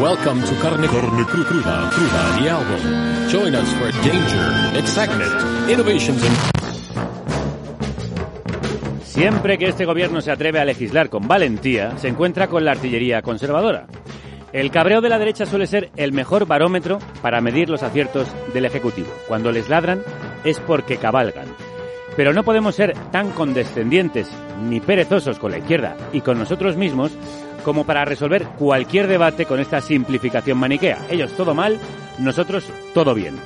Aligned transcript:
Welcome 0.00 0.42
to 0.42 0.54
Carne, 0.60 0.86
Carne 0.88 1.24
Cru- 1.24 1.44
Cruda, 1.44 1.88
Cruda, 1.92 2.38
the 2.40 2.48
album. 2.50 3.28
Join 3.30 3.54
us 3.54 3.72
for 3.74 3.90
danger, 4.02 4.78
excitement, 4.78 5.70
innovations 5.70 6.22
and 6.24 6.36
Siempre 9.04 9.56
que 9.58 9.68
este 9.68 9.84
gobierno 9.84 10.20
se 10.20 10.32
atreve 10.32 10.58
a 10.58 10.64
legislar 10.64 11.08
con 11.08 11.28
valentía, 11.28 11.96
se 11.98 12.08
encuentra 12.08 12.48
con 12.48 12.64
la 12.64 12.72
artillería 12.72 13.22
conservadora. 13.22 13.86
El 14.52 14.70
cabreo 14.72 15.00
de 15.00 15.08
la 15.08 15.18
derecha 15.18 15.46
suele 15.46 15.66
ser 15.68 15.90
el 15.96 16.12
mejor 16.12 16.46
barómetro 16.46 16.98
para 17.22 17.40
medir 17.40 17.70
los 17.70 17.82
aciertos 17.84 18.26
del 18.52 18.64
Ejecutivo. 18.64 19.08
Cuando 19.28 19.52
les 19.52 19.68
ladran 19.68 20.02
es 20.42 20.58
porque 20.60 20.96
cabalgan. 20.96 21.46
Pero 22.16 22.32
no 22.32 22.42
podemos 22.42 22.74
ser 22.74 22.94
tan 23.12 23.30
condescendientes 23.30 24.28
ni 24.68 24.80
perezosos 24.80 25.38
con 25.38 25.52
la 25.52 25.58
izquierda 25.58 25.96
y 26.12 26.20
con 26.20 26.38
nosotros 26.38 26.76
mismos 26.76 27.12
como 27.64 27.84
para 27.84 28.04
resolver 28.04 28.44
cualquier 28.58 29.08
debate 29.08 29.46
con 29.46 29.58
esta 29.58 29.80
simplificación 29.80 30.58
maniquea. 30.58 30.98
Ellos 31.10 31.32
todo 31.36 31.54
mal, 31.54 31.80
nosotros 32.18 32.64
todo 32.92 33.14
bien. 33.14 33.36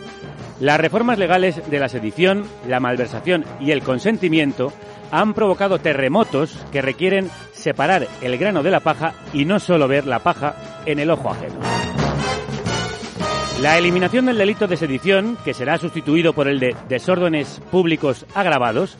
Las 0.60 0.80
reformas 0.80 1.18
legales 1.18 1.62
de 1.70 1.78
la 1.78 1.88
sedición, 1.88 2.44
la 2.66 2.80
malversación 2.80 3.44
y 3.60 3.70
el 3.70 3.82
consentimiento 3.82 4.72
han 5.10 5.32
provocado 5.32 5.78
terremotos 5.78 6.58
que 6.72 6.82
requieren 6.82 7.30
separar 7.52 8.06
el 8.20 8.36
grano 8.38 8.62
de 8.62 8.70
la 8.70 8.80
paja 8.80 9.14
y 9.32 9.44
no 9.44 9.60
solo 9.60 9.88
ver 9.88 10.06
la 10.06 10.18
paja 10.18 10.56
en 10.84 10.98
el 10.98 11.10
ojo 11.10 11.30
ajeno. 11.30 11.60
La 13.60 13.78
eliminación 13.78 14.26
del 14.26 14.38
delito 14.38 14.66
de 14.66 14.76
sedición, 14.76 15.36
que 15.44 15.54
será 15.54 15.78
sustituido 15.78 16.32
por 16.32 16.46
el 16.46 16.60
de 16.60 16.76
desórdenes 16.88 17.60
públicos 17.70 18.26
agravados, 18.34 18.96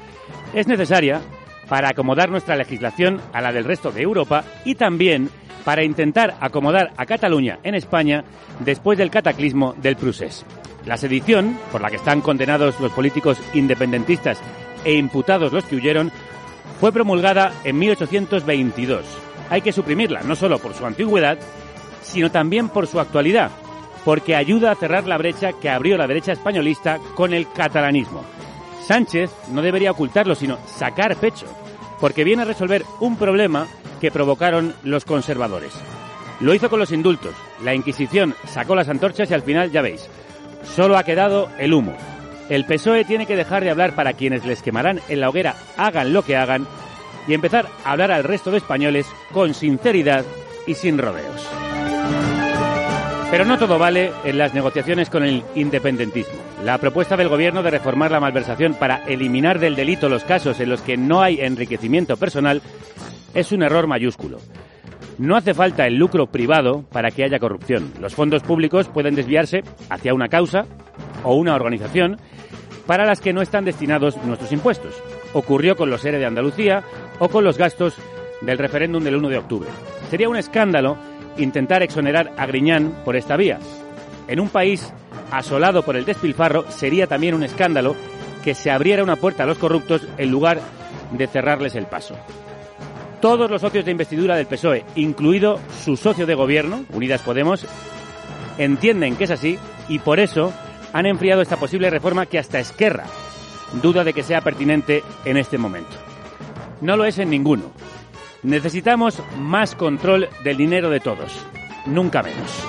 es 0.55 0.67
necesaria 0.67 1.21
para 1.69 1.91
acomodar 1.91 2.31
nuestra 2.31 2.57
legislación 2.57 3.21
a 3.33 3.41
la 3.41 3.53
del 3.53 3.65
resto 3.65 3.91
de 3.93 4.03
Europa 4.03 4.45
y 4.65 4.75
también 4.75 5.31
para 5.65 5.85
intentar 5.85 6.37
acomodar 6.41 6.93
a 6.97 7.07
Cataluña 7.07 7.59
en 7.63 7.75
España 7.75 8.25
después 8.61 8.97
del 8.97 9.11
cataclismo 9.11 9.75
del 9.75 9.97
Prusés. 9.97 10.47
La 10.87 10.97
sedición, 10.97 11.59
por 11.71 11.83
la 11.83 11.91
que 11.91 11.97
están 11.97 12.23
condenados 12.23 12.81
los 12.81 12.93
políticos 12.93 13.39
independentistas 13.53 14.41
e 14.85 14.95
imputados 14.95 15.53
los 15.53 15.65
que 15.67 15.77
huyeron, 15.77 16.11
fue 16.81 16.93
promulgada 16.93 17.53
en 17.65 17.79
1822. 17.79 19.05
Hay 19.51 19.61
que 19.61 19.73
suprimirla, 19.73 20.23
no 20.23 20.37
solo 20.37 20.59
por 20.59 20.75
su 20.75 20.87
antigüedad, 20.87 21.39
sino 22.03 22.31
también 22.31 22.69
por 22.69 22.87
su 22.87 23.01
actualidad, 23.01 23.51
porque 24.05 24.37
ayuda 24.37 24.71
a 24.71 24.77
cerrar 24.77 25.07
la 25.07 25.19
brecha 25.19 25.53
que 25.53 25.69
abrió 25.69 25.99
la 25.99 26.07
derecha 26.07 26.33
españolista 26.33 26.99
con 27.15 27.35
el 27.35 27.51
catalanismo. 27.53 28.23
Sánchez 28.87 29.31
no 29.53 29.61
debería 29.61 29.91
ocultarlo, 29.91 30.35
sino 30.35 30.57
sacar 30.67 31.17
pecho, 31.17 31.47
porque 32.01 32.25
viene 32.25 32.43
a 32.43 32.47
resolver 32.47 32.85
un 33.01 33.17
problema 33.17 33.67
que 34.01 34.11
provocaron 34.11 34.75
los 34.83 35.05
conservadores. 35.05 35.73
Lo 36.41 36.55
hizo 36.55 36.71
con 36.71 36.79
los 36.79 36.93
indultos. 36.93 37.35
La 37.65 37.75
Inquisición 37.75 38.35
sacó 38.47 38.75
las 38.75 38.89
antorchas 38.89 39.31
y 39.31 39.35
al 39.35 39.43
final, 39.43 39.73
ya 39.73 39.83
veis, 39.83 40.09
solo 40.77 40.97
ha 40.97 41.05
quedado 41.05 41.49
el 41.59 41.75
humo. 41.75 41.97
El 42.49 42.65
PSOE 42.65 43.05
tiene 43.05 43.27
que 43.27 43.37
dejar 43.37 43.65
de 43.65 43.71
hablar 43.71 43.95
para 43.95 44.15
quienes 44.15 44.45
les 44.47 44.63
quemarán 44.63 45.01
en 45.09 45.21
la 45.21 45.29
hoguera, 45.29 45.57
hagan 45.77 46.13
lo 46.13 46.23
que 46.23 46.37
hagan, 46.37 46.67
y 47.27 47.35
empezar 47.35 47.67
a 47.85 47.93
hablar 47.93 48.11
al 48.11 48.25
resto 48.25 48.51
de 48.51 48.59
españoles 48.59 49.07
con 49.33 49.53
sinceridad 49.53 50.25
y 50.67 50.75
sin 50.75 50.97
rodeos. 50.97 51.47
Pero 53.31 53.45
no 53.45 53.59
todo 53.59 53.79
vale 53.79 54.13
en 54.25 54.39
las 54.39 54.55
negociaciones 54.55 55.11
con 55.11 55.25
el 55.25 55.45
independentismo. 55.55 56.48
La 56.65 56.79
propuesta 56.79 57.17
del 57.17 57.29
Gobierno 57.29 57.63
de 57.63 57.71
reformar 57.71 58.11
la 58.11 58.19
malversación 58.19 58.75
para 58.75 59.05
eliminar 59.07 59.61
del 59.61 59.77
delito 59.77 60.09
los 60.09 60.25
casos 60.25 60.59
en 60.59 60.69
los 60.69 60.83
que 60.83 60.97
no 60.97 61.23
hay 61.23 61.41
enriquecimiento 61.41 62.17
personal 62.17 62.63
es 63.33 63.53
un 63.53 63.63
error 63.63 63.87
mayúsculo. 63.87 64.39
No 65.19 65.37
hace 65.37 65.55
falta 65.55 65.87
el 65.87 65.95
lucro 65.95 66.27
privado 66.27 66.85
para 66.91 67.13
que 67.13 67.23
haya 67.23 67.39
corrupción. 67.39 67.93
Los 68.01 68.15
fondos 68.15 68.43
públicos 68.43 68.89
pueden 68.89 69.15
desviarse 69.15 69.63
hacia 69.89 70.15
una 70.15 70.29
causa 70.29 70.67
o 71.23 71.37
una 71.37 71.55
organización 71.55 72.19
para 72.87 73.07
las 73.07 73.21
que 73.21 73.33
no 73.33 73.41
están 73.41 73.65
destinados 73.65 74.17
nuestros 74.25 74.51
impuestos. 74.51 74.95
Ocurrió 75.35 75.77
con 75.77 75.91
los 75.91 76.05
ERE 76.05 76.19
de 76.19 76.27
Andalucía 76.27 76.83
o 77.21 77.29
con 77.29 77.45
los 77.45 77.57
gastos 77.57 77.95
del 78.41 78.59
referéndum 78.59 79.05
del 79.05 79.17
1 79.17 79.29
de 79.29 79.39
octubre. 79.39 79.69
Sería 80.11 80.29
un 80.29 80.37
escándalo 80.37 80.97
intentar 81.37 81.83
exonerar 81.83 82.33
a 82.37 82.47
Griñán 82.47 83.03
por 83.05 83.15
esta 83.15 83.37
vía. 83.37 83.59
En 84.29 84.41
un 84.41 84.51
país 84.51 84.93
asolado 85.31 85.83
por 85.83 85.97
el 85.97 86.05
despilfarro 86.05 86.71
sería 86.71 87.07
también 87.07 87.35
un 87.35 87.43
escándalo 87.43 87.97
que 88.45 88.55
se 88.55 88.71
abriera 88.71 89.03
una 89.03 89.17
puerta 89.17 89.43
a 89.43 89.47
los 89.47 89.59
corruptos 89.59 90.03
en 90.19 90.31
lugar 90.31 90.61
de 91.13 91.27
cerrarles 91.27 91.75
el 91.75 91.87
paso. 91.87 92.15
Todos 93.21 93.51
los 93.51 93.63
socios 93.63 93.85
de 93.85 93.91
investidura 93.91 94.37
del 94.37 94.47
PSOE, 94.47 94.85
incluido 94.95 95.59
su 95.83 95.97
socio 95.97 96.27
de 96.27 96.35
gobierno, 96.35 96.85
Unidas 96.93 97.23
Podemos, 97.23 97.67
entienden 98.59 99.17
que 99.17 99.25
es 99.25 99.31
así 99.31 99.59
y 99.89 99.99
por 99.99 100.21
eso 100.21 100.53
han 100.93 101.07
enfriado 101.07 101.43
esta 101.43 101.57
posible 101.57 101.91
reforma 101.91 102.27
que 102.27 102.39
hasta 102.39 102.61
Esquerra 102.61 103.05
duda 103.83 104.05
de 104.05 104.13
que 104.13 104.23
sea 104.23 104.41
pertinente 104.41 105.03
en 105.25 105.37
este 105.37 105.59
momento. 105.59 105.91
No 106.81 106.97
lo 106.97 107.05
es 107.05 107.19
en 107.19 107.31
ninguno. 107.31 107.65
Necesitamos 108.43 109.21
más 109.37 109.75
control 109.75 110.29
del 110.45 110.57
dinero 110.57 110.91
de 110.91 111.01
todos, 111.01 111.45
nunca 111.87 112.23
menos. 112.23 112.65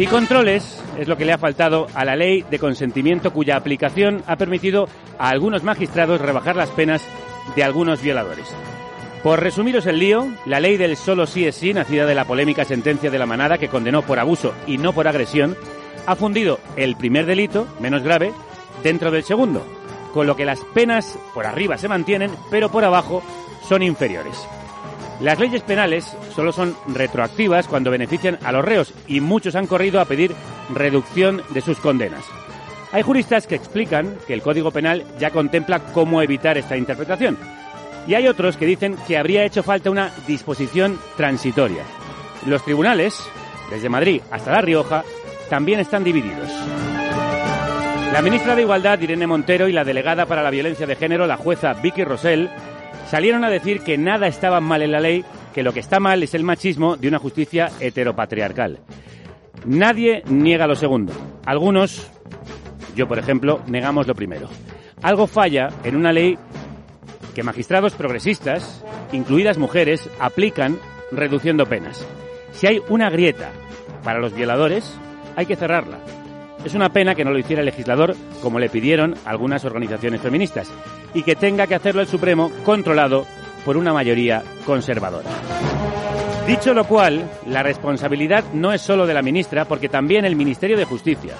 Y 0.00 0.06
controles 0.06 0.82
es 0.98 1.08
lo 1.08 1.18
que 1.18 1.26
le 1.26 1.34
ha 1.34 1.36
faltado 1.36 1.86
a 1.92 2.06
la 2.06 2.16
ley 2.16 2.42
de 2.50 2.58
consentimiento 2.58 3.34
cuya 3.34 3.56
aplicación 3.56 4.22
ha 4.26 4.36
permitido 4.36 4.88
a 5.18 5.28
algunos 5.28 5.62
magistrados 5.62 6.22
rebajar 6.22 6.56
las 6.56 6.70
penas 6.70 7.02
de 7.54 7.62
algunos 7.62 8.00
violadores. 8.00 8.46
Por 9.22 9.40
resumiros 9.40 9.84
el 9.84 9.98
lío, 9.98 10.26
la 10.46 10.58
ley 10.58 10.78
del 10.78 10.96
solo 10.96 11.26
sí 11.26 11.44
es 11.44 11.54
sí, 11.54 11.74
nacida 11.74 12.06
de 12.06 12.14
la 12.14 12.24
polémica 12.24 12.64
sentencia 12.64 13.10
de 13.10 13.18
la 13.18 13.26
manada 13.26 13.58
que 13.58 13.68
condenó 13.68 14.00
por 14.00 14.18
abuso 14.18 14.54
y 14.66 14.78
no 14.78 14.94
por 14.94 15.06
agresión, 15.06 15.54
ha 16.06 16.16
fundido 16.16 16.60
el 16.76 16.96
primer 16.96 17.26
delito, 17.26 17.66
menos 17.78 18.02
grave, 18.02 18.32
dentro 18.82 19.10
del 19.10 19.24
segundo, 19.24 19.66
con 20.14 20.26
lo 20.26 20.34
que 20.34 20.46
las 20.46 20.60
penas 20.72 21.18
por 21.34 21.44
arriba 21.44 21.76
se 21.76 21.88
mantienen, 21.88 22.30
pero 22.50 22.70
por 22.70 22.86
abajo 22.86 23.22
son 23.68 23.82
inferiores. 23.82 24.48
Las 25.20 25.38
leyes 25.38 25.62
penales 25.62 26.16
solo 26.34 26.50
son 26.50 26.74
retroactivas 26.88 27.68
cuando 27.68 27.90
benefician 27.90 28.38
a 28.42 28.52
los 28.52 28.64
reos 28.64 28.94
y 29.06 29.20
muchos 29.20 29.54
han 29.54 29.66
corrido 29.66 30.00
a 30.00 30.06
pedir 30.06 30.34
reducción 30.74 31.42
de 31.50 31.60
sus 31.60 31.78
condenas. 31.78 32.24
Hay 32.92 33.02
juristas 33.02 33.46
que 33.46 33.54
explican 33.54 34.16
que 34.26 34.32
el 34.32 34.42
Código 34.42 34.70
Penal 34.70 35.04
ya 35.18 35.30
contempla 35.30 35.80
cómo 35.92 36.22
evitar 36.22 36.56
esta 36.56 36.76
interpretación. 36.76 37.36
Y 38.06 38.14
hay 38.14 38.26
otros 38.28 38.56
que 38.56 38.66
dicen 38.66 38.96
que 39.06 39.18
habría 39.18 39.44
hecho 39.44 39.62
falta 39.62 39.90
una 39.90 40.10
disposición 40.26 40.98
transitoria. 41.16 41.84
Los 42.46 42.64
tribunales, 42.64 43.22
desde 43.70 43.90
Madrid 43.90 44.22
hasta 44.30 44.52
La 44.52 44.62
Rioja, 44.62 45.04
también 45.50 45.80
están 45.80 46.02
divididos. 46.02 46.48
La 48.12 48.22
ministra 48.22 48.56
de 48.56 48.62
Igualdad, 48.62 49.00
Irene 49.00 49.26
Montero, 49.26 49.68
y 49.68 49.72
la 49.72 49.84
delegada 49.84 50.26
para 50.26 50.42
la 50.42 50.50
violencia 50.50 50.86
de 50.86 50.96
género, 50.96 51.28
la 51.28 51.36
jueza 51.36 51.74
Vicky 51.74 52.02
Rosell, 52.02 52.50
salieron 53.10 53.44
a 53.44 53.50
decir 53.50 53.80
que 53.80 53.98
nada 53.98 54.28
estaba 54.28 54.60
mal 54.60 54.82
en 54.82 54.92
la 54.92 55.00
ley, 55.00 55.24
que 55.52 55.64
lo 55.64 55.72
que 55.72 55.80
está 55.80 55.98
mal 55.98 56.22
es 56.22 56.32
el 56.34 56.44
machismo 56.44 56.96
de 56.96 57.08
una 57.08 57.18
justicia 57.18 57.68
heteropatriarcal. 57.80 58.78
Nadie 59.64 60.22
niega 60.28 60.68
lo 60.68 60.76
segundo. 60.76 61.12
Algunos, 61.44 62.08
yo 62.94 63.08
por 63.08 63.18
ejemplo, 63.18 63.62
negamos 63.66 64.06
lo 64.06 64.14
primero. 64.14 64.48
Algo 65.02 65.26
falla 65.26 65.70
en 65.82 65.96
una 65.96 66.12
ley 66.12 66.38
que 67.34 67.42
magistrados 67.42 67.94
progresistas, 67.94 68.84
incluidas 69.10 69.58
mujeres, 69.58 70.08
aplican 70.20 70.78
reduciendo 71.10 71.66
penas. 71.66 72.06
Si 72.52 72.68
hay 72.68 72.80
una 72.88 73.10
grieta 73.10 73.50
para 74.04 74.20
los 74.20 74.34
violadores, 74.34 74.96
hay 75.34 75.46
que 75.46 75.56
cerrarla. 75.56 75.98
Es 76.64 76.74
una 76.74 76.90
pena 76.90 77.14
que 77.14 77.24
no 77.24 77.30
lo 77.30 77.38
hiciera 77.38 77.60
el 77.60 77.66
legislador 77.66 78.14
como 78.42 78.58
le 78.58 78.68
pidieron 78.68 79.14
algunas 79.24 79.64
organizaciones 79.64 80.20
feministas 80.20 80.70
y 81.14 81.22
que 81.22 81.36
tenga 81.36 81.66
que 81.66 81.74
hacerlo 81.74 82.02
el 82.02 82.08
Supremo 82.08 82.50
controlado 82.64 83.26
por 83.64 83.76
una 83.76 83.92
mayoría 83.92 84.42
conservadora. 84.66 85.30
Dicho 86.46 86.74
lo 86.74 86.84
cual, 86.84 87.30
la 87.46 87.62
responsabilidad 87.62 88.44
no 88.52 88.72
es 88.72 88.80
solo 88.82 89.06
de 89.06 89.14
la 89.14 89.22
ministra, 89.22 89.66
porque 89.66 89.88
también 89.88 90.24
el 90.24 90.36
Ministerio 90.36 90.76
de 90.76 90.84
Justicia, 90.84 91.34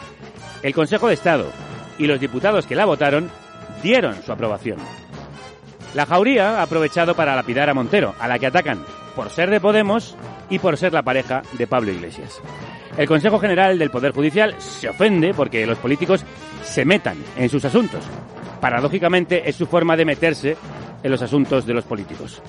el 0.63 0.75
Consejo 0.75 1.09
de 1.09 1.15
Estado 1.15 1.51
y 1.99 2.07
los 2.07 2.21
diputados 2.21 2.67
que 2.67 2.77
la 2.77 2.85
votaron 2.85 3.31
dieron 3.83 4.23
su 4.23 4.33
aprobación. 4.33 4.79
La 5.95 6.07
jauría 6.07 6.61
ha 6.61 6.63
aprovechado 6.63 7.15
para 7.15 7.35
lapidar 7.35 7.69
a 7.69 7.75
Montero, 7.75 8.15
a 8.21 8.29
la 8.29 8.39
que 8.39 8.47
atacan 8.47 8.85
por 9.21 9.29
ser 9.29 9.51
de 9.51 9.61
Podemos 9.61 10.17
y 10.49 10.59
por 10.61 10.79
ser 10.79 10.95
la 10.95 11.03
pareja 11.03 11.43
de 11.53 11.67
Pablo 11.67 11.93
Iglesias. 11.93 12.41
El 12.97 13.07
Consejo 13.07 13.39
General 13.39 13.79
del 13.79 13.91
Poder 13.91 14.13
Judicial 14.13 14.55
se 14.59 14.89
ofende 14.89 15.35
porque 15.35 15.67
los 15.67 15.77
políticos 15.77 16.25
se 16.63 16.87
metan 16.87 17.23
en 17.37 17.51
sus 17.51 17.63
asuntos. 17.67 18.03
Paradójicamente 18.63 19.47
es 19.47 19.57
su 19.57 19.67
forma 19.67 19.95
de 19.95 20.07
meterse 20.07 20.57
en 21.03 21.11
los 21.11 21.21
asuntos 21.21 21.67
de 21.67 21.75
los 21.75 21.85
políticos. 21.85 22.41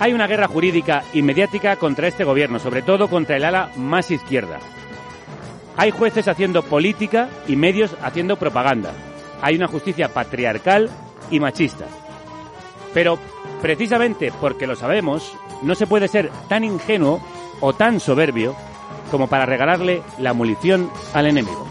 Hay 0.00 0.14
una 0.14 0.26
guerra 0.26 0.48
jurídica 0.48 1.02
y 1.12 1.20
mediática 1.20 1.76
contra 1.76 2.08
este 2.08 2.24
gobierno, 2.24 2.58
sobre 2.58 2.80
todo 2.80 3.08
contra 3.08 3.36
el 3.36 3.44
ala 3.44 3.68
más 3.76 4.10
izquierda. 4.10 4.60
Hay 5.76 5.90
jueces 5.90 6.28
haciendo 6.28 6.62
política 6.62 7.28
y 7.46 7.56
medios 7.56 7.94
haciendo 8.00 8.36
propaganda. 8.36 8.92
Hay 9.42 9.56
una 9.56 9.68
justicia 9.68 10.08
patriarcal 10.14 10.88
y 11.30 11.40
machista. 11.40 11.84
Pero 12.94 13.18
precisamente 13.60 14.32
porque 14.40 14.66
lo 14.66 14.76
sabemos, 14.76 15.36
no 15.62 15.74
se 15.74 15.86
puede 15.86 16.08
ser 16.08 16.30
tan 16.48 16.64
ingenuo 16.64 17.20
o 17.60 17.72
tan 17.72 18.00
soberbio 18.00 18.54
como 19.10 19.26
para 19.26 19.46
regalarle 19.46 20.02
la 20.18 20.32
munición 20.34 20.90
al 21.14 21.26
enemigo. 21.26 21.66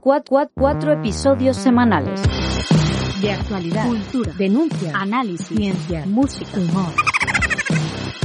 Cuatro, 0.00 0.50
cuatro 0.54 0.92
episodios 0.92 1.56
semanales. 1.56 2.20
De 3.22 3.32
actualidad, 3.32 3.86
cultura, 3.86 4.32
denuncia, 4.36 4.92
análisis, 4.94 5.46
ciencia, 5.46 6.04
música, 6.06 6.58
humor. 6.58 6.92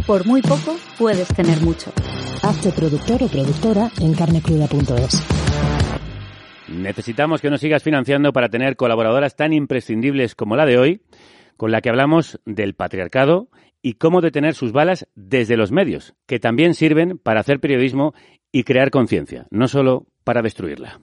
Por 0.05 0.25
muy 0.25 0.41
poco 0.41 0.75
puedes 0.97 1.27
tener 1.29 1.61
mucho. 1.61 1.91
Hazte 2.41 2.71
productor 2.71 3.23
o 3.23 3.27
productora 3.27 3.89
en 4.01 4.13
carnecruda.es. 4.13 5.23
Necesitamos 6.67 7.41
que 7.41 7.49
nos 7.49 7.61
sigas 7.61 7.81
financiando 7.81 8.31
para 8.31 8.49
tener 8.49 8.75
colaboradoras 8.75 9.35
tan 9.35 9.53
imprescindibles 9.53 10.35
como 10.35 10.55
la 10.55 10.65
de 10.65 10.77
hoy, 10.77 11.01
con 11.59 11.73
la 11.73 11.81
que 11.81 11.89
hablamos 11.89 12.39
del 12.45 12.73
patriarcado 12.73 13.49
y 13.81 13.95
cómo 13.95 14.21
detener 14.21 14.55
sus 14.55 14.71
balas 14.71 15.07
desde 15.13 15.57
los 15.57 15.73
medios, 15.73 16.15
que 16.25 16.39
también 16.39 16.73
sirven 16.73 17.17
para 17.17 17.41
hacer 17.41 17.59
periodismo 17.59 18.13
y 18.49 18.63
crear 18.63 18.91
conciencia, 18.91 19.45
no 19.51 19.67
solo 19.67 20.07
para 20.23 20.41
destruirla. 20.41 21.01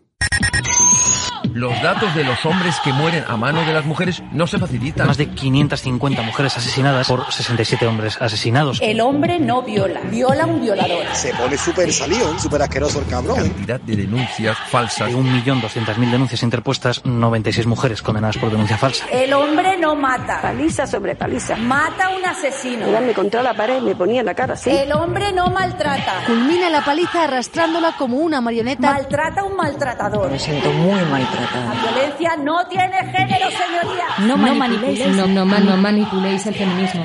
Los 1.57 1.81
datos 1.81 2.15
de 2.15 2.23
los 2.23 2.45
hombres 2.45 2.79
que 2.85 2.93
mueren 2.93 3.25
a 3.27 3.39
mano 3.39 3.65
de 3.65 3.73
las 3.73 3.87
mujeres 3.87 4.23
no 4.31 4.47
se 4.47 4.59
facilitan. 4.59 5.07
Más 5.07 5.17
de 5.17 5.31
550 5.31 6.21
mujeres 6.21 6.55
asesinadas 6.55 7.09
por 7.09 7.33
67 7.33 7.87
hombres 7.87 8.21
asesinados. 8.21 8.79
El 8.83 9.01
hombre 9.01 9.39
no 9.39 9.63
viola, 9.63 10.01
viola 10.11 10.45
un 10.45 10.61
violador. 10.61 11.07
Se 11.15 11.33
pone 11.33 11.57
súper 11.57 11.91
salión, 11.91 12.39
súper 12.39 12.61
asqueroso 12.61 12.99
el 12.99 13.07
cabrón. 13.07 13.37
Cantidad 13.37 13.81
de 13.81 13.97
denuncias 13.97 14.59
falsas. 14.69 15.09
De 15.09 15.17
1.200.000 15.17 16.11
denuncias 16.11 16.43
interpuestas, 16.43 17.03
96 17.07 17.67
mujeres 17.67 18.03
condenadas 18.03 18.37
por 18.37 18.51
denuncia 18.51 18.77
falsa. 18.77 19.07
El 19.11 19.33
hombre 19.33 19.79
no 19.79 19.97
mata. 19.97 20.43
Paliza 20.43 20.87
sobre 20.87 21.17
paliza. 21.17 21.57
Mata 21.57 22.09
a 22.09 22.11
un 22.11 22.25
asesino. 22.27 22.87
me 23.01 23.15
contra 23.15 23.43
la 23.43 23.55
pared 23.55 23.81
me 23.81 23.95
ponía 23.95 24.23
la 24.23 24.35
cara 24.35 24.53
así. 24.53 24.69
El 24.69 24.93
hombre 24.93 25.33
no 25.33 25.49
maltrata. 25.49 26.23
Culmina 26.27 26.69
la 26.69 26.85
paliza 26.85 27.25
arrastrándola 27.25 27.95
como 27.97 28.19
una 28.19 28.43
marioneta. 28.43 28.93
Maltrata 28.93 29.41
a 29.41 29.45
un 29.45 29.57
maltratador. 29.57 30.31
Me 30.31 30.39
siento 30.39 30.71
muy 30.71 31.01
maltratada. 31.07 31.46
La 31.55 31.73
violencia 31.75 32.37
no 32.37 32.67
tiene 32.67 32.97
género, 33.13 33.49
señoría. 33.51 34.05
No, 34.27 34.37
manipuléis, 34.37 35.07
no, 35.09 35.27
no, 35.27 35.45
no 35.45 35.77
manipuléis 35.77 36.47
el 36.47 36.55
feminismo. 36.55 37.05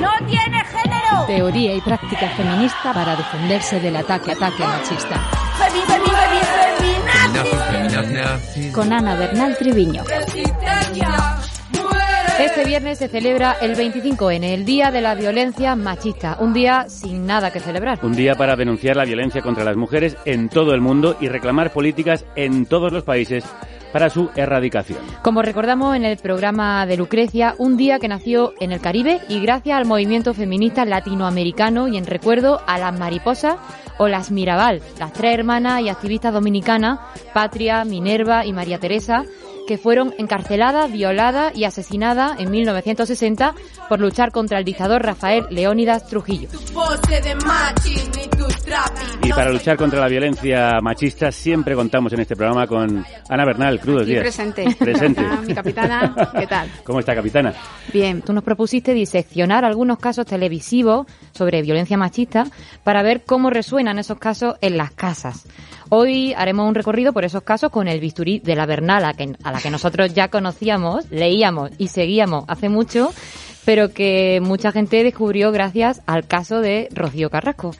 No 0.00 0.10
tiene 0.26 0.64
género. 0.64 1.26
Teoría 1.26 1.74
y 1.74 1.80
práctica 1.80 2.28
feminista 2.30 2.92
para 2.92 3.16
defenderse 3.16 3.80
del 3.80 3.96
ataque 3.96 4.32
ataque 4.32 4.64
machista. 4.64 5.20
Femi, 5.58 5.80
femi, 5.80 6.06
femi, 6.06 6.40
feminazi. 7.98 8.72
Con 8.72 8.92
Ana 8.92 9.14
Bernal 9.14 9.56
Triviño. 9.56 10.02
Este 12.38 12.64
viernes 12.64 12.98
se 12.98 13.08
celebra 13.08 13.56
el 13.62 13.74
25N, 13.74 14.44
el 14.44 14.66
Día 14.66 14.90
de 14.90 15.00
la 15.00 15.14
Violencia 15.14 15.74
Machista, 15.74 16.36
un 16.38 16.52
día 16.52 16.84
sin 16.88 17.26
nada 17.26 17.50
que 17.50 17.60
celebrar. 17.60 17.98
Un 18.02 18.12
día 18.12 18.34
para 18.34 18.56
denunciar 18.56 18.94
la 18.94 19.06
violencia 19.06 19.40
contra 19.40 19.64
las 19.64 19.76
mujeres 19.76 20.18
en 20.26 20.50
todo 20.50 20.74
el 20.74 20.82
mundo 20.82 21.16
y 21.18 21.28
reclamar 21.28 21.72
políticas 21.72 22.26
en 22.36 22.66
todos 22.66 22.92
los 22.92 23.04
países 23.04 23.42
para 23.90 24.10
su 24.10 24.28
erradicación. 24.36 24.98
Como 25.22 25.40
recordamos 25.40 25.96
en 25.96 26.04
el 26.04 26.18
programa 26.18 26.84
de 26.84 26.98
Lucrecia, 26.98 27.54
un 27.56 27.78
día 27.78 27.98
que 27.98 28.08
nació 28.08 28.52
en 28.60 28.72
el 28.72 28.80
Caribe 28.80 29.20
y 29.30 29.40
gracias 29.40 29.78
al 29.78 29.86
movimiento 29.86 30.34
feminista 30.34 30.84
latinoamericano 30.84 31.88
y 31.88 31.96
en 31.96 32.04
recuerdo 32.04 32.60
a 32.66 32.76
las 32.76 32.98
mariposas 32.98 33.56
o 33.96 34.08
las 34.08 34.30
Mirabal, 34.30 34.82
las 34.98 35.14
tres 35.14 35.32
hermanas 35.32 35.80
y 35.80 35.88
activistas 35.88 36.34
dominicanas, 36.34 36.98
Patria, 37.32 37.84
Minerva 37.86 38.44
y 38.44 38.52
María 38.52 38.78
Teresa, 38.78 39.24
que 39.66 39.78
fueron 39.78 40.14
encarceladas, 40.18 40.90
violadas 40.90 41.56
y 41.56 41.64
asesinadas 41.64 42.38
en 42.38 42.50
1960 42.50 43.54
por 43.88 44.00
luchar 44.00 44.32
contra 44.32 44.58
el 44.58 44.64
dictador 44.64 45.02
Rafael 45.02 45.46
Leónidas 45.50 46.06
Trujillo. 46.06 46.48
Y 49.22 49.30
para 49.30 49.50
luchar 49.50 49.76
contra 49.76 50.00
la 50.00 50.08
violencia 50.08 50.80
machista 50.80 51.32
siempre 51.32 51.74
contamos 51.74 52.12
en 52.12 52.20
este 52.20 52.36
programa 52.36 52.66
con 52.66 53.04
Ana 53.28 53.44
Bernal, 53.44 53.80
crudos 53.80 54.06
días. 54.06 54.20
presente. 54.20 54.66
Presente. 54.78 55.22
mi 55.46 55.54
capitana, 55.54 56.14
¿qué 56.38 56.46
tal? 56.46 56.70
¿Cómo 56.84 57.00
está, 57.00 57.14
capitana? 57.14 57.52
Bien, 57.92 58.22
tú 58.22 58.32
nos 58.32 58.44
propusiste 58.44 58.94
diseccionar 58.94 59.64
algunos 59.64 59.98
casos 59.98 60.26
televisivos 60.26 61.06
sobre 61.32 61.62
violencia 61.62 61.96
machista 61.96 62.44
para 62.84 63.02
ver 63.02 63.24
cómo 63.24 63.50
resuenan 63.50 63.98
esos 63.98 64.18
casos 64.18 64.56
en 64.60 64.76
las 64.76 64.92
casas. 64.92 65.46
Hoy 65.88 66.34
haremos 66.36 66.68
un 66.68 66.74
recorrido 66.74 67.12
por 67.12 67.24
esos 67.24 67.42
casos 67.42 67.70
con 67.70 67.86
el 67.86 68.00
bisturí 68.00 68.40
de 68.40 68.56
la 68.56 68.66
Bernal, 68.66 69.04
a, 69.04 69.14
que, 69.14 69.36
a 69.44 69.52
la 69.52 69.60
que 69.60 69.70
nosotros 69.70 70.12
ya 70.14 70.28
conocíamos, 70.28 71.08
leíamos 71.10 71.70
y 71.78 71.88
seguíamos 71.88 72.44
hace 72.48 72.68
mucho, 72.68 73.12
pero 73.64 73.92
que 73.92 74.40
mucha 74.42 74.72
gente 74.72 75.04
descubrió 75.04 75.52
gracias 75.52 76.02
al 76.06 76.26
caso 76.26 76.60
de 76.60 76.88
Rocío 76.92 77.30
Carrasco. 77.30 77.70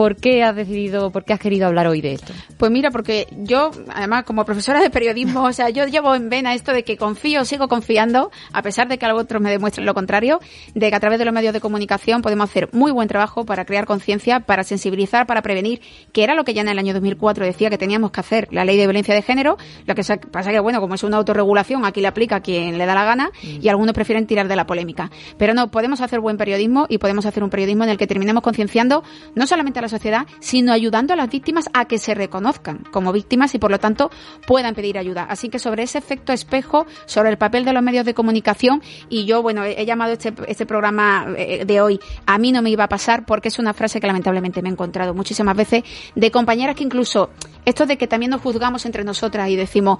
¿Por 0.00 0.16
qué 0.16 0.42
has 0.42 0.56
decidido, 0.56 1.10
por 1.10 1.26
qué 1.26 1.34
has 1.34 1.38
querido 1.38 1.66
hablar 1.66 1.86
hoy 1.86 2.00
de 2.00 2.14
esto? 2.14 2.32
Pues 2.56 2.72
mira, 2.72 2.90
porque 2.90 3.26
yo, 3.36 3.70
además, 3.94 4.24
como 4.24 4.46
profesora 4.46 4.80
de 4.80 4.88
periodismo, 4.88 5.44
o 5.44 5.52
sea, 5.52 5.68
yo 5.68 5.84
llevo 5.84 6.14
en 6.14 6.30
vena 6.30 6.54
esto 6.54 6.72
de 6.72 6.84
que 6.84 6.96
confío, 6.96 7.44
sigo 7.44 7.68
confiando, 7.68 8.30
a 8.54 8.62
pesar 8.62 8.88
de 8.88 8.96
que 8.96 9.04
otros 9.12 9.42
me 9.42 9.50
demuestren 9.50 9.84
lo 9.84 9.92
contrario, 9.92 10.40
de 10.74 10.88
que 10.88 10.96
a 10.96 11.00
través 11.00 11.18
de 11.18 11.26
los 11.26 11.34
medios 11.34 11.52
de 11.52 11.60
comunicación 11.60 12.22
podemos 12.22 12.48
hacer 12.48 12.70
muy 12.72 12.92
buen 12.92 13.08
trabajo 13.08 13.44
para 13.44 13.66
crear 13.66 13.84
conciencia, 13.84 14.40
para 14.40 14.64
sensibilizar, 14.64 15.26
para 15.26 15.42
prevenir, 15.42 15.82
que 16.12 16.24
era 16.24 16.34
lo 16.34 16.44
que 16.44 16.54
ya 16.54 16.62
en 16.62 16.68
el 16.68 16.78
año 16.78 16.94
2004 16.94 17.44
decía 17.44 17.68
que 17.68 17.76
teníamos 17.76 18.10
que 18.10 18.20
hacer 18.20 18.48
la 18.52 18.64
ley 18.64 18.78
de 18.78 18.86
violencia 18.86 19.14
de 19.14 19.20
género. 19.20 19.58
Lo 19.84 19.94
que 19.94 20.02
pasa 20.32 20.50
que, 20.50 20.60
bueno, 20.60 20.80
como 20.80 20.94
es 20.94 21.02
una 21.02 21.18
autorregulación, 21.18 21.84
aquí 21.84 22.00
le 22.00 22.08
aplica 22.08 22.40
quien 22.40 22.78
le 22.78 22.86
da 22.86 22.94
la 22.94 23.04
gana 23.04 23.32
y 23.42 23.68
algunos 23.68 23.92
prefieren 23.92 24.26
tirar 24.26 24.48
de 24.48 24.56
la 24.56 24.64
polémica. 24.64 25.10
Pero 25.36 25.52
no, 25.52 25.70
podemos 25.70 26.00
hacer 26.00 26.20
buen 26.20 26.38
periodismo 26.38 26.86
y 26.88 26.96
podemos 26.96 27.26
hacer 27.26 27.44
un 27.44 27.50
periodismo 27.50 27.84
en 27.84 27.90
el 27.90 27.98
que 27.98 28.06
terminemos 28.06 28.42
concienciando 28.42 29.04
no 29.34 29.46
solamente 29.46 29.78
a 29.78 29.82
la 29.82 29.89
sociedad, 29.90 30.26
sino 30.40 30.72
ayudando 30.72 31.12
a 31.12 31.16
las 31.16 31.28
víctimas 31.28 31.68
a 31.74 31.84
que 31.84 31.98
se 31.98 32.14
reconozcan 32.14 32.84
como 32.90 33.12
víctimas 33.12 33.54
y 33.54 33.58
por 33.58 33.70
lo 33.70 33.78
tanto 33.78 34.10
puedan 34.46 34.74
pedir 34.74 34.96
ayuda. 34.96 35.24
Así 35.24 35.48
que 35.48 35.58
sobre 35.58 35.82
ese 35.82 35.98
efecto 35.98 36.32
espejo, 36.32 36.86
sobre 37.06 37.30
el 37.30 37.36
papel 37.36 37.64
de 37.64 37.72
los 37.72 37.82
medios 37.82 38.04
de 38.06 38.14
comunicación, 38.14 38.82
y 39.08 39.24
yo, 39.26 39.42
bueno, 39.42 39.64
he 39.64 39.84
llamado 39.84 40.12
este, 40.12 40.32
este 40.46 40.66
programa 40.66 41.26
eh, 41.36 41.64
de 41.64 41.80
hoy 41.80 42.00
A 42.26 42.38
mí 42.38 42.52
no 42.52 42.62
me 42.62 42.70
iba 42.70 42.84
a 42.84 42.88
pasar 42.88 43.26
porque 43.26 43.48
es 43.48 43.58
una 43.58 43.74
frase 43.74 44.00
que 44.00 44.06
lamentablemente 44.06 44.62
me 44.62 44.68
he 44.68 44.72
encontrado 44.72 45.14
muchísimas 45.14 45.56
veces 45.56 45.82
de 46.14 46.30
compañeras 46.30 46.76
que 46.76 46.84
incluso 46.84 47.30
esto 47.64 47.86
de 47.86 47.98
que 47.98 48.06
también 48.06 48.30
nos 48.30 48.40
juzgamos 48.40 48.86
entre 48.86 49.04
nosotras 49.04 49.48
y 49.48 49.56
decimos, 49.56 49.98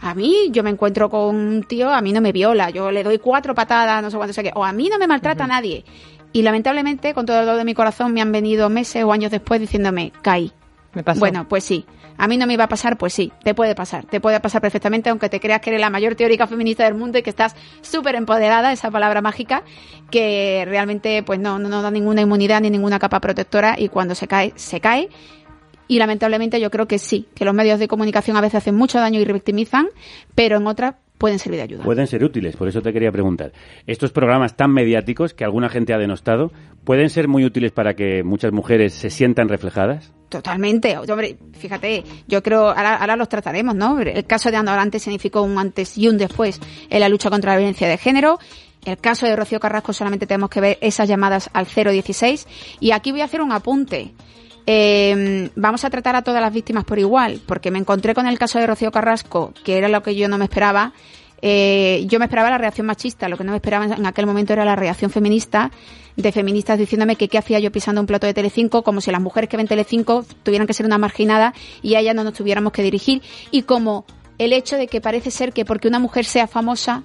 a 0.00 0.14
mí 0.14 0.50
yo 0.50 0.62
me 0.62 0.70
encuentro 0.70 1.10
con 1.10 1.34
un 1.34 1.62
tío, 1.64 1.90
a 1.90 2.00
mí 2.00 2.12
no 2.12 2.20
me 2.20 2.32
viola, 2.32 2.70
yo 2.70 2.90
le 2.90 3.02
doy 3.02 3.18
cuatro 3.18 3.54
patadas, 3.54 4.02
no 4.02 4.10
sé 4.10 4.16
cuánto 4.16 4.32
sé 4.32 4.42
qué, 4.42 4.52
o 4.54 4.64
a 4.64 4.72
mí 4.72 4.88
no 4.88 4.98
me 4.98 5.06
maltrata 5.06 5.46
nadie. 5.46 5.84
Y 6.32 6.42
lamentablemente, 6.42 7.14
con 7.14 7.26
todo 7.26 7.40
el 7.40 7.46
dolor 7.46 7.58
de 7.58 7.64
mi 7.64 7.74
corazón, 7.74 8.12
me 8.12 8.20
han 8.20 8.32
venido 8.32 8.68
meses 8.70 9.02
o 9.04 9.12
años 9.12 9.30
después 9.30 9.60
diciéndome, 9.60 10.12
caí. 10.22 10.52
Me 10.94 11.02
pasó. 11.02 11.20
Bueno, 11.20 11.48
pues 11.48 11.64
sí. 11.64 11.84
A 12.18 12.28
mí 12.28 12.36
no 12.36 12.46
me 12.46 12.52
iba 12.52 12.64
a 12.64 12.68
pasar, 12.68 12.98
pues 12.98 13.14
sí, 13.14 13.32
te 13.42 13.54
puede 13.54 13.74
pasar. 13.74 14.04
Te 14.04 14.20
puede 14.20 14.40
pasar 14.40 14.60
perfectamente, 14.60 15.08
aunque 15.08 15.28
te 15.28 15.40
creas 15.40 15.60
que 15.60 15.70
eres 15.70 15.80
la 15.80 15.88
mayor 15.88 16.16
teórica 16.16 16.46
feminista 16.46 16.84
del 16.84 16.94
mundo 16.94 17.18
y 17.18 17.22
que 17.22 17.30
estás 17.30 17.56
súper 17.80 18.14
empoderada, 18.14 18.72
esa 18.72 18.90
palabra 18.90 19.22
mágica, 19.22 19.62
que 20.10 20.64
realmente 20.66 21.22
pues 21.22 21.40
no, 21.40 21.58
no 21.58 21.82
da 21.82 21.90
ninguna 21.90 22.20
inmunidad 22.20 22.60
ni 22.60 22.70
ninguna 22.70 22.98
capa 22.98 23.20
protectora 23.20 23.76
y 23.78 23.88
cuando 23.88 24.14
se 24.14 24.28
cae, 24.28 24.52
se 24.56 24.80
cae. 24.80 25.08
Y 25.88 25.98
lamentablemente 25.98 26.60
yo 26.60 26.70
creo 26.70 26.86
que 26.86 26.98
sí, 26.98 27.26
que 27.34 27.44
los 27.44 27.54
medios 27.54 27.78
de 27.78 27.88
comunicación 27.88 28.36
a 28.36 28.40
veces 28.40 28.56
hacen 28.56 28.76
mucho 28.76 28.98
daño 29.00 29.18
y 29.18 29.24
revictimizan, 29.24 29.88
pero 30.34 30.58
en 30.58 30.66
otras 30.66 30.96
pueden 31.20 31.38
servir 31.38 31.58
de 31.58 31.64
ayuda. 31.64 31.84
Pueden 31.84 32.06
ser 32.06 32.24
útiles, 32.24 32.56
por 32.56 32.66
eso 32.66 32.80
te 32.80 32.94
quería 32.94 33.12
preguntar. 33.12 33.52
Estos 33.86 34.10
programas 34.10 34.56
tan 34.56 34.72
mediáticos 34.72 35.34
que 35.34 35.44
alguna 35.44 35.68
gente 35.68 35.92
ha 35.92 35.98
denostado, 35.98 36.50
¿pueden 36.82 37.10
ser 37.10 37.28
muy 37.28 37.44
útiles 37.44 37.72
para 37.72 37.94
que 37.94 38.24
muchas 38.24 38.52
mujeres 38.52 38.94
se 38.94 39.10
sientan 39.10 39.50
reflejadas? 39.50 40.14
Totalmente. 40.30 40.96
Hombre, 40.96 41.36
fíjate, 41.52 42.04
yo 42.26 42.42
creo, 42.42 42.68
ahora, 42.68 42.96
ahora 42.96 43.16
los 43.16 43.28
trataremos, 43.28 43.74
¿no? 43.74 44.00
El 44.00 44.24
caso 44.24 44.50
de 44.50 44.56
Ana 44.56 44.72
Orante 44.72 44.98
significó 44.98 45.42
un 45.42 45.58
antes 45.58 45.98
y 45.98 46.08
un 46.08 46.16
después 46.16 46.58
en 46.88 47.00
la 47.00 47.10
lucha 47.10 47.28
contra 47.28 47.52
la 47.52 47.58
violencia 47.58 47.86
de 47.86 47.98
género. 47.98 48.38
El 48.86 48.96
caso 48.96 49.26
de 49.26 49.36
Rocío 49.36 49.60
Carrasco 49.60 49.92
solamente 49.92 50.26
tenemos 50.26 50.48
que 50.48 50.62
ver 50.62 50.78
esas 50.80 51.06
llamadas 51.06 51.50
al 51.52 51.66
016. 51.66 52.48
Y 52.80 52.92
aquí 52.92 53.12
voy 53.12 53.20
a 53.20 53.24
hacer 53.24 53.42
un 53.42 53.52
apunte. 53.52 54.14
Eh, 54.72 55.50
vamos 55.56 55.84
a 55.84 55.90
tratar 55.90 56.14
a 56.14 56.22
todas 56.22 56.40
las 56.40 56.52
víctimas 56.52 56.84
por 56.84 57.00
igual, 57.00 57.40
porque 57.44 57.72
me 57.72 57.80
encontré 57.80 58.14
con 58.14 58.28
el 58.28 58.38
caso 58.38 58.60
de 58.60 58.68
Rocío 58.68 58.92
Carrasco, 58.92 59.52
que 59.64 59.76
era 59.76 59.88
lo 59.88 60.00
que 60.04 60.14
yo 60.14 60.28
no 60.28 60.38
me 60.38 60.44
esperaba. 60.44 60.92
Eh, 61.42 62.04
yo 62.06 62.20
me 62.20 62.26
esperaba 62.26 62.50
la 62.50 62.58
reacción 62.58 62.86
machista, 62.86 63.28
lo 63.28 63.36
que 63.36 63.42
no 63.42 63.50
me 63.50 63.56
esperaba 63.56 63.86
en 63.86 64.06
aquel 64.06 64.26
momento 64.26 64.52
era 64.52 64.64
la 64.64 64.76
reacción 64.76 65.10
feminista, 65.10 65.72
de 66.14 66.30
feministas 66.30 66.78
diciéndome 66.78 67.16
que 67.16 67.26
qué 67.26 67.36
hacía 67.36 67.58
yo 67.58 67.72
pisando 67.72 68.00
un 68.00 68.06
plato 68.06 68.28
de 68.28 68.34
Telecinco, 68.34 68.84
como 68.84 69.00
si 69.00 69.10
las 69.10 69.20
mujeres 69.20 69.50
que 69.50 69.56
ven 69.56 69.66
Telecinco 69.66 70.24
tuvieran 70.44 70.68
que 70.68 70.72
ser 70.74 70.86
una 70.86 70.98
marginada 70.98 71.52
y 71.82 71.96
a 71.96 71.98
ellas 71.98 72.14
no 72.14 72.22
nos 72.22 72.34
tuviéramos 72.34 72.72
que 72.72 72.84
dirigir, 72.84 73.22
y 73.50 73.62
como 73.62 74.04
el 74.38 74.52
hecho 74.52 74.76
de 74.76 74.86
que 74.86 75.00
parece 75.00 75.32
ser 75.32 75.52
que 75.52 75.64
porque 75.64 75.88
una 75.88 75.98
mujer 75.98 76.24
sea 76.24 76.46
famosa 76.46 77.02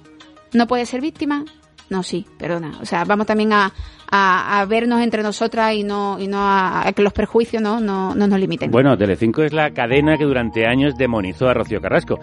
no 0.52 0.68
puede 0.68 0.86
ser 0.86 1.00
víctima, 1.00 1.44
no, 1.90 2.02
sí, 2.02 2.26
perdona. 2.38 2.78
O 2.80 2.84
sea, 2.84 3.04
vamos 3.04 3.26
también 3.26 3.52
a, 3.52 3.72
a, 4.10 4.64
vernos 4.66 5.00
entre 5.00 5.22
nosotras 5.22 5.74
y 5.74 5.84
no, 5.84 6.18
y 6.18 6.26
no 6.26 6.38
a, 6.40 6.90
que 6.94 7.02
los 7.02 7.12
prejuicios 7.12 7.62
no, 7.62 7.80
no, 7.80 8.14
no 8.14 8.26
nos 8.26 8.38
limiten. 8.38 8.70
Bueno, 8.70 8.96
Telecinco 8.96 9.42
es 9.42 9.52
la 9.52 9.70
cadena 9.70 10.16
que 10.16 10.24
durante 10.24 10.66
años 10.66 10.96
demonizó 10.96 11.48
a 11.48 11.54
Rocío 11.54 11.80
Carrasco 11.80 12.18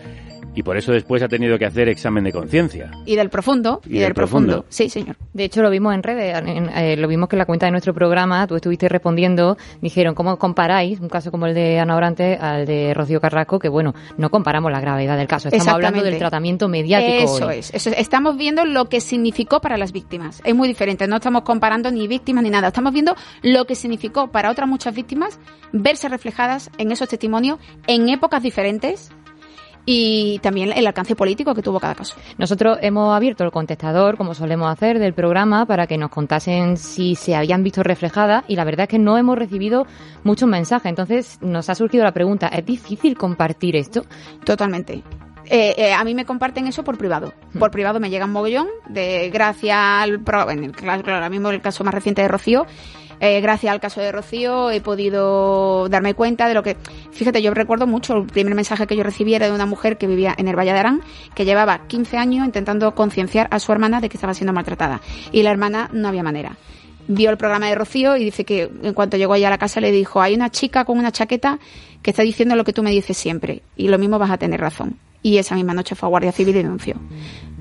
y 0.56 0.64
por 0.64 0.78
eso 0.78 0.92
después 0.92 1.22
ha 1.24 1.28
tenido 1.28 1.58
que 1.58 1.66
hacer 1.66 1.90
examen 1.90 2.24
de 2.24 2.32
conciencia. 2.32 2.92
Y 3.06 3.16
del 3.16 3.30
profundo. 3.30 3.82
Y, 3.86 4.00
del, 4.00 4.14
profundo. 4.14 4.66
Sí, 4.70 4.90
señor. 4.90 5.16
De 5.34 5.46
hecho, 5.46 5.62
lo 5.62 5.70
vimos 5.70 5.94
en 5.94 6.04
redes, 6.04 6.42
eh, 6.76 6.96
lo 6.98 7.08
vimos 7.08 7.30
que 7.30 7.36
en 7.36 7.40
la 7.40 7.46
cuenta 7.46 7.66
de 7.66 7.72
nuestro 7.72 7.94
programa, 7.94 8.46
tú 8.48 8.56
estuviste 8.56 8.88
respondiendo, 8.90 9.58
dijeron, 9.82 10.16
¿cómo 10.16 10.38
comparáis 10.38 11.00
un 11.00 11.10
caso 11.10 11.32
como 11.32 11.48
el 11.48 11.54
de 11.54 11.80
Ana 11.80 11.96
Orante 11.96 12.36
al 12.36 12.66
de 12.66 12.94
Rocío 12.94 13.20
Carrasco? 13.20 13.60
Que 13.60 13.70
bueno, 13.70 13.94
no 14.18 14.30
comparamos 14.30 14.72
la 14.72 14.80
gravedad 14.80 15.18
del 15.18 15.28
caso, 15.28 15.50
estamos 15.50 15.68
hablando 15.68 16.04
del 16.04 16.18
tratamiento 16.18 16.68
mediático. 16.68 17.36
Eso 17.36 17.50
es, 17.50 17.74
eso 17.74 17.90
es, 17.90 17.98
estamos 17.98 18.38
viendo 18.38 18.66
lo 18.66 18.86
que 18.86 19.02
significó 19.02 19.62
para 19.62 19.78
las 19.78 19.92
víctimas. 19.92 20.42
Es 20.44 20.56
muy 20.56 20.68
diferente, 20.68 21.08
no 21.08 21.18
estamos 21.18 21.44
comparando 21.44 21.92
ni 21.92 22.08
víctimas 22.08 22.44
ni 22.44 22.50
nada, 22.50 22.68
estamos 22.68 22.94
viendo 22.94 23.16
lo 23.42 23.66
que 23.66 23.76
significó 23.76 24.32
para 24.32 24.52
otras 24.52 24.68
muchas 24.68 24.94
víctimas 24.94 25.40
verse 25.72 26.08
reflejadas 26.10 26.70
en 26.78 26.92
esos 26.92 27.10
testimonios 27.10 27.60
en 27.88 28.10
épocas 28.10 28.44
diferentes 28.44 29.12
y 29.86 30.40
también 30.40 30.72
el 30.72 30.88
alcance 30.88 31.16
político 31.16 31.54
que 31.54 31.62
tuvo 31.62 31.80
cada 31.80 31.96
caso. 31.96 32.16
Nosotros 32.38 32.78
hemos 32.82 33.14
abierto 33.16 33.44
el 33.44 33.52
contestador, 33.52 34.18
como 34.18 34.34
solemos 34.34 34.72
hacer, 34.72 35.00
del 35.00 35.14
programa 35.14 35.66
para 35.66 35.88
que 35.88 35.98
nos 35.98 36.10
contasen 36.10 36.78
si 36.78 37.16
se 37.16 37.36
habían 37.36 37.64
visto 37.64 37.84
reflejadas 37.84 38.44
y 38.48 38.56
la 38.56 38.64
verdad 38.64 38.84
es 38.84 38.90
que 38.90 39.00
no 39.00 39.18
hemos 39.18 39.38
recibido 39.38 39.86
muchos 40.24 40.48
mensajes. 40.48 40.90
Entonces 40.90 41.40
nos 41.42 41.70
ha 41.70 41.76
surgido 41.76 42.04
la 42.04 42.14
pregunta, 42.14 42.48
¿es 42.48 42.66
difícil 42.66 43.18
compartir 43.18 43.76
esto? 43.76 44.06
Totalmente. 44.46 45.04
Eh, 45.46 45.76
eh, 45.78 45.94
a 45.94 46.04
mí 46.04 46.16
me 46.16 46.26
comparten 46.26 46.68
eso 46.68 46.84
por 46.84 46.98
privado. 46.98 47.34
Hmm. 47.54 47.60
Por 47.60 47.72
privado 47.72 48.00
me 48.00 48.10
llega 48.10 48.26
un 48.26 48.32
mogollón 48.32 48.68
de 48.88 49.30
gracias 49.30 49.78
al... 49.78 50.22
En 50.50 50.64
el, 50.64 50.74
ahora 50.90 51.30
mismo 51.30 51.50
el 51.50 51.62
caso 51.62 51.84
más 51.84 51.94
reciente 51.94 52.22
de 52.22 52.28
Rocío 52.28 52.66
eh, 53.26 53.40
gracias 53.40 53.72
al 53.72 53.80
caso 53.80 54.02
de 54.02 54.12
Rocío 54.12 54.70
he 54.70 54.82
podido 54.82 55.88
darme 55.88 56.14
cuenta 56.14 56.46
de 56.50 56.54
lo 56.54 56.62
que... 56.62 56.76
Fíjate, 57.12 57.42
yo 57.42 57.54
recuerdo 57.54 57.88
mucho 57.88 58.18
el 58.18 58.26
primer 58.26 58.54
mensaje 58.54 58.86
que 58.86 58.98
yo 58.98 59.04
recibí 59.04 59.34
era 59.34 59.48
de 59.48 59.54
una 59.54 59.66
mujer 59.66 59.98
que 59.98 60.08
vivía 60.08 60.36
en 60.38 60.50
el 60.50 60.58
Valle 60.58 60.74
de 60.74 60.80
Arán, 60.80 61.02
que 61.34 61.46
llevaba 61.46 61.88
15 61.88 62.18
años 62.18 62.46
intentando 62.46 62.94
concienciar 62.96 63.48
a 63.50 63.60
su 63.60 63.72
hermana 63.72 64.02
de 64.02 64.10
que 64.10 64.18
estaba 64.18 64.34
siendo 64.34 64.52
maltratada. 64.52 65.00
Y 65.32 65.42
la 65.44 65.52
hermana 65.52 65.90
no 65.94 66.10
había 66.10 66.22
manera 66.22 66.58
vio 67.08 67.30
el 67.30 67.38
programa 67.38 67.68
de 67.68 67.76
Rocío 67.76 68.16
y 68.16 68.24
dice 68.26 68.46
que 68.46 68.72
en 68.82 68.94
cuanto 68.94 69.18
llegó 69.18 69.34
allá 69.34 69.48
a 69.48 69.52
la 69.52 69.58
casa 69.58 69.82
le 69.82 69.92
dijo, 69.92 70.22
hay 70.22 70.36
una 70.36 70.50
chica 70.50 70.86
con 70.86 70.98
una 70.98 71.12
chaqueta 71.12 71.60
que 72.02 72.12
está 72.12 72.24
diciendo 72.24 72.56
lo 72.56 72.64
que 72.64 72.72
tú 72.72 72.84
me 72.84 72.92
dices 72.92 73.18
siempre 73.18 73.62
y 73.76 73.90
lo 73.90 73.98
mismo 74.00 74.20
vas 74.20 74.32
a 74.32 74.38
tener 74.38 74.60
razón. 74.60 74.98
Y 75.22 75.38
esa 75.38 75.56
misma 75.56 75.74
noche 75.74 75.96
fue 75.96 76.08
a 76.08 76.10
Guardia 76.10 76.32
Civil 76.32 76.56
y 76.56 76.64
denunció. 76.64 76.96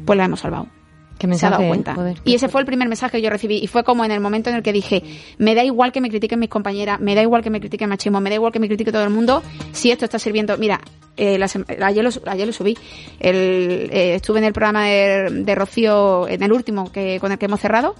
Pues 0.04 0.16
la 0.16 0.24
hemos 0.24 0.40
salvado 0.40 0.68
se 1.32 1.46
ha 1.46 1.50
dado 1.50 1.66
cuenta. 1.66 1.96
y 2.24 2.34
ese 2.34 2.48
fue 2.48 2.60
el 2.60 2.66
primer 2.66 2.88
mensaje 2.88 3.18
que 3.18 3.22
yo 3.22 3.30
recibí. 3.30 3.58
Y 3.58 3.66
fue 3.66 3.84
como 3.84 4.04
en 4.04 4.10
el 4.10 4.20
momento 4.20 4.50
en 4.50 4.56
el 4.56 4.62
que 4.62 4.72
dije, 4.72 5.02
me 5.38 5.54
da 5.54 5.64
igual 5.64 5.92
que 5.92 6.00
me 6.00 6.08
critiquen 6.08 6.38
mis 6.38 6.48
compañeras, 6.48 7.00
me 7.00 7.14
da 7.14 7.22
igual 7.22 7.42
que 7.42 7.50
me 7.50 7.60
critiquen 7.60 7.88
machismo, 7.88 8.20
me 8.20 8.30
da 8.30 8.36
igual 8.36 8.52
que 8.52 8.58
me 8.58 8.68
critique 8.68 8.92
todo 8.92 9.04
el 9.04 9.10
mundo, 9.10 9.42
si 9.72 9.90
esto 9.90 10.04
está 10.04 10.18
sirviendo. 10.18 10.56
Mira, 10.58 10.80
eh, 11.16 11.38
ayer, 11.82 12.04
lo, 12.04 12.10
ayer 12.30 12.46
lo 12.46 12.52
subí. 12.52 12.76
El, 13.20 13.90
eh, 13.92 14.14
estuve 14.14 14.38
en 14.38 14.44
el 14.44 14.52
programa 14.52 14.86
de, 14.86 15.54
Rocío, 15.54 16.28
en 16.28 16.42
el 16.42 16.52
último 16.52 16.90
que 16.90 17.20
con 17.20 17.32
el 17.32 17.38
que 17.38 17.46
hemos 17.46 17.60
cerrado. 17.60 17.94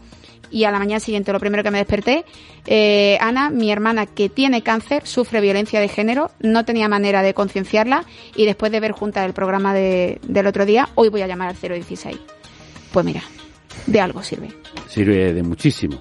Y 0.51 0.65
a 0.65 0.71
la 0.71 0.79
mañana 0.79 1.01
siguiente, 1.01 1.33
lo 1.33 1.41
primero 1.41 1.63
que 1.63 1.71
me 1.71 1.79
desperté, 1.79 2.27
eh, 2.67 3.17
Ana, 3.23 3.49
mi 3.49 3.73
hermana 3.73 4.05
que 4.05 4.29
tiene 4.29 4.63
cáncer, 4.63 5.07
sufre 5.07 5.41
violencia 5.41 5.81
de 5.81 5.89
género, 5.89 6.31
no 6.41 6.67
tenía 6.67 6.89
manera 6.89 7.23
de 7.23 7.33
concienciarla 7.33 8.05
y 8.37 8.45
después 8.45 8.71
de 8.71 8.81
ver 8.81 8.93
junta 8.93 9.25
el 9.25 9.33
programa 9.33 9.73
de, 9.73 10.19
del 10.23 10.47
otro 10.47 10.67
día, 10.67 10.91
hoy 10.95 11.09
voy 11.09 11.23
a 11.23 11.27
llamar 11.27 11.49
al 11.49 11.57
016. 11.57 12.19
Pues 12.93 13.07
mira, 13.07 13.23
de 13.87 14.01
algo 14.01 14.23
sirve. 14.23 14.49
Sirve 14.89 15.33
de 15.33 15.43
muchísimo. 15.43 16.01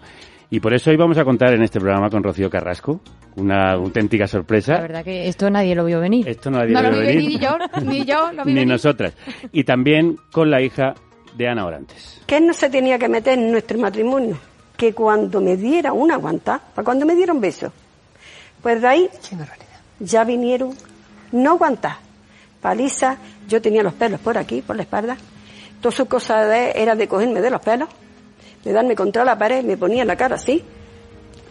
Y 0.50 0.60
por 0.60 0.74
eso 0.74 0.90
hoy 0.90 0.98
vamos 0.98 1.18
a 1.18 1.24
contar 1.24 1.54
en 1.54 1.64
este 1.64 1.80
programa 1.80 2.10
con 2.10 2.22
Rocío 2.22 2.50
Carrasco, 2.50 3.00
una 3.38 3.72
auténtica 3.72 4.28
sorpresa. 4.28 4.74
La 4.74 4.82
verdad 4.82 5.04
que 5.06 5.30
esto 5.30 5.50
nadie 5.50 5.74
lo 5.76 5.86
vio 5.86 6.02
venir. 6.02 6.28
Esto 6.28 6.52
nadie 6.52 6.74
lo 6.74 6.82
vio 6.82 7.00
venir. 7.00 7.30
Ni 7.30 7.40
yo, 7.40 7.58
ni 7.84 8.04
yo 8.04 8.32
lo 8.34 8.44
vi 8.44 8.54
Ni 8.56 8.66
nosotras. 8.66 9.14
Y 9.54 9.64
también 9.64 10.18
con 10.30 10.52
la 10.52 10.62
hija 10.62 10.94
de 11.38 11.48
Ana 11.48 11.66
Orantes. 11.66 12.22
¿Qué 12.26 12.42
no 12.42 12.52
se 12.54 12.70
tenía 12.70 13.00
que 13.00 13.08
meter 13.08 13.40
en 13.40 13.50
nuestro 13.50 13.78
matrimonio? 13.80 14.38
Que 14.76 14.94
cuando 14.94 15.40
me 15.40 15.56
diera 15.56 15.94
una 15.94 16.16
aguanta, 16.16 16.60
para 16.76 16.84
cuando 16.84 17.06
me 17.06 17.16
dieron 17.16 17.40
beso, 17.40 17.72
pues 18.62 18.82
de 18.82 18.88
ahí 18.88 19.10
ya 20.00 20.26
vinieron, 20.26 20.76
no 21.32 21.52
aguantar, 21.52 21.96
paliza, 22.60 23.18
yo 23.48 23.62
tenía 23.62 23.84
los 23.84 23.94
pelos 23.94 24.20
por 24.20 24.38
aquí, 24.38 24.62
por 24.62 24.76
la 24.76 24.82
espalda, 24.82 25.18
Todas 25.82 25.96
sus 25.96 26.08
cosas 26.08 26.48
era 26.76 26.96
de 26.96 27.08
cogerme 27.08 27.42
de 27.42 27.50
los 27.50 27.60
pelos, 27.60 27.90
de 28.64 28.72
darme 28.72 28.96
contra 28.96 29.26
la 29.26 29.38
pared, 29.38 29.64
me 29.64 29.78
ponía 29.78 30.06
la 30.06 30.16
cara 30.16 30.36
así, 30.36 30.64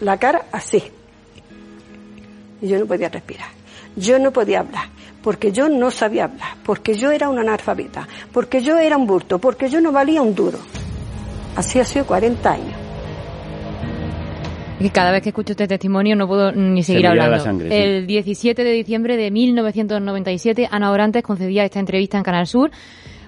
la 0.01 0.17
cara 0.19 0.47
así. 0.53 0.83
Y 2.63 2.69
yo 2.69 2.79
no 2.79 2.87
podía 2.87 3.09
respirar. 3.09 3.49
Yo 3.97 4.21
no 4.21 4.31
podía 4.33 4.61
hablar, 4.61 4.85
porque 5.21 5.51
yo 5.51 5.69
no 5.69 5.91
sabía 5.91 6.25
hablar, 6.25 6.51
porque 6.65 6.95
yo 6.95 7.11
era 7.11 7.29
una 7.29 7.41
analfabeta, 7.41 8.07
porque 8.33 8.63
yo 8.63 8.79
era 8.79 8.97
un 8.97 9.07
burto, 9.07 9.41
porque 9.41 9.69
yo 9.69 9.81
no 9.81 9.91
valía 9.91 10.23
un 10.23 10.35
duro. 10.35 10.59
Así 11.57 11.81
ha 11.81 11.85
sido 11.85 12.07
40 12.07 12.53
años. 12.53 12.81
Y 14.79 14.89
cada 14.91 15.11
vez 15.11 15.23
que 15.23 15.31
escucho 15.31 15.53
este 15.53 15.67
testimonio 15.67 16.17
no 16.17 16.27
puedo 16.27 16.53
ni 16.53 16.83
seguir 16.83 17.07
hablando. 17.07 17.45
El 17.69 18.07
17 18.07 18.65
de 18.65 18.71
diciembre 18.71 19.17
de 19.17 19.31
1997, 19.31 20.69
Ana 20.71 20.91
Orantes 20.91 21.23
concedía 21.23 21.65
esta 21.65 21.81
entrevista 21.81 22.17
en 22.17 22.23
Canal 22.23 22.47
Sur. 22.47 22.71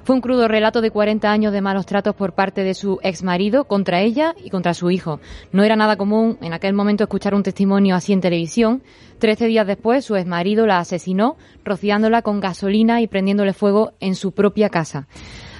Fue 0.04 0.16
un 0.16 0.20
crudo 0.20 0.48
relato 0.48 0.80
de 0.80 0.90
40 0.90 1.30
años 1.30 1.52
de 1.52 1.60
malos 1.60 1.86
tratos 1.86 2.16
por 2.16 2.32
parte 2.32 2.64
de 2.64 2.74
su 2.74 2.98
ex 3.04 3.22
marido 3.22 3.64
contra 3.64 4.00
ella 4.00 4.34
y 4.42 4.50
contra 4.50 4.74
su 4.74 4.90
hijo. 4.90 5.20
No 5.52 5.62
era 5.62 5.76
nada 5.76 5.96
común 5.96 6.38
en 6.40 6.52
aquel 6.52 6.74
momento 6.74 7.04
escuchar 7.04 7.36
un 7.36 7.44
testimonio 7.44 7.94
así 7.94 8.12
en 8.12 8.20
televisión. 8.20 8.82
Trece 9.20 9.46
días 9.46 9.64
después, 9.64 10.04
su 10.04 10.16
ex 10.16 10.26
marido 10.26 10.66
la 10.66 10.78
asesinó, 10.78 11.36
rociándola 11.64 12.22
con 12.22 12.40
gasolina 12.40 13.00
y 13.00 13.06
prendiéndole 13.06 13.52
fuego 13.52 13.92
en 14.00 14.16
su 14.16 14.32
propia 14.32 14.70
casa. 14.70 15.06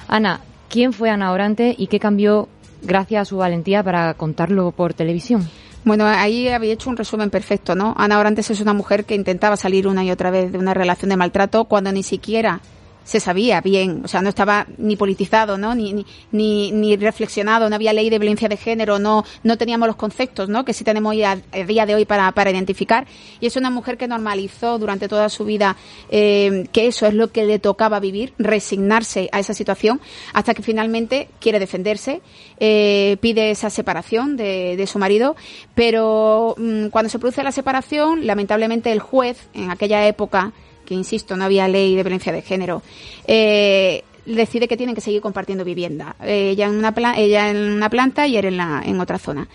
Ana, 0.09 0.41
¿quién 0.69 0.93
fue 0.93 1.09
Ana 1.09 1.31
Orante 1.31 1.77
y 1.79 1.87
qué 1.87 2.01
cambió 2.01 2.49
gracias 2.83 3.23
a 3.23 3.25
su 3.27 3.37
valentía 3.37 3.85
para 3.85 4.15
contarlo 4.15 4.73
por 4.73 4.93
televisión? 4.93 5.49
Bueno, 5.85 6.05
ahí 6.05 6.49
había 6.49 6.73
hecho 6.73 6.91
un 6.91 6.97
resumen 6.97 7.31
perfecto, 7.31 7.77
¿no? 7.77 7.95
Ana 7.97 8.19
Orantes 8.19 8.51
es 8.51 8.61
una 8.61 8.73
mujer 8.73 9.05
que 9.05 9.15
intentaba 9.15 9.57
salir 9.57 9.87
una 9.87 10.05
y 10.05 10.11
otra 10.11 10.33
vez 10.33 10.51
de 10.51 10.59
una 10.59 10.75
relación 10.75 11.11
de 11.11 11.17
maltrato 11.17 11.67
cuando 11.67 11.93
ni 11.93 12.03
siquiera 12.03 12.61
se 13.05 13.21
sabía 13.21 13.61
bien, 13.61 14.03
o 14.05 14.09
sea, 14.09 14.23
no 14.23 14.29
estaba 14.29 14.67
ni 14.79 14.97
politizado, 14.97 15.59
¿no? 15.59 15.75
Ni, 15.75 16.05
ni, 16.31 16.73
ni, 16.73 16.97
reflexionado, 16.97 17.69
no 17.69 17.77
había 17.77 17.93
ley 17.93 18.11
de 18.11 18.19
violencia 18.19 18.49
de 18.49 18.57
género, 18.57 18.99
no, 18.99 19.25
no 19.43 19.59
teníamos 19.59 19.87
los 19.87 19.97
conceptos, 19.97 20.49
¿no? 20.49 20.65
Que 20.65 20.73
sí 20.73 20.85
tenemos 20.85 21.15
a, 21.25 21.37
día 21.65 21.87
de 21.87 21.95
hoy 21.95 22.05
para, 22.05 22.31
para 22.33 22.51
identificar. 22.51 23.07
Y 23.41 23.47
es 23.47 23.57
una 23.57 23.71
mujer 23.71 23.97
que 23.97 24.07
normalizó 24.09 24.79
durante 24.79 25.09
toda 25.09 25.29
su 25.29 25.45
vida 25.45 25.77
eh, 26.11 26.67
que 26.73 26.87
eso 26.87 27.07
es 27.07 27.15
lo 27.15 27.33
que 27.33 27.45
le 27.45 27.59
tocaba 27.59 28.01
vivir, 28.01 28.35
resignarse 28.39 29.29
a 29.33 29.41
esa 29.41 29.55
situación, 29.55 30.01
hasta 30.33 30.55
que 30.55 30.63
finalmente 30.63 31.29
quiere 31.41 31.59
defenderse, 31.59 32.23
eh, 32.59 33.17
pide 33.21 33.51
esa 33.51 33.71
separación 33.71 34.37
de, 34.37 34.77
de 34.77 34.87
su 34.87 34.99
marido, 34.99 35.37
pero 35.75 36.55
mm, 36.59 36.89
cuando 36.89 37.09
se 37.09 37.19
produce 37.19 37.43
la 37.43 37.53
separación, 37.53 38.27
lamentablemente 38.27 38.93
el 38.93 39.01
juez, 39.01 39.49
en 39.55 39.71
aquella 39.71 40.07
época, 40.07 40.53
insisto, 40.95 41.37
no 41.37 41.45
había 41.45 41.69
ley 41.69 41.95
de 41.95 42.03
violencia 42.03 42.33
de 42.33 42.43
género, 42.43 42.83
eh, 43.27 44.05
decide 44.27 44.69
que 44.69 44.77
tienen 44.77 44.95
que 44.95 45.01
seguir 45.01 45.21
compartiendo 45.21 45.65
vivienda. 45.65 46.17
ella, 46.25 46.67
en 46.67 46.77
una 46.77 46.95
ella 47.17 47.51
en 47.51 47.57
una 47.57 47.91
planta 47.91 48.27
y 48.27 48.37
él 48.37 48.47
en, 48.47 48.57
la, 48.57 48.83
en 48.85 49.01
otra 49.01 49.19
zona. 49.19 49.49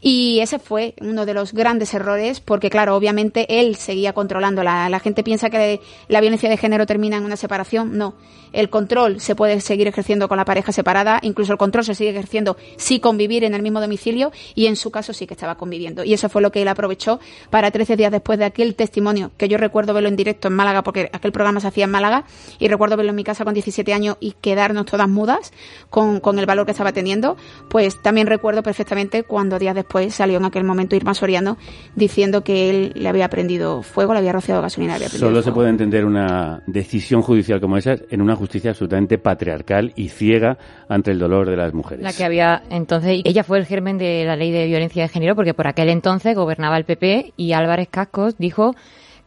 Y 0.00 0.40
ese 0.40 0.58
fue 0.58 0.94
uno 1.00 1.26
de 1.26 1.34
los 1.34 1.52
grandes 1.52 1.92
errores, 1.92 2.40
porque 2.40 2.70
claro, 2.70 2.96
obviamente 2.96 3.60
él 3.60 3.76
seguía 3.76 4.14
controlando. 4.14 4.62
La, 4.62 4.88
la 4.88 5.00
gente 5.00 5.22
piensa 5.22 5.50
que 5.50 5.80
la 6.08 6.20
violencia 6.20 6.48
de 6.48 6.56
género 6.56 6.86
termina 6.86 7.18
en 7.18 7.24
una 7.24 7.36
separación. 7.36 7.98
No. 7.98 8.14
El 8.52 8.68
control 8.70 9.20
se 9.20 9.36
puede 9.36 9.60
seguir 9.60 9.86
ejerciendo 9.86 10.28
con 10.28 10.36
la 10.36 10.44
pareja 10.44 10.72
separada, 10.72 11.20
incluso 11.22 11.52
el 11.52 11.58
control 11.58 11.84
se 11.84 11.94
sigue 11.94 12.10
ejerciendo 12.10 12.56
si 12.76 12.98
convivir 12.98 13.44
en 13.44 13.54
el 13.54 13.62
mismo 13.62 13.80
domicilio, 13.80 14.32
y 14.54 14.66
en 14.66 14.76
su 14.76 14.90
caso 14.90 15.12
sí 15.12 15.26
que 15.26 15.34
estaba 15.34 15.56
conviviendo. 15.56 16.02
Y 16.02 16.14
eso 16.14 16.28
fue 16.28 16.42
lo 16.42 16.50
que 16.50 16.62
él 16.62 16.68
aprovechó 16.68 17.20
para 17.50 17.70
13 17.70 17.96
días 17.96 18.10
después 18.10 18.38
de 18.38 18.46
aquel 18.46 18.74
testimonio, 18.74 19.30
que 19.36 19.48
yo 19.48 19.56
recuerdo 19.58 19.94
verlo 19.94 20.08
en 20.08 20.16
directo 20.16 20.48
en 20.48 20.54
Málaga, 20.54 20.82
porque 20.82 21.10
aquel 21.12 21.30
programa 21.30 21.60
se 21.60 21.68
hacía 21.68 21.84
en 21.84 21.90
Málaga, 21.90 22.24
y 22.58 22.68
recuerdo 22.68 22.96
verlo 22.96 23.10
en 23.10 23.16
mi 23.16 23.24
casa 23.24 23.44
con 23.44 23.54
17 23.54 23.92
años 23.92 24.16
y 24.18 24.32
quedarnos 24.40 24.86
todas 24.86 25.08
mudas 25.08 25.52
con, 25.88 26.20
con 26.20 26.38
el 26.38 26.46
valor 26.46 26.64
que 26.64 26.72
estaba 26.72 26.92
teniendo. 26.92 27.36
Pues 27.68 28.02
también 28.02 28.26
recuerdo 28.26 28.62
perfectamente 28.62 29.22
cuando 29.22 29.58
días 29.58 29.74
después 29.74 29.89
pues 29.90 30.14
salió 30.14 30.38
en 30.38 30.44
aquel 30.44 30.62
momento 30.62 30.94
Irma 30.94 31.14
Soriano 31.14 31.58
diciendo 31.96 32.44
que 32.44 32.70
él 32.70 32.92
le 32.94 33.08
había 33.08 33.28
prendido 33.28 33.82
fuego, 33.82 34.12
le 34.12 34.20
había 34.20 34.32
rociado 34.32 34.62
gasolina. 34.62 34.94
Había 34.94 35.08
Solo 35.08 35.42
se 35.42 35.50
puede 35.50 35.68
entender 35.68 36.04
una 36.04 36.62
decisión 36.66 37.22
judicial 37.22 37.60
como 37.60 37.76
esa 37.76 37.96
en 38.08 38.22
una 38.22 38.36
justicia 38.36 38.70
absolutamente 38.70 39.18
patriarcal 39.18 39.92
y 39.96 40.08
ciega 40.08 40.58
ante 40.88 41.10
el 41.10 41.18
dolor 41.18 41.50
de 41.50 41.56
las 41.56 41.74
mujeres. 41.74 42.04
La 42.04 42.12
que 42.12 42.24
había 42.24 42.62
entonces, 42.70 43.20
ella 43.24 43.42
fue 43.42 43.58
el 43.58 43.66
germen 43.66 43.98
de 43.98 44.24
la 44.24 44.36
ley 44.36 44.52
de 44.52 44.66
violencia 44.66 45.02
de 45.02 45.08
género 45.08 45.34
porque 45.34 45.54
por 45.54 45.66
aquel 45.66 45.88
entonces 45.88 46.36
gobernaba 46.36 46.78
el 46.78 46.84
PP 46.84 47.34
y 47.36 47.52
Álvarez 47.52 47.88
Cascos 47.90 48.38
dijo 48.38 48.76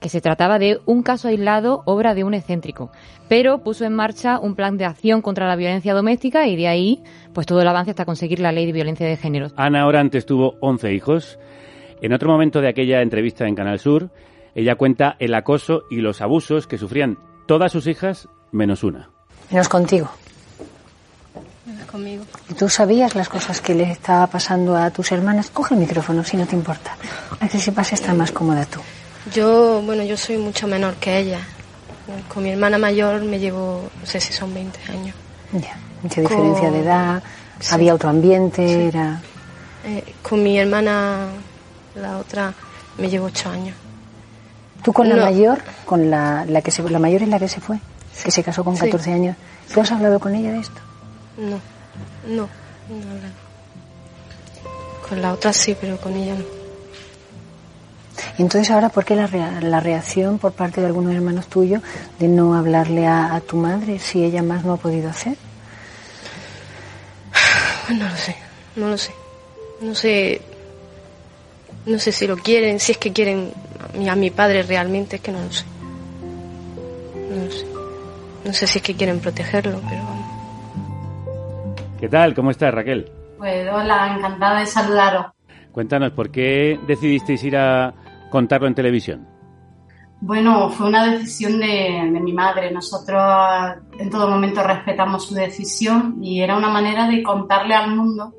que 0.03 0.09
se 0.09 0.19
trataba 0.19 0.59
de 0.59 0.81
un 0.85 1.01
caso 1.01 1.29
aislado, 1.29 1.81
obra 1.85 2.13
de 2.13 2.25
un 2.25 2.33
excéntrico, 2.33 2.91
pero 3.29 3.59
puso 3.59 3.85
en 3.85 3.93
marcha 3.93 4.37
un 4.37 4.53
plan 4.53 4.77
de 4.77 4.83
acción 4.83 5.21
contra 5.21 5.47
la 5.47 5.55
violencia 5.55 5.93
doméstica 5.93 6.45
y 6.45 6.57
de 6.57 6.67
ahí 6.67 7.03
pues 7.33 7.47
todo 7.47 7.61
el 7.61 7.67
avance 7.69 7.91
hasta 7.91 8.03
conseguir 8.03 8.41
la 8.41 8.51
ley 8.51 8.65
de 8.65 8.73
violencia 8.73 9.07
de 9.07 9.15
género. 9.15 9.47
Ana 9.55 9.87
Orantes 9.87 10.25
tuvo 10.25 10.55
11 10.59 10.93
hijos. 10.93 11.39
En 12.01 12.11
otro 12.11 12.29
momento 12.29 12.59
de 12.59 12.67
aquella 12.67 13.01
entrevista 13.01 13.47
en 13.47 13.55
Canal 13.55 13.79
Sur, 13.79 14.09
ella 14.55 14.75
cuenta 14.75 15.15
el 15.19 15.33
acoso 15.33 15.83
y 15.89 16.01
los 16.01 16.19
abusos 16.19 16.67
que 16.67 16.77
sufrían 16.77 17.17
todas 17.47 17.71
sus 17.71 17.87
hijas 17.87 18.27
menos 18.51 18.83
una. 18.83 19.09
Menos 19.51 19.69
contigo. 19.69 20.09
Menos 21.65 21.85
conmigo. 21.85 22.25
¿Y 22.49 22.55
tú 22.55 22.67
sabías 22.67 23.15
las 23.15 23.29
cosas 23.29 23.61
que 23.61 23.73
le 23.73 23.89
estaba 23.89 24.27
pasando 24.27 24.75
a 24.75 24.91
tus 24.91 25.13
hermanas? 25.13 25.49
Coge 25.49 25.75
el 25.75 25.79
micrófono 25.79 26.25
si 26.25 26.35
no 26.35 26.45
te 26.45 26.57
importa. 26.57 26.97
A 27.39 27.47
que 27.47 27.57
sepas 27.57 27.93
estar 27.93 28.13
más 28.13 28.33
cómoda 28.33 28.65
tú. 28.65 28.81
Yo, 29.31 29.81
bueno, 29.81 30.03
yo 30.03 30.17
soy 30.17 30.37
mucho 30.37 30.67
menor 30.67 30.95
que 30.95 31.17
ella. 31.17 31.39
Con 32.27 32.43
mi 32.43 32.49
hermana 32.49 32.77
mayor 32.77 33.21
me 33.21 33.39
llevo, 33.39 33.89
no 33.99 34.05
sé 34.05 34.19
si 34.19 34.33
son 34.33 34.53
20 34.53 34.79
años. 34.91 35.15
Ya, 35.53 35.77
mucha 36.01 36.19
diferencia 36.21 36.69
de 36.69 36.79
edad, 36.79 37.23
había 37.71 37.93
otro 37.93 38.09
ambiente, 38.09 38.87
era... 38.87 39.21
Eh, 39.85 40.13
con 40.21 40.43
mi 40.43 40.57
hermana, 40.57 41.27
la 41.95 42.17
otra, 42.17 42.53
me 42.97 43.09
llevo 43.09 43.27
8 43.27 43.49
años. 43.49 43.75
¿Tú 44.83 44.91
con 44.91 45.07
la 45.07 45.15
mayor, 45.15 45.59
con 45.85 46.09
la, 46.09 46.45
la 46.45 46.61
que 46.61 46.71
se, 46.71 46.83
la 46.89 46.99
mayor 46.99 47.21
es 47.23 47.29
la 47.29 47.39
que 47.39 47.47
se 47.47 47.61
fue, 47.61 47.79
que 48.21 48.31
se 48.31 48.43
casó 48.43 48.65
con 48.65 48.75
14 48.75 49.13
años, 49.13 49.37
¿tú 49.73 49.79
has 49.79 49.91
hablado 49.91 50.19
con 50.19 50.35
ella 50.35 50.51
de 50.51 50.59
esto? 50.59 50.81
No, 51.37 51.59
no, 52.27 52.49
no 52.89 52.95
he 52.95 53.15
hablado. 53.15 53.33
Con 55.07 55.21
la 55.21 55.33
otra 55.33 55.53
sí, 55.53 55.75
pero 55.79 55.95
con 55.97 56.13
ella 56.13 56.35
no. 56.35 56.62
Entonces, 58.37 58.71
ahora, 58.71 58.89
¿por 58.89 59.05
qué 59.05 59.15
la, 59.15 59.27
la 59.61 59.79
reacción 59.79 60.39
por 60.39 60.53
parte 60.53 60.81
de 60.81 60.87
algunos 60.87 61.13
hermanos 61.13 61.47
tuyos 61.47 61.81
de 62.19 62.27
no 62.27 62.55
hablarle 62.55 63.07
a, 63.07 63.33
a, 63.35 63.41
tu 63.41 63.57
madre 63.57 63.99
si 63.99 64.23
ella 64.23 64.43
más 64.43 64.63
no 64.63 64.73
ha 64.73 64.77
podido 64.77 65.09
hacer? 65.09 65.37
No 67.89 68.07
lo 68.07 68.15
sé, 68.15 68.35
no 68.77 68.87
lo 68.87 68.97
sé. 68.97 69.11
No 69.81 69.93
sé. 69.93 70.41
No 71.85 71.99
sé 71.99 72.13
si 72.13 72.25
lo 72.27 72.37
quieren, 72.37 72.79
si 72.79 72.93
es 72.93 72.97
que 72.97 73.11
quieren 73.11 73.51
a 73.93 73.97
mi, 73.97 74.09
a 74.09 74.15
mi 74.15 74.29
padre 74.29 74.63
realmente, 74.63 75.17
es 75.17 75.21
que 75.21 75.33
no 75.33 75.41
lo 75.41 75.51
sé. 75.51 75.65
No 77.29 77.43
lo 77.43 77.51
sé. 77.51 77.65
No 78.45 78.53
sé 78.53 78.67
si 78.67 78.77
es 78.77 78.83
que 78.83 78.95
quieren 78.95 79.19
protegerlo, 79.19 79.81
pero 79.89 80.03
vamos. 80.03 80.25
¿Qué 81.99 82.07
tal? 82.07 82.33
¿Cómo 82.33 82.51
estás, 82.51 82.73
Raquel? 82.73 83.11
Pues 83.37 83.67
hola, 83.69 84.15
encantada 84.15 84.61
de 84.61 84.65
saludaros. 84.65 85.25
Cuéntanos, 85.73 86.11
¿por 86.11 86.29
qué 86.29 86.79
decidisteis 86.87 87.43
ir 87.43 87.57
a 87.57 87.93
contarlo 88.33 88.67
en 88.67 88.73
televisión? 88.73 89.27
Bueno, 90.19 90.71
fue 90.71 90.87
una 90.87 91.05
decisión 91.05 91.59
de, 91.59 92.09
de, 92.11 92.19
mi 92.19 92.33
madre. 92.33 92.71
Nosotros 92.71 93.21
en 93.99 94.09
todo 94.09 94.27
momento 94.27 94.63
respetamos 94.63 95.27
su 95.27 95.35
decisión 95.35 96.17
y 96.19 96.41
era 96.41 96.57
una 96.57 96.69
manera 96.69 97.07
de 97.07 97.21
contarle 97.21 97.75
al 97.75 97.95
mundo 97.95 98.33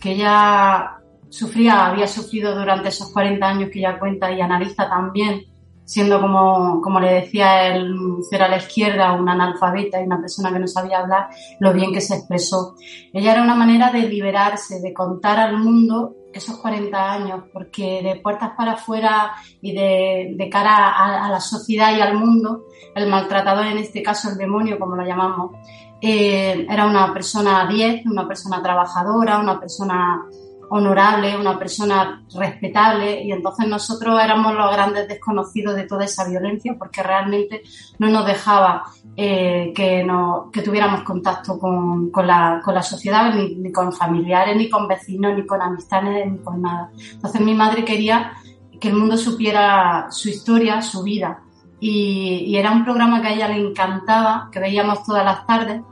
que 0.00 0.12
ella 0.12 0.98
sufría, 1.30 1.86
había 1.86 2.06
sufrido 2.06 2.54
durante 2.54 2.90
esos 2.90 3.10
40 3.10 3.44
años 3.44 3.70
que 3.72 3.80
ella 3.80 3.98
cuenta 3.98 4.30
y 4.30 4.40
analiza 4.40 4.88
también, 4.88 5.42
siendo 5.84 6.20
como, 6.20 6.80
como 6.80 7.00
le 7.00 7.14
decía 7.14 7.74
él, 7.74 7.92
ser 8.30 8.40
a 8.40 8.48
la 8.48 8.58
izquierda, 8.58 9.14
una 9.14 9.32
analfabeta 9.32 10.00
y 10.00 10.04
una 10.04 10.20
persona 10.20 10.52
que 10.52 10.60
no 10.60 10.68
sabía 10.68 11.00
hablar, 11.00 11.26
lo 11.58 11.72
bien 11.72 11.92
que 11.92 12.00
se 12.00 12.14
expresó. 12.14 12.76
Ella 13.12 13.32
era 13.32 13.42
una 13.42 13.56
manera 13.56 13.90
de 13.90 14.08
liberarse, 14.08 14.80
de 14.80 14.92
contar 14.92 15.40
al 15.40 15.58
mundo 15.58 16.14
esos 16.34 16.58
40 16.58 17.12
años, 17.12 17.44
porque 17.52 18.02
de 18.02 18.16
puertas 18.16 18.52
para 18.56 18.72
afuera 18.72 19.34
y 19.62 19.72
de, 19.72 20.48
cara 20.50 20.90
a, 20.90 21.26
a, 21.26 21.30
la 21.30 21.40
sociedad 21.40 21.96
y 21.96 22.00
al 22.00 22.14
mundo, 22.14 22.64
el 22.94 23.08
maltratador, 23.08 23.66
en 23.66 23.78
este 23.78 24.02
caso 24.02 24.30
el 24.30 24.36
demonio, 24.36 24.78
como 24.78 24.96
lo 24.96 25.04
llamamos, 25.04 25.52
eh, 26.00 26.66
era 26.68 26.86
una 26.86 27.14
persona 27.14 27.66
10, 27.66 28.04
una 28.06 28.28
persona 28.28 28.62
trabajadora, 28.62 29.38
una 29.38 29.58
persona 29.58 30.22
honorable, 30.68 31.38
una 31.38 31.58
persona 31.58 32.22
respetable 32.34 33.22
y 33.22 33.32
entonces 33.32 33.66
nosotros 33.66 34.20
éramos 34.22 34.54
los 34.54 34.70
grandes 34.72 35.08
desconocidos 35.08 35.76
de 35.76 35.84
toda 35.84 36.04
esa 36.04 36.28
violencia 36.28 36.74
porque 36.78 37.02
realmente 37.02 37.62
no 37.98 38.08
nos 38.08 38.26
dejaba 38.26 38.84
eh, 39.16 39.72
que, 39.74 40.02
no, 40.04 40.50
que 40.52 40.62
tuviéramos 40.62 41.02
contacto 41.02 41.58
con, 41.58 42.10
con, 42.10 42.26
la, 42.26 42.60
con 42.64 42.74
la 42.74 42.82
sociedad, 42.82 43.32
ni, 43.34 43.54
ni, 43.54 43.72
con 43.72 43.92
familiares, 43.92 44.56
ni 44.56 44.68
con 44.68 44.88
vecinos, 44.88 45.34
ni 45.36 45.46
con 45.46 45.62
amistades, 45.62 46.30
ni 46.30 46.38
con 46.38 46.62
nada. 46.62 46.90
Entonces 47.12 47.40
mi 47.40 47.54
madre 47.54 47.84
quería 47.84 48.32
que 48.80 48.88
el 48.88 48.94
mundo 48.94 49.16
supiera 49.16 50.06
su 50.10 50.28
historia, 50.28 50.82
su 50.82 51.02
vida. 51.02 51.40
Y, 51.80 52.44
y 52.46 52.56
era 52.56 52.72
un 52.72 52.84
programa 52.84 53.20
que 53.20 53.28
a 53.28 53.34
ella 53.34 53.48
le 53.48 53.58
encantaba, 53.58 54.48
que 54.50 54.58
veíamos 54.58 55.04
todas 55.04 55.24
las 55.24 55.46
tardes, 55.46 55.82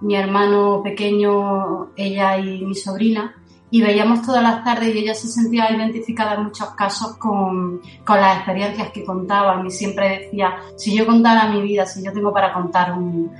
mi 0.00 0.14
hermano 0.14 0.82
pequeño, 0.82 1.88
ella 1.96 2.38
y 2.38 2.64
mi 2.64 2.74
sobrina, 2.74 3.34
y 3.70 3.82
veíamos 3.82 4.22
todas 4.22 4.42
las 4.42 4.62
tardes 4.62 4.94
y 4.94 4.98
ella 4.98 5.14
se 5.14 5.28
sentía 5.28 5.70
identificada 5.70 6.34
en 6.34 6.44
muchos 6.44 6.70
casos 6.70 7.16
con, 7.16 7.80
con, 8.04 8.20
las 8.20 8.36
experiencias 8.36 8.90
que 8.90 9.04
contaban 9.04 9.66
y 9.66 9.70
siempre 9.70 10.20
decía, 10.20 10.56
si 10.76 10.96
yo 10.96 11.04
contara 11.04 11.48
mi 11.48 11.62
vida, 11.62 11.84
si 11.84 12.04
yo 12.04 12.12
tengo 12.12 12.32
para 12.32 12.52
contar 12.52 12.92
un, 12.92 13.30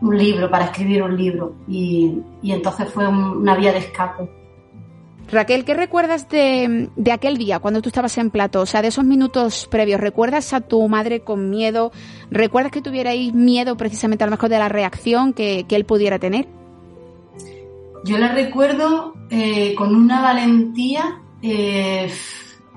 un 0.00 0.18
libro, 0.18 0.50
para 0.50 0.66
escribir 0.66 1.02
un 1.02 1.16
libro 1.16 1.54
y, 1.68 2.20
y 2.42 2.52
entonces 2.52 2.88
fue 2.90 3.06
un, 3.06 3.18
una 3.18 3.54
vía 3.54 3.72
de 3.72 3.78
escape. 3.78 4.30
Raquel, 5.30 5.64
¿qué 5.64 5.74
recuerdas 5.74 6.28
de, 6.28 6.88
de, 6.94 7.12
aquel 7.12 7.36
día 7.36 7.58
cuando 7.58 7.82
tú 7.82 7.88
estabas 7.88 8.16
en 8.16 8.30
plato? 8.30 8.60
O 8.60 8.66
sea, 8.66 8.80
de 8.80 8.88
esos 8.88 9.04
minutos 9.04 9.66
previos, 9.68 10.00
¿recuerdas 10.00 10.52
a 10.52 10.60
tu 10.60 10.86
madre 10.88 11.20
con 11.20 11.50
miedo? 11.50 11.90
¿Recuerdas 12.30 12.70
que 12.70 12.80
tuvierais 12.80 13.34
miedo 13.34 13.76
precisamente 13.76 14.22
a 14.22 14.28
lo 14.28 14.30
mejor 14.30 14.50
de 14.50 14.58
la 14.58 14.68
reacción 14.68 15.32
que, 15.32 15.64
que 15.68 15.74
él 15.74 15.84
pudiera 15.84 16.20
tener? 16.20 16.46
Yo 18.06 18.18
la 18.18 18.28
recuerdo 18.28 19.14
eh, 19.30 19.74
con 19.74 19.92
una 19.96 20.22
valentía 20.22 21.20
eh, 21.42 22.08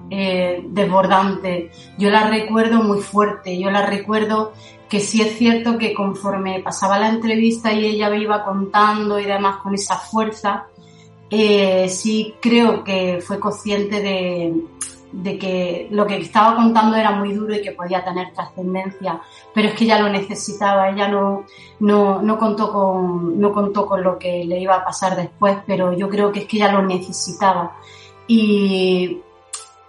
eh, 0.10 0.63
desbordante. 0.68 1.70
Yo 2.00 2.10
la 2.10 2.28
recuerdo 2.28 2.82
muy 2.82 3.00
fuerte. 3.00 3.60
Yo 3.60 3.70
la 3.70 3.86
recuerdo 3.86 4.54
que 4.89 5.00
sí 5.00 5.22
es 5.22 5.38
cierto 5.38 5.78
que 5.78 5.94
conforme 5.94 6.62
pasaba 6.62 6.98
la 6.98 7.10
entrevista 7.10 7.72
y 7.72 7.86
ella 7.86 8.10
me 8.10 8.20
iba 8.20 8.44
contando 8.44 9.20
y 9.20 9.26
demás 9.26 9.58
con 9.58 9.76
esa 9.76 9.98
fuerza, 9.98 10.65
sí 11.30 12.34
creo 12.42 12.84
que 12.84 13.22
fue 13.22 13.39
consciente 13.39 14.02
de, 14.02 14.52
de 15.12 15.38
que 15.38 15.88
lo 15.91 16.06
que 16.06 16.17
estaba 16.17 16.56
contando 16.56 16.95
era 16.95 17.12
muy 17.12 17.34
duro 17.34 17.56
y 17.56 17.62
que 17.62 17.72
podía 17.72 18.04
tener 18.04 18.32
trascendencia, 18.34 19.22
pero 19.54 19.69
es 19.69 19.74
que 19.74 19.86
ella 19.86 20.00
lo 20.00 20.10
necesitaba, 20.10 20.89
ella 20.89 21.08
no, 21.08 21.45
no, 21.80 22.22
no, 22.22 22.38
contó 22.38 22.72
con, 22.72 23.39
no 23.39 23.52
contó 23.52 23.86
con 23.86 24.04
lo 24.04 24.19
que 24.19 24.45
le 24.45 24.60
iba 24.60 24.76
a 24.76 24.86
pasar 24.86 25.15
después, 25.15 25.58
pero 25.65 25.93
yo 25.93 26.10
creo 26.10 26.32
que 26.32 26.41
es 26.41 26.45
que 26.48 26.58
ella 26.58 26.72
lo 26.72 26.84
necesitaba. 26.84 27.76
Y, 28.28 29.22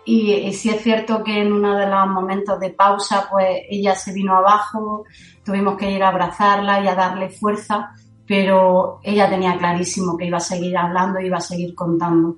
y, 0.04 0.32
y 0.32 0.52
sí 0.54 0.70
es 0.70 0.82
cierto 0.82 1.22
que 1.22 1.40
en 1.40 1.52
uno 1.52 1.76
de 1.76 1.86
los 1.86 2.06
momentos 2.08 2.58
de 2.58 2.70
pausa, 2.70 3.28
pues 3.30 3.62
ella 3.68 3.94
se 3.94 4.12
vino 4.12 4.34
abajo, 4.34 5.04
tuvimos 5.44 5.76
que 5.76 5.90
ir 5.90 6.02
a 6.02 6.08
abrazarla 6.08 6.82
y 6.82 6.88
a 6.88 6.94
darle 6.94 7.28
fuerza, 7.28 7.90
pero 8.26 9.00
ella 9.02 9.28
tenía 9.28 9.58
clarísimo 9.58 10.16
que 10.16 10.26
iba 10.26 10.38
a 10.38 10.40
seguir 10.40 10.76
hablando 10.76 11.20
y 11.20 11.26
iba 11.26 11.38
a 11.38 11.42
seguir 11.42 11.74
contando. 11.74 12.36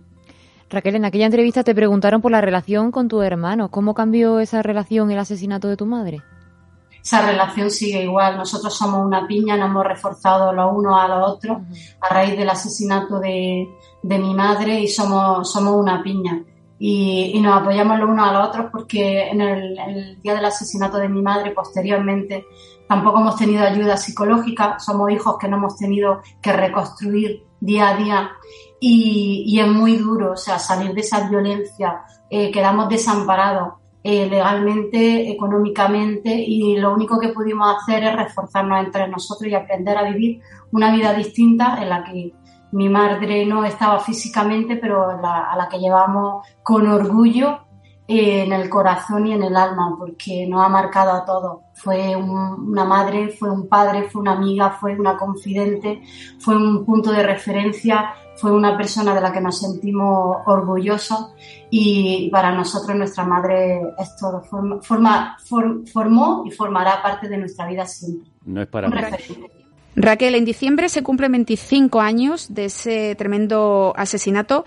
Raquel, 0.73 0.97
en 0.97 1.05
aquella 1.05 1.27
entrevista 1.27 1.63
te 1.63 1.75
preguntaron 1.75 2.21
por 2.21 2.33
la 2.33 2.41
relación 2.41 2.91
con 2.91 3.09
tu 3.09 3.23
hermano. 3.23 3.71
¿Cómo 3.71 3.95
cambió 3.95 4.41
esa 4.41 4.63
relación 4.63 5.11
el 5.11 5.19
asesinato 5.19 5.69
de 5.69 5.77
tu 5.77 5.87
madre? 5.87 6.23
esa 7.03 7.27
relación 7.27 7.71
sigue 7.71 8.03
igual. 8.03 8.37
Nosotros 8.37 8.75
somos 8.75 9.05
una 9.05 9.27
piña, 9.27 9.57
nos 9.57 9.71
hemos 9.71 9.85
reforzado 9.85 10.53
los 10.53 10.73
unos 10.73 11.01
a 11.01 11.09
los 11.09 11.31
otros 11.31 11.59
a 12.01 12.15
raíz 12.15 12.37
del 12.37 12.49
asesinato 12.49 13.19
de, 13.19 13.69
de 14.03 14.19
mi 14.19 14.35
madre 14.35 14.81
y 14.81 14.89
somos, 14.89 15.51
somos 15.51 15.75
una 15.75 16.03
piña. 16.03 16.45
Y, 16.79 17.33
y, 17.35 17.41
nos 17.41 17.61
apoyamos 17.61 17.99
los 17.99 18.09
unos 18.09 18.29
a 18.29 18.33
los 18.33 18.49
otros 18.49 18.67
porque 18.73 19.29
en 19.29 19.41
el, 19.41 19.79
el, 19.79 20.21
día 20.21 20.35
del 20.35 20.45
asesinato 20.45 20.99
de 20.99 21.09
mi 21.09 21.23
madre, 21.23 21.53
posteriormente, 21.53 22.45
tampoco 22.89 23.21
hemos 23.21 23.37
tenido 23.37 23.63
ayuda 23.63 23.97
psicológica, 23.97 24.81
somos 24.81 25.11
hijos 25.13 25.37
que 25.39 25.47
no 25.47 25.59
hemos 25.59 25.77
tenido 25.77 26.23
que 26.41 26.53
reconstruir 26.53 27.45
día 27.63 27.91
a 27.91 27.97
día. 27.97 28.31
Y, 28.81 29.59
es 29.59 29.69
muy 29.69 29.97
duro, 29.97 30.33
o 30.33 30.37
sea, 30.37 30.59
salir 30.59 30.93
de 30.93 31.01
esa 31.01 31.29
violencia, 31.29 32.03
eh, 32.29 32.51
quedamos 32.51 32.89
desamparados 32.89 33.75
eh, 34.03 34.29
legalmente, 34.29 35.31
económicamente 35.31 36.35
y 36.35 36.77
lo 36.77 36.93
único 36.93 37.21
que 37.21 37.29
pudimos 37.29 37.77
hacer 37.77 38.03
es 38.03 38.17
reforzarnos 38.17 38.85
entre 38.85 39.07
nosotros 39.07 39.49
y 39.49 39.55
aprender 39.55 39.97
a 39.97 40.11
vivir 40.11 40.41
una 40.73 40.93
vida 40.93 41.15
distinta 41.15 41.79
en 41.81 41.89
la 41.89 42.03
que 42.03 42.33
mi 42.73 42.89
madre 42.89 43.47
no 43.47 43.65
estaba 43.65 44.01
físicamente, 44.01 44.77
pero 44.77 45.21
la, 45.21 45.53
a 45.53 45.57
la 45.57 45.69
que 45.69 45.79
llevamos 45.79 46.45
con 46.65 46.89
orgullo 46.89 47.61
en 48.21 48.53
el 48.53 48.69
corazón 48.69 49.27
y 49.27 49.33
en 49.33 49.43
el 49.43 49.57
alma, 49.57 49.97
porque 49.99 50.47
nos 50.47 50.65
ha 50.65 50.69
marcado 50.69 51.13
a 51.13 51.25
todos. 51.25 51.61
Fue 51.75 52.15
un, 52.17 52.31
una 52.71 52.85
madre, 52.85 53.29
fue 53.31 53.51
un 53.51 53.69
padre, 53.69 54.09
fue 54.11 54.21
una 54.21 54.33
amiga, 54.33 54.71
fue 54.71 54.99
una 54.99 55.17
confidente, 55.17 56.03
fue 56.39 56.57
un 56.57 56.85
punto 56.85 57.13
de 57.13 57.23
referencia, 57.23 58.15
fue 58.37 58.53
una 58.53 58.77
persona 58.77 59.15
de 59.15 59.21
la 59.21 59.33
que 59.33 59.41
nos 59.41 59.59
sentimos 59.59 60.39
orgullosos 60.47 61.33
y 61.71 62.29
para 62.31 62.53
nosotros 62.53 62.97
nuestra 62.97 63.25
madre 63.25 63.81
es 63.99 64.17
todo. 64.17 64.43
Forma, 64.43 64.81
forma, 64.83 65.37
for, 65.39 65.87
formó 65.89 66.43
y 66.47 66.51
formará 66.51 67.03
parte 67.03 67.29
de 67.29 67.39
nuestra 67.39 67.67
vida 67.67 67.87
siempre. 67.87 68.31
No 68.45 68.63
es 68.63 68.69
para 68.69 68.89
Un. 68.89 68.95
Raquel, 69.95 70.35
en 70.35 70.45
diciembre 70.45 70.89
se 70.89 71.03
cumplen 71.03 71.33
25 71.33 72.01
años 72.01 72.55
de 72.55 72.67
ese 72.67 73.15
tremendo 73.15 73.93
asesinato. 73.97 74.65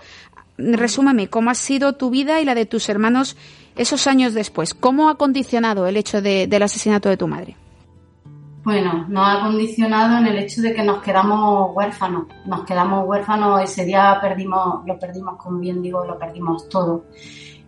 Resúmame, 0.58 1.28
¿cómo 1.28 1.50
ha 1.50 1.54
sido 1.54 1.94
tu 1.94 2.10
vida 2.10 2.40
y 2.40 2.44
la 2.44 2.54
de 2.54 2.66
tus 2.66 2.88
hermanos 2.88 3.36
esos 3.76 4.06
años 4.06 4.32
después? 4.34 4.74
¿Cómo 4.74 5.08
ha 5.08 5.16
condicionado 5.16 5.86
el 5.86 5.96
hecho 5.96 6.22
de- 6.22 6.46
del 6.46 6.62
asesinato 6.62 7.08
de 7.08 7.16
tu 7.16 7.26
madre? 7.28 7.56
Bueno, 8.64 9.06
nos 9.08 9.28
ha 9.28 9.40
condicionado 9.42 10.18
en 10.18 10.26
el 10.26 10.38
hecho 10.38 10.60
de 10.60 10.74
que 10.74 10.82
nos 10.82 11.00
quedamos 11.02 11.70
huérfanos. 11.74 12.24
Nos 12.46 12.64
quedamos 12.64 13.06
huérfanos, 13.06 13.62
ese 13.62 13.84
día 13.84 14.18
perdimos, 14.20 14.84
lo 14.86 14.98
perdimos, 14.98 15.36
como 15.36 15.58
bien 15.58 15.82
digo, 15.82 16.04
lo 16.04 16.18
perdimos 16.18 16.68
todo. 16.68 17.04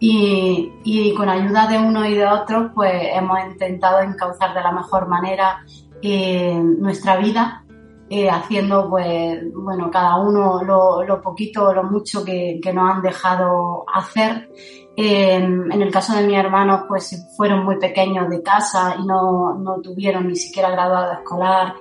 Y, 0.00 0.72
y 0.84 1.14
con 1.14 1.28
ayuda 1.28 1.66
de 1.68 1.78
uno 1.78 2.04
y 2.04 2.14
de 2.14 2.26
otro, 2.26 2.72
pues 2.74 2.92
hemos 3.14 3.38
intentado 3.48 4.00
encauzar 4.00 4.54
de 4.54 4.60
la 4.62 4.72
mejor 4.72 5.06
manera 5.08 5.64
eh, 6.02 6.60
nuestra 6.78 7.16
vida, 7.16 7.64
eh, 8.10 8.30
haciendo, 8.30 8.88
pues, 8.88 9.40
bueno, 9.54 9.90
cada 9.90 10.16
uno 10.16 10.62
lo, 10.62 11.02
lo 11.04 11.20
poquito 11.20 11.68
o 11.68 11.74
lo 11.74 11.84
mucho 11.84 12.24
que, 12.24 12.58
que 12.62 12.72
nos 12.72 12.90
han 12.90 13.02
dejado 13.02 13.84
hacer. 13.92 14.50
Eh, 14.96 15.34
en 15.34 15.82
el 15.82 15.90
caso 15.90 16.16
de 16.16 16.26
mis 16.26 16.36
hermanos, 16.36 16.82
pues 16.88 17.28
fueron 17.36 17.64
muy 17.64 17.78
pequeños 17.78 18.28
de 18.28 18.42
casa 18.42 18.96
y 18.98 19.06
no, 19.06 19.54
no 19.54 19.80
tuvieron 19.80 20.26
ni 20.26 20.36
siquiera 20.36 20.70
graduado 20.70 21.12
escolar 21.12 21.74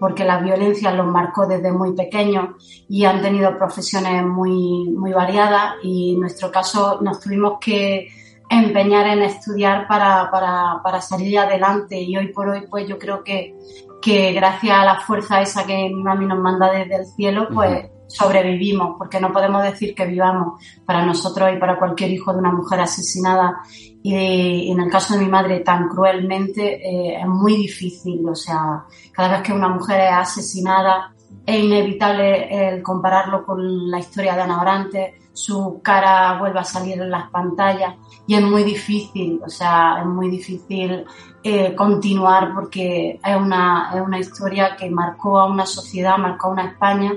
porque 0.00 0.24
la 0.24 0.38
violencia 0.38 0.92
los 0.92 1.06
marcó 1.06 1.46
desde 1.46 1.70
muy 1.70 1.92
pequeños 1.94 2.84
y 2.88 3.04
han 3.04 3.20
tenido 3.20 3.56
profesiones 3.58 4.24
muy, 4.24 4.90
muy 4.90 5.12
variadas 5.12 5.74
y 5.82 6.14
en 6.14 6.20
nuestro 6.20 6.50
caso 6.50 7.00
nos 7.02 7.20
tuvimos 7.20 7.58
que 7.60 8.08
empeñar 8.48 9.06
en 9.06 9.22
estudiar 9.22 9.86
para, 9.86 10.30
para, 10.30 10.80
para 10.82 11.00
salir 11.02 11.38
adelante 11.38 12.00
y 12.00 12.16
hoy 12.16 12.28
por 12.32 12.48
hoy 12.48 12.66
pues 12.68 12.88
yo 12.88 12.98
creo 12.98 13.22
que, 13.22 13.54
que 14.00 14.32
gracias 14.32 14.76
a 14.76 14.84
la 14.84 15.00
fuerza 15.00 15.40
esa 15.40 15.66
que 15.66 15.74
mi 15.74 16.02
mami 16.02 16.26
nos 16.26 16.38
manda 16.38 16.70
desde 16.70 16.96
el 16.96 17.06
cielo 17.06 17.48
pues 17.52 17.86
sobrevivimos 18.06 18.96
porque 18.98 19.20
no 19.20 19.32
podemos 19.32 19.62
decir 19.62 19.94
que 19.94 20.06
vivamos 20.06 20.62
para 20.84 21.04
nosotros 21.04 21.50
y 21.54 21.58
para 21.58 21.78
cualquier 21.78 22.10
hijo 22.10 22.32
de 22.32 22.38
una 22.38 22.50
mujer 22.52 22.80
asesinada. 22.80 23.60
Y, 24.02 24.14
y 24.14 24.70
en 24.72 24.80
el 24.80 24.90
caso 24.90 25.14
de 25.14 25.20
mi 25.20 25.30
madre 25.30 25.60
tan 25.60 25.88
cruelmente 25.88 26.80
eh, 26.82 27.20
es 27.20 27.26
muy 27.26 27.54
difícil 27.56 28.26
o 28.26 28.34
sea 28.34 28.84
cada 29.12 29.28
vez 29.28 29.42
que 29.42 29.52
una 29.52 29.68
mujer 29.68 30.00
es 30.00 30.12
asesinada 30.12 31.12
es 31.44 31.62
inevitable 31.62 32.68
el 32.68 32.82
compararlo 32.82 33.44
con 33.44 33.90
la 33.90 33.98
historia 33.98 34.34
de 34.34 34.40
Ana 34.40 34.62
Orantes 34.62 35.20
su 35.32 35.80
cara 35.82 36.38
vuelve 36.38 36.60
a 36.60 36.64
salir 36.64 37.00
en 37.00 37.10
las 37.10 37.30
pantallas 37.30 37.94
y 38.26 38.34
es 38.34 38.42
muy 38.42 38.62
difícil, 38.62 39.40
o 39.44 39.48
sea, 39.48 39.98
es 40.00 40.06
muy 40.06 40.28
difícil 40.28 41.04
eh, 41.42 41.74
continuar 41.74 42.52
porque 42.54 43.18
es 43.24 43.36
una, 43.36 43.92
es 43.94 44.00
una 44.00 44.18
historia 44.18 44.76
que 44.76 44.90
marcó 44.90 45.38
a 45.38 45.46
una 45.46 45.64
sociedad, 45.64 46.18
marcó 46.18 46.48
a 46.48 46.52
una 46.52 46.66
España, 46.66 47.14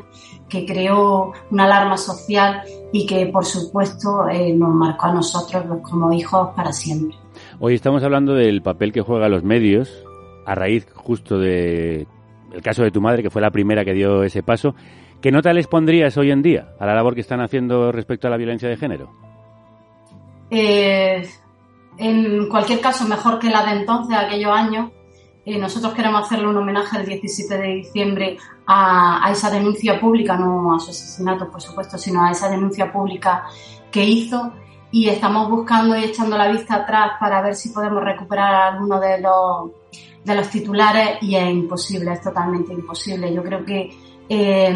que 0.48 0.66
creó 0.66 1.34
una 1.52 1.66
alarma 1.66 1.98
social 1.98 2.62
y 2.92 3.06
que, 3.06 3.26
por 3.28 3.46
supuesto, 3.46 4.30
eh, 4.30 4.54
nos 4.54 4.74
marcó 4.74 5.08
a 5.08 5.14
nosotros 5.14 5.66
pues, 5.68 5.82
como 5.82 6.14
hijos 6.14 6.50
para 6.56 6.72
siempre. 6.72 7.18
Hoy 7.60 7.76
estamos 7.76 8.04
hablando 8.04 8.34
del 8.34 8.62
papel 8.62 8.94
que 8.94 9.02
juegan 9.02 9.32
los 9.32 9.44
medios 9.44 9.92
a 10.46 10.56
raíz 10.56 10.88
justo 10.94 11.38
de 11.40 12.08
el 12.54 12.62
caso 12.62 12.84
de 12.84 12.92
tu 12.92 13.02
madre, 13.02 13.24
que 13.24 13.30
fue 13.30 13.42
la 13.42 13.52
primera 13.52 13.84
que 13.84 13.94
dio 13.94 14.24
ese 14.24 14.44
paso. 14.44 14.76
¿Qué 15.22 15.32
nota 15.32 15.54
les 15.54 15.68
pondrías 15.68 16.16
hoy 16.18 16.32
en 16.32 16.42
día 16.42 16.76
a 16.80 16.86
la 16.86 16.94
labor 16.94 17.16
que 17.16 17.22
están 17.22 17.42
haciendo 17.42 17.92
respecto 17.92 18.28
a 18.28 18.30
la 18.30 18.38
violencia 18.38 18.70
de 18.70 18.78
género? 18.78 19.10
Eh, 20.52 21.28
en 21.98 22.48
cualquier 22.50 22.82
caso, 22.82 23.08
mejor 23.08 23.40
que 23.40 23.50
la 23.50 23.64
de 23.66 23.80
entonces, 23.80 24.18
aquellos 24.18 24.52
años. 24.52 24.92
Eh, 25.46 25.58
nosotros 25.58 25.94
queremos 25.94 26.26
hacerle 26.26 26.48
un 26.48 26.58
homenaje 26.58 26.98
el 26.98 27.06
17 27.06 27.58
de 27.58 27.68
diciembre 27.68 28.38
a, 28.66 29.30
esa 29.30 29.50
denuncia 29.50 30.00
pública, 30.00 30.38
no 30.38 30.74
a 30.74 30.80
su 30.80 30.92
asesinato, 30.92 31.52
por 31.52 31.62
supuesto, 31.62 31.98
sino 31.98 32.24
a 32.24 32.32
esa 32.32 32.50
denuncia 32.50 32.92
pública 32.92 33.46
que 33.92 34.06
hizo. 34.06 34.54
Y 34.92 35.10
estamos 35.10 35.50
buscando 35.50 35.98
y 35.98 36.04
echando 36.04 36.38
la 36.38 36.50
vista 36.50 36.76
atrás 36.76 37.14
para 37.20 37.42
ver 37.42 37.56
si 37.56 37.70
podemos 37.70 38.04
recuperar 38.04 38.74
alguno 38.74 39.00
de 39.00 39.20
los, 39.20 39.72
de 40.24 40.36
los 40.36 40.50
titulares 40.50 41.18
y 41.22 41.36
es 41.36 41.50
imposible, 41.50 42.14
es 42.14 42.22
totalmente 42.22 42.74
imposible. 42.74 43.34
Yo 43.34 43.44
creo 43.44 43.66
que 43.66 43.90
eh, 44.30 44.74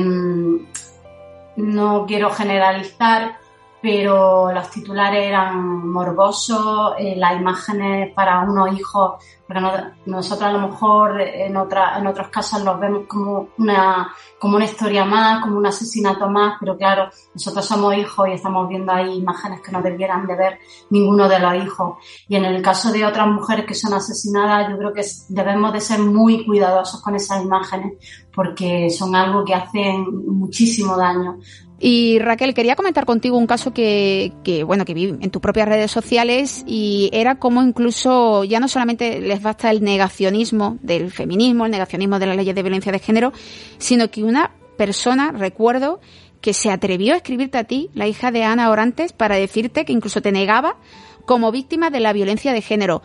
no 1.58 2.06
quiero 2.08 2.30
generalizar, 2.32 3.38
pero 3.82 4.52
los 4.52 4.70
titulares 4.72 5.28
eran 5.28 5.88
morbosos, 5.88 6.94
eh, 6.98 7.16
las 7.16 7.40
imágenes 7.40 8.14
para 8.14 8.42
unos 8.42 8.78
hijos, 8.78 9.24
porque 9.46 9.62
no, 9.62 9.72
nosotros 10.08 10.50
a 10.50 10.52
lo 10.52 10.68
mejor 10.68 11.22
en, 11.22 11.56
otra, 11.56 11.98
en 11.98 12.08
otros 12.08 12.30
casos 12.30 12.64
los 12.64 12.80
vemos 12.80 13.04
como 13.08 13.50
una, 13.58 14.12
como 14.40 14.56
una 14.56 14.66
historia 14.66 15.06
más, 15.06 15.42
como 15.42 15.58
un 15.58 15.66
asesinato 15.66 16.28
más, 16.28 16.56
pero 16.60 16.76
claro, 16.76 17.10
nosotros 17.34 17.66
somos 17.66 17.96
hijos 17.96 18.28
y 18.28 18.34
estamos 18.34 18.68
viendo 18.68 18.92
ahí 18.92 19.16
imágenes 19.16 19.62
que 19.62 19.72
no 19.72 19.82
debieran 19.82 20.26
de 20.26 20.36
ver 20.36 20.60
ninguno 20.90 21.30
de 21.30 21.40
los 21.40 21.56
hijos. 21.56 21.98
Y 22.28 22.36
en 22.36 22.46
el 22.46 22.62
caso 22.62 22.92
de 22.92 23.06
otras 23.06 23.28
mujeres 23.28 23.66
que 23.66 23.76
son 23.76 23.94
asesinadas, 23.94 24.70
yo 24.70 24.78
creo 24.78 24.94
que 24.94 25.06
debemos 25.30 25.72
de 25.72 25.82
ser 25.82 26.00
muy 26.00 26.46
cuidadosos 26.46 27.02
con 27.02 27.16
esas 27.16 27.44
imágenes, 27.44 27.94
porque 28.34 28.90
son 28.90 29.16
algo 29.16 29.46
que 29.46 29.54
hacen 29.54 30.06
muchísimo 30.28 30.98
daño. 30.98 31.38
Y 31.80 32.18
Raquel, 32.20 32.56
quería 32.56 32.76
comentar 32.76 33.06
contigo 33.06 33.38
un 33.38 33.46
caso 33.46 33.72
que, 33.72 34.34
que, 34.44 34.64
bueno, 34.64 34.84
que 34.84 34.96
vi 34.96 35.10
en 35.10 35.30
tus 35.30 35.42
propias 35.42 35.68
redes 35.68 35.92
sociales 35.92 36.64
y 36.66 37.10
era 37.14 37.36
como 37.36 37.62
incluso 37.62 38.44
ya 38.44 38.60
no 38.60 38.68
solamente 38.68 39.22
les 39.22 39.42
basta 39.42 39.70
el 39.70 39.84
negacionismo 39.84 40.80
del 40.82 41.12
feminismo, 41.12 41.66
el 41.66 41.72
negacionismo 41.72 42.18
de 42.18 42.26
las 42.26 42.36
leyes 42.36 42.56
de 42.56 42.64
violencia 42.64 42.92
de 42.92 43.00
género, 43.00 43.32
sino 43.78 44.10
que 44.10 44.24
una 44.24 44.56
persona, 44.76 45.32
recuerdo, 45.32 46.00
que 46.42 46.54
se 46.54 46.72
atrevió 46.72 47.14
a 47.14 47.18
escribirte 47.18 47.58
a 47.58 47.64
ti, 47.64 47.90
la 47.94 48.08
hija 48.08 48.32
de 48.32 48.44
Ana 48.44 48.72
Orantes, 48.72 49.14
para 49.14 49.36
decirte 49.36 49.86
que 49.86 49.94
incluso 49.94 50.22
te 50.22 50.32
negaba 50.32 50.78
como 51.26 51.52
víctima 51.52 51.90
de 51.90 52.00
la 52.00 52.14
violencia 52.14 52.54
de 52.54 52.62
género. 52.62 53.04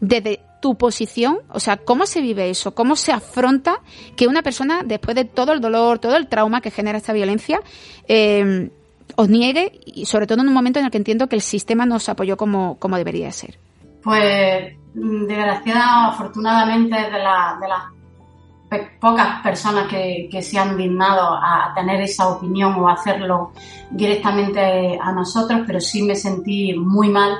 Desde 0.00 0.40
tu 0.60 0.76
posición, 0.76 1.38
o 1.50 1.60
sea, 1.60 1.76
¿cómo 1.76 2.06
se 2.06 2.20
vive 2.20 2.50
eso? 2.50 2.74
¿Cómo 2.74 2.96
se 2.96 3.12
afronta 3.12 3.80
que 4.16 4.26
una 4.26 4.42
persona, 4.42 4.82
después 4.84 5.14
de 5.14 5.24
todo 5.24 5.52
el 5.52 5.60
dolor, 5.60 5.98
todo 5.98 6.16
el 6.16 6.28
trauma 6.28 6.60
que 6.60 6.70
genera 6.70 6.98
esta 6.98 7.12
violencia, 7.12 7.60
eh, 8.06 8.70
os 9.16 9.28
niegue, 9.28 9.80
y 9.86 10.06
sobre 10.06 10.26
todo 10.26 10.42
en 10.42 10.48
un 10.48 10.54
momento 10.54 10.78
en 10.78 10.84
el 10.84 10.90
que 10.90 10.98
entiendo 10.98 11.28
que 11.28 11.36
el 11.36 11.42
sistema 11.42 11.86
no 11.86 11.96
os 11.96 12.08
apoyó 12.08 12.36
como, 12.36 12.76
como 12.78 12.96
debería 12.96 13.30
ser? 13.32 13.58
Pues, 14.02 14.74
desgraciadamente, 14.94 16.14
afortunadamente, 16.14 16.96
de, 16.96 17.18
la, 17.18 17.58
de 17.60 17.68
las 17.68 18.88
pocas 19.00 19.40
personas 19.42 19.88
que, 19.88 20.28
que, 20.30 20.42
se 20.42 20.58
han 20.58 20.76
dignado 20.76 21.34
a 21.34 21.72
tener 21.74 22.00
esa 22.00 22.28
opinión 22.28 22.74
o 22.74 22.88
a 22.88 22.92
hacerlo 22.92 23.52
directamente 23.90 24.98
a 25.00 25.12
nosotros, 25.12 25.62
pero 25.66 25.80
sí 25.80 26.02
me 26.02 26.14
sentí 26.14 26.74
muy 26.74 27.08
mal 27.08 27.38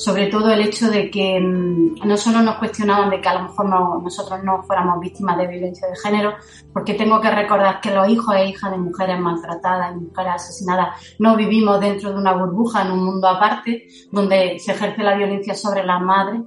sobre 0.00 0.28
todo 0.28 0.50
el 0.50 0.62
hecho 0.62 0.90
de 0.90 1.10
que 1.10 1.38
no 1.38 2.16
solo 2.16 2.40
nos 2.40 2.56
cuestionaban 2.56 3.10
de 3.10 3.20
que 3.20 3.28
a 3.28 3.34
lo 3.34 3.42
mejor 3.42 3.68
no, 3.68 4.00
nosotros 4.02 4.42
no 4.42 4.62
fuéramos 4.62 4.98
víctimas 4.98 5.36
de 5.36 5.46
violencia 5.46 5.86
de 5.88 5.96
género, 5.96 6.32
porque 6.72 6.94
tengo 6.94 7.20
que 7.20 7.30
recordar 7.30 7.82
que 7.82 7.94
los 7.94 8.08
hijos 8.08 8.34
e 8.34 8.46
hijas 8.46 8.70
de 8.70 8.78
mujeres 8.78 9.20
maltratadas 9.20 9.94
y 9.94 10.00
mujeres 10.00 10.32
asesinadas 10.36 11.16
no 11.18 11.36
vivimos 11.36 11.78
dentro 11.80 12.12
de 12.12 12.16
una 12.16 12.32
burbuja 12.32 12.80
en 12.80 12.92
un 12.92 13.04
mundo 13.04 13.28
aparte 13.28 13.88
donde 14.10 14.58
se 14.58 14.72
ejerce 14.72 15.02
la 15.02 15.16
violencia 15.16 15.54
sobre 15.54 15.84
las 15.84 16.00
madres 16.00 16.40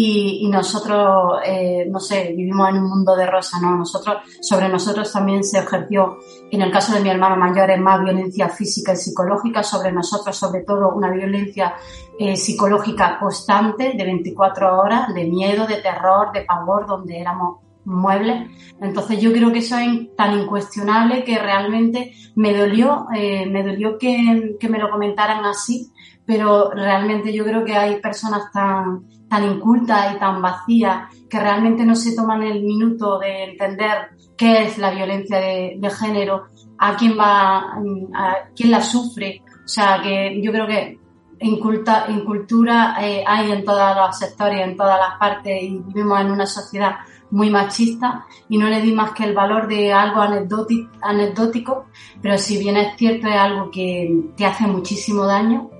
y, 0.00 0.48
nosotros, 0.48 1.40
eh, 1.44 1.84
no 1.90 1.98
sé, 1.98 2.32
vivimos 2.36 2.68
en 2.68 2.76
un 2.76 2.88
mundo 2.88 3.16
de 3.16 3.26
rosa, 3.26 3.58
¿no? 3.60 3.76
Nosotros, 3.76 4.18
sobre 4.40 4.68
nosotros 4.68 5.12
también 5.12 5.42
se 5.42 5.58
ejerció, 5.58 6.18
en 6.52 6.62
el 6.62 6.70
caso 6.70 6.94
de 6.94 7.00
mi 7.00 7.10
hermano 7.10 7.36
mayor, 7.36 7.68
es 7.70 7.80
más 7.80 8.00
violencia 8.00 8.48
física 8.48 8.92
y 8.92 8.96
psicológica, 8.96 9.64
sobre 9.64 9.90
nosotros, 9.90 10.36
sobre 10.36 10.62
todo, 10.62 10.94
una 10.94 11.10
violencia 11.10 11.74
eh, 12.16 12.36
psicológica 12.36 13.18
constante 13.18 13.94
de 13.96 14.04
24 14.04 14.78
horas, 14.78 15.12
de 15.12 15.24
miedo, 15.24 15.66
de 15.66 15.76
terror, 15.76 16.30
de 16.32 16.42
pavor, 16.42 16.86
donde 16.86 17.18
éramos 17.18 17.58
muebles. 17.84 18.50
Entonces 18.80 19.20
yo 19.20 19.32
creo 19.32 19.52
que 19.52 19.58
eso 19.58 19.78
es 19.78 20.14
tan 20.16 20.38
incuestionable 20.38 21.24
que 21.24 21.38
realmente 21.38 22.12
me 22.36 22.56
dolió, 22.56 23.06
eh, 23.16 23.46
me 23.46 23.64
dolió 23.64 23.98
que, 23.98 24.56
que 24.60 24.68
me 24.68 24.78
lo 24.78 24.90
comentaran 24.90 25.44
así, 25.44 25.90
pero 26.28 26.70
realmente 26.72 27.32
yo 27.32 27.42
creo 27.42 27.64
que 27.64 27.74
hay 27.74 28.02
personas 28.02 28.52
tan, 28.52 29.08
tan 29.30 29.44
incultas 29.50 30.14
y 30.14 30.18
tan 30.18 30.42
vacías 30.42 31.08
que 31.26 31.40
realmente 31.40 31.86
no 31.86 31.94
se 31.94 32.14
toman 32.14 32.42
el 32.42 32.62
minuto 32.62 33.18
de 33.18 33.44
entender 33.44 34.10
qué 34.36 34.64
es 34.64 34.76
la 34.76 34.90
violencia 34.90 35.38
de, 35.38 35.90
género, 35.98 36.48
a 36.76 36.94
quién 36.96 37.18
va, 37.18 37.78
a 38.14 38.36
quién 38.54 38.70
la 38.70 38.82
sufre. 38.82 39.42
O 39.64 39.66
sea, 39.68 40.02
que 40.02 40.38
yo 40.42 40.52
creo 40.52 40.66
que 40.66 40.98
en, 41.38 42.24
cultura 42.26 42.96
eh, 43.00 43.24
hay 43.26 43.50
en 43.50 43.64
todos 43.64 43.96
los 43.96 44.18
sectores, 44.18 44.60
en 44.60 44.76
todas 44.76 45.00
las 45.00 45.18
partes 45.18 45.62
y 45.62 45.78
vivimos 45.78 46.20
en 46.20 46.30
una 46.30 46.44
sociedad 46.44 46.96
muy 47.30 47.48
machista 47.48 48.26
y 48.50 48.58
no 48.58 48.68
le 48.68 48.82
di 48.82 48.92
más 48.92 49.12
que 49.12 49.24
el 49.24 49.32
valor 49.32 49.66
de 49.66 49.94
algo 49.94 50.20
anecdótico, 50.20 50.90
anecdótico 51.00 51.86
pero 52.22 52.38
si 52.38 52.58
bien 52.58 52.78
es 52.78 52.96
cierto 52.96 53.28
es 53.28 53.36
algo 53.36 53.70
que 53.70 54.30
te 54.34 54.46
hace 54.46 54.66
muchísimo 54.66 55.26
daño 55.26 55.70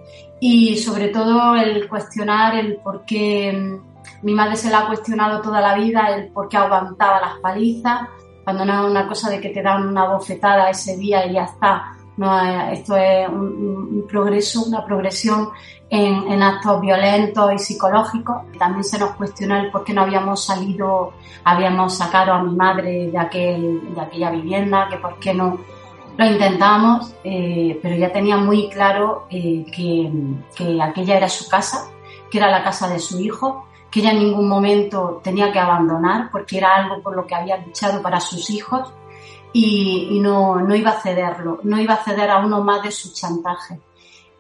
y 0.41 0.77
sobre 0.77 1.09
todo 1.09 1.55
el 1.57 1.89
cuestionar 1.89 2.57
el 2.57 2.77
por 2.77 3.05
qué 3.05 3.53
mm, 3.53 3.89
mi 4.23 4.35
madre 4.35 4.57
se 4.57 4.71
la 4.71 4.81
ha 4.81 4.87
cuestionado 4.87 5.41
toda 5.41 5.61
la 5.61 5.75
vida, 5.75 6.15
el 6.15 6.29
por 6.29 6.49
qué 6.49 6.57
aguantaba 6.57 7.21
las 7.21 7.39
palizas, 7.41 8.09
cuando 8.45 8.65
no 8.65 8.85
es 8.85 8.91
una 8.91 9.07
cosa 9.07 9.31
de 9.31 9.41
que 9.41 9.51
te 9.51 9.63
dan 9.63 9.87
una 9.87 10.09
bofetada 10.09 10.71
ese 10.71 10.97
día 10.97 11.27
y 11.27 11.35
ya 11.35 11.45
está. 11.45 11.95
No, 12.17 12.41
esto 12.73 12.97
es 12.97 13.29
un, 13.29 14.05
progreso, 14.09 14.65
una 14.65 14.85
progresión 14.85 15.51
en, 15.89 16.33
en, 16.33 16.43
actos 16.43 16.81
violentos 16.81 17.53
y 17.53 17.59
psicológicos. 17.59 18.39
También 18.59 18.83
se 18.83 18.99
nos 18.99 19.11
cuestiona 19.13 19.61
el 19.61 19.71
por 19.71 19.85
qué 19.85 19.93
no 19.93 20.03
habíamos 20.03 20.45
salido, 20.45 21.13
habíamos 21.45 21.97
sacado 21.97 22.33
a 22.33 22.43
mi 22.43 22.57
madre 22.57 23.09
de, 23.13 23.19
aquel, 23.19 23.95
de 23.95 24.01
aquella 24.01 24.31
vivienda, 24.31 24.89
que 24.91 24.97
por 24.97 25.21
qué 25.21 25.33
no 25.33 25.59
lo 26.19 26.27
intentamos, 26.27 27.15
eh, 27.23 27.79
pero 27.81 27.95
ya 27.95 28.13
tenía 28.13 28.37
muy 28.37 28.69
claro 28.69 29.29
eh, 29.31 29.65
que, 29.73 30.11
que, 30.55 30.83
aquella 30.83 31.17
era 31.17 31.29
su 31.29 31.49
casa, 31.49 31.91
que 32.29 32.39
era 32.39 32.51
la 32.51 32.65
casa 32.65 32.89
de 32.89 32.99
su 32.99 33.21
hijo, 33.21 33.69
que 33.89 34.01
ella 34.01 34.11
en 34.11 34.19
ningún 34.19 34.49
momento 34.49 35.21
tenía 35.23 35.53
que 35.53 35.61
abandonar 35.61 36.29
porque 36.33 36.59
era 36.59 36.75
algo 36.75 37.01
por 37.03 37.15
lo 37.15 37.25
que 37.25 37.37
había 37.37 37.59
luchado 37.59 38.03
para 38.03 38.19
sus 38.19 38.51
hijos 38.51 38.93
y, 39.53 40.09
y 40.11 40.19
no, 40.19 40.57
no, 40.57 40.75
iba 40.75 40.91
a 40.91 41.01
cederlo, 41.01 41.61
no 41.63 41.81
iba 41.81 41.95
a 41.95 42.05
ceder 42.05 42.31
a 42.31 42.39
uno 42.39 42.65
más 42.65 42.83
de 42.83 42.91
su 42.91 43.15
chantaje. 43.15 43.79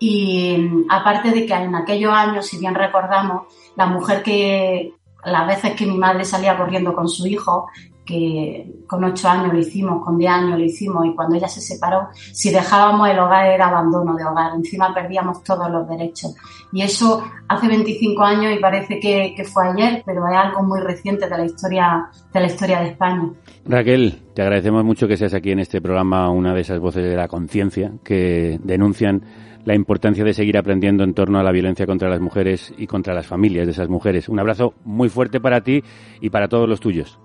Y 0.00 0.84
aparte 0.88 1.30
de 1.30 1.46
que 1.46 1.54
en 1.54 1.76
aquellos 1.76 2.12
años, 2.12 2.44
si 2.44 2.58
bien 2.58 2.74
recordamos, 2.74 3.54
la 3.76 3.86
mujer 3.86 4.24
que 4.24 4.94
las 5.24 5.46
veces 5.46 5.74
que 5.74 5.86
mi 5.86 5.96
madre 5.96 6.24
salía 6.24 6.56
corriendo 6.56 6.92
con 6.92 7.08
su 7.08 7.26
hijo, 7.26 7.68
que 8.08 8.64
con 8.86 9.04
ocho 9.04 9.28
años 9.28 9.52
lo 9.52 9.58
hicimos, 9.58 10.02
con 10.02 10.16
diez 10.16 10.30
años 10.30 10.58
lo 10.58 10.64
hicimos 10.64 11.04
y 11.04 11.14
cuando 11.14 11.36
ella 11.36 11.46
se 11.46 11.60
separó, 11.60 12.08
si 12.14 12.50
dejábamos 12.50 13.06
el 13.10 13.18
hogar 13.18 13.44
era 13.46 13.68
abandono 13.68 14.16
de 14.16 14.24
hogar, 14.24 14.54
encima 14.54 14.94
perdíamos 14.94 15.44
todos 15.44 15.70
los 15.70 15.86
derechos. 15.86 16.34
Y 16.72 16.80
eso 16.80 17.22
hace 17.46 17.68
25 17.68 18.22
años 18.22 18.54
y 18.56 18.60
parece 18.60 18.98
que, 18.98 19.44
fue 19.44 19.68
ayer, 19.68 20.02
pero 20.06 20.26
es 20.26 20.34
algo 20.34 20.62
muy 20.62 20.80
reciente 20.80 21.28
de 21.28 21.36
la 21.36 21.44
historia 21.44 22.08
de 22.32 22.40
la 22.40 22.46
historia 22.46 22.80
de 22.80 22.88
España. 22.88 23.30
Raquel, 23.66 24.22
te 24.34 24.40
agradecemos 24.40 24.84
mucho 24.84 25.06
que 25.06 25.18
seas 25.18 25.34
aquí 25.34 25.50
en 25.50 25.58
este 25.58 25.82
programa 25.82 26.30
una 26.30 26.54
de 26.54 26.62
esas 26.62 26.80
voces 26.80 27.04
de 27.04 27.14
la 27.14 27.28
conciencia 27.28 27.92
que 28.02 28.58
denuncian 28.62 29.22
la 29.66 29.74
importancia 29.74 30.24
de 30.24 30.32
seguir 30.32 30.56
aprendiendo 30.56 31.04
en 31.04 31.12
torno 31.12 31.38
a 31.38 31.42
la 31.42 31.52
violencia 31.52 31.84
contra 31.84 32.08
las 32.08 32.20
mujeres 32.20 32.72
y 32.78 32.86
contra 32.86 33.12
las 33.12 33.26
familias 33.26 33.66
de 33.66 33.72
esas 33.72 33.90
mujeres. 33.90 34.30
Un 34.30 34.40
abrazo 34.40 34.72
muy 34.84 35.10
fuerte 35.10 35.40
para 35.40 35.60
ti 35.60 35.82
y 36.22 36.30
para 36.30 36.48
todos 36.48 36.66
los 36.66 36.80
tuyos. 36.80 37.18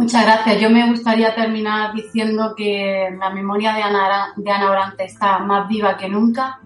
Muchas 0.00 0.24
gracias. 0.24 0.58
Yo 0.58 0.70
me 0.70 0.88
gustaría 0.88 1.34
terminar 1.34 1.92
diciendo 1.92 2.54
que 2.56 3.14
la 3.18 3.28
memoria 3.28 3.74
de 3.74 3.82
Ana, 3.82 4.32
de 4.34 4.50
Ana 4.50 4.70
Orante 4.70 5.04
está 5.04 5.40
más 5.40 5.68
viva 5.68 5.98
que 5.98 6.08
nunca. 6.08 6.58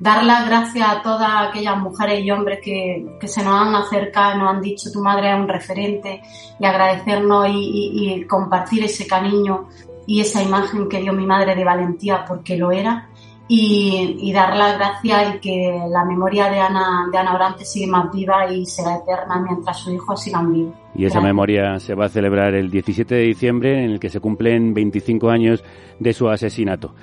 Dar 0.00 0.24
las 0.24 0.48
gracias 0.48 0.88
a 0.88 1.02
todas 1.02 1.28
aquellas 1.50 1.76
mujeres 1.76 2.24
y 2.24 2.30
hombres 2.30 2.60
que, 2.64 3.18
se 3.26 3.44
nos 3.44 3.60
han 3.60 3.74
acercado, 3.74 4.38
nos 4.38 4.54
han 4.54 4.62
dicho 4.62 4.90
tu 4.90 5.02
madre 5.02 5.30
es 5.30 5.36
un 5.36 5.48
referente 5.48 6.22
y 6.58 6.64
agradecernos 6.64 7.48
y 7.50 8.24
compartir 8.26 8.84
ese 8.84 9.06
cariño 9.06 9.68
y 10.06 10.22
esa 10.22 10.42
imagen 10.42 10.88
que 10.88 11.02
dio 11.02 11.12
mi 11.12 11.26
madre 11.26 11.54
de 11.54 11.64
valentía 11.64 12.24
porque 12.24 12.56
lo 12.56 12.72
era 12.72 13.07
y, 13.48 14.32
dar 14.32 14.54
las 14.56 14.76
gracias 14.76 15.34
y 15.34 15.38
que 15.40 15.80
la 15.88 16.04
memoria 16.04 16.50
de 16.50 16.60
Ana, 16.60 17.08
de 17.10 17.18
Ana 17.18 17.34
Orante 17.34 17.64
sigue 17.64 17.86
más 17.86 18.12
viva 18.12 18.50
y 18.50 18.66
será 18.66 18.96
eterna 18.96 19.40
mientras 19.40 19.78
sus 19.78 19.94
hijos 19.94 20.22
sigan 20.22 20.52
vivos. 20.52 20.74
Y 20.94 21.06
esa 21.06 21.20
memoria 21.20 21.78
se 21.78 21.94
va 21.94 22.06
a 22.06 22.08
celebrar 22.08 22.54
el 22.54 22.70
17 22.70 23.14
de 23.14 23.22
diciembre 23.22 23.84
en 23.84 23.92
el 23.92 24.00
que 24.00 24.10
se 24.10 24.20
cumplen 24.20 24.74
25 24.74 25.30
años 25.30 25.64
de 25.98 26.12
su 26.12 26.28
asesinato. 26.28 26.94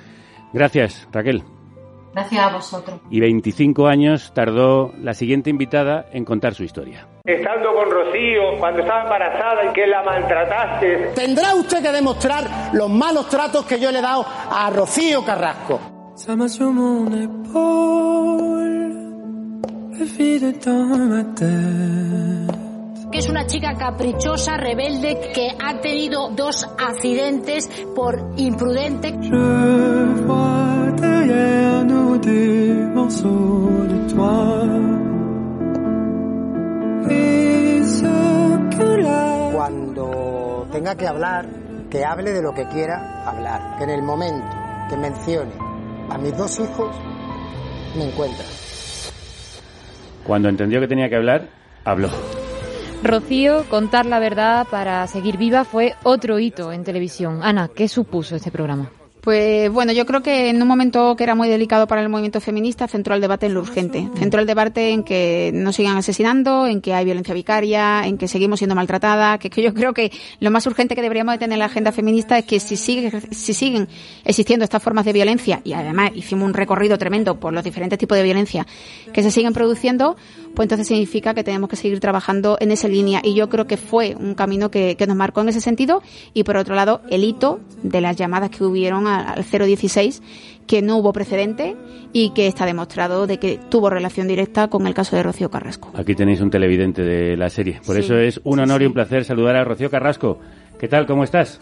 Gracias, 0.52 1.08
Raquel. 1.12 1.42
Gracias 2.12 2.46
a 2.46 2.54
vosotros. 2.54 3.00
Y 3.10 3.20
25 3.20 3.86
años 3.86 4.32
tardó 4.32 4.92
la 5.02 5.12
siguiente 5.12 5.50
invitada 5.50 6.06
en 6.12 6.24
contar 6.24 6.54
su 6.54 6.64
historia. 6.64 7.06
Estando 7.24 7.74
con 7.74 7.90
Rocío, 7.90 8.56
cuando 8.58 8.80
estaba 8.80 9.02
embarazada 9.02 9.70
y 9.70 9.72
que 9.74 9.86
la 9.86 10.02
maltrataste. 10.02 11.12
Tendrá 11.14 11.54
usted 11.54 11.82
que 11.82 11.92
demostrar 11.92 12.44
los 12.72 12.88
malos 12.88 13.28
tratos 13.28 13.66
que 13.66 13.78
yo 13.78 13.90
le 13.92 13.98
he 13.98 14.02
dado 14.02 14.24
a 14.50 14.70
Rocío 14.70 15.24
Carrasco. 15.24 15.95
Que 23.12 23.18
es 23.18 23.28
una 23.28 23.46
chica 23.46 23.74
caprichosa, 23.74 24.56
rebelde, 24.56 25.30
que 25.34 25.50
ha 25.62 25.78
tenido 25.82 26.30
dos 26.30 26.66
accidentes 26.78 27.68
por 27.94 28.32
imprudente. 28.38 29.12
Cuando 39.52 40.66
tenga 40.72 40.94
que 40.94 41.06
hablar, 41.06 41.46
que 41.90 42.06
hable 42.06 42.32
de 42.32 42.40
lo 42.40 42.54
que 42.54 42.66
quiera 42.68 43.22
hablar, 43.28 43.76
que 43.76 43.84
en 43.84 43.90
el 43.90 44.02
momento 44.02 44.46
que 44.88 44.96
mencione 44.96 45.75
a 46.10 46.18
mis 46.18 46.36
dos 46.36 46.58
hijos 46.60 46.94
me 47.96 48.04
encuentra. 48.04 48.44
Cuando 50.24 50.48
entendió 50.48 50.80
que 50.80 50.88
tenía 50.88 51.08
que 51.08 51.16
hablar, 51.16 51.48
habló. 51.84 52.10
Rocío, 53.02 53.64
contar 53.68 54.06
la 54.06 54.18
verdad 54.18 54.66
para 54.70 55.06
seguir 55.06 55.36
viva 55.36 55.64
fue 55.64 55.94
otro 56.02 56.38
hito 56.38 56.72
en 56.72 56.82
televisión. 56.82 57.40
Ana, 57.42 57.68
¿qué 57.68 57.88
supuso 57.88 58.36
este 58.36 58.50
programa? 58.50 58.90
Pues 59.26 59.72
bueno, 59.72 59.90
yo 59.90 60.06
creo 60.06 60.22
que 60.22 60.50
en 60.50 60.62
un 60.62 60.68
momento 60.68 61.16
que 61.16 61.24
era 61.24 61.34
muy 61.34 61.48
delicado 61.48 61.88
para 61.88 62.00
el 62.00 62.08
movimiento 62.08 62.40
feminista, 62.40 62.86
centró 62.86 63.12
el 63.12 63.20
debate 63.20 63.46
en 63.46 63.54
lo 63.54 63.60
urgente. 63.60 64.08
Centró 64.16 64.40
el 64.40 64.46
debate 64.46 64.90
en 64.90 65.02
que 65.02 65.50
nos 65.52 65.74
sigan 65.74 65.96
asesinando, 65.96 66.68
en 66.68 66.80
que 66.80 66.94
hay 66.94 67.04
violencia 67.04 67.34
vicaria, 67.34 68.06
en 68.06 68.18
que 68.18 68.28
seguimos 68.28 68.60
siendo 68.60 68.76
maltratadas, 68.76 69.40
que, 69.40 69.50
que 69.50 69.62
yo 69.64 69.74
creo 69.74 69.92
que 69.94 70.12
lo 70.38 70.52
más 70.52 70.64
urgente 70.68 70.94
que 70.94 71.02
deberíamos 71.02 71.34
de 71.34 71.38
tener 71.40 71.54
en 71.54 71.58
la 71.58 71.64
agenda 71.64 71.90
feminista 71.90 72.38
es 72.38 72.44
que 72.44 72.60
si, 72.60 72.76
sigue, 72.76 73.10
si 73.32 73.52
siguen 73.52 73.88
existiendo 74.24 74.62
estas 74.62 74.80
formas 74.80 75.04
de 75.04 75.12
violencia, 75.12 75.60
y 75.64 75.72
además 75.72 76.12
hicimos 76.14 76.46
un 76.46 76.54
recorrido 76.54 76.96
tremendo 76.96 77.40
por 77.40 77.52
los 77.52 77.64
diferentes 77.64 77.98
tipos 77.98 78.16
de 78.16 78.22
violencia 78.22 78.64
que 79.12 79.24
se 79.24 79.32
siguen 79.32 79.52
produciendo, 79.52 80.16
pues 80.56 80.64
entonces 80.64 80.88
significa 80.88 81.34
que 81.34 81.44
tenemos 81.44 81.68
que 81.68 81.76
seguir 81.76 82.00
trabajando 82.00 82.56
en 82.60 82.70
esa 82.70 82.88
línea. 82.88 83.20
Y 83.22 83.34
yo 83.34 83.50
creo 83.50 83.66
que 83.66 83.76
fue 83.76 84.16
un 84.18 84.34
camino 84.34 84.70
que, 84.70 84.96
que 84.96 85.06
nos 85.06 85.14
marcó 85.14 85.42
en 85.42 85.50
ese 85.50 85.60
sentido. 85.60 86.02
Y 86.32 86.44
por 86.44 86.56
otro 86.56 86.74
lado, 86.74 87.02
el 87.10 87.24
hito 87.24 87.60
de 87.82 88.00
las 88.00 88.16
llamadas 88.16 88.48
que 88.48 88.64
hubieron 88.64 89.06
al 89.06 89.44
016 89.44 90.22
que 90.66 90.80
no 90.80 90.96
hubo 90.96 91.12
precedente 91.12 91.76
y 92.12 92.30
que 92.30 92.46
está 92.46 92.64
demostrado 92.64 93.26
de 93.26 93.38
que 93.38 93.60
tuvo 93.68 93.90
relación 93.90 94.26
directa 94.26 94.68
con 94.68 94.86
el 94.86 94.94
caso 94.94 95.14
de 95.14 95.22
Rocío 95.22 95.50
Carrasco. 95.50 95.92
Aquí 95.94 96.14
tenéis 96.14 96.40
un 96.40 96.50
televidente 96.50 97.02
de 97.02 97.36
la 97.36 97.50
serie. 97.50 97.80
Por 97.86 97.98
eso 97.98 98.16
es 98.16 98.40
un 98.42 98.58
honor 98.58 98.82
y 98.82 98.86
un 98.86 98.94
placer 98.94 99.24
saludar 99.24 99.56
a 99.56 99.64
Rocío 99.64 99.90
Carrasco. 99.90 100.40
¿Qué 100.78 100.88
tal? 100.88 101.06
¿Cómo 101.06 101.22
estás? 101.22 101.60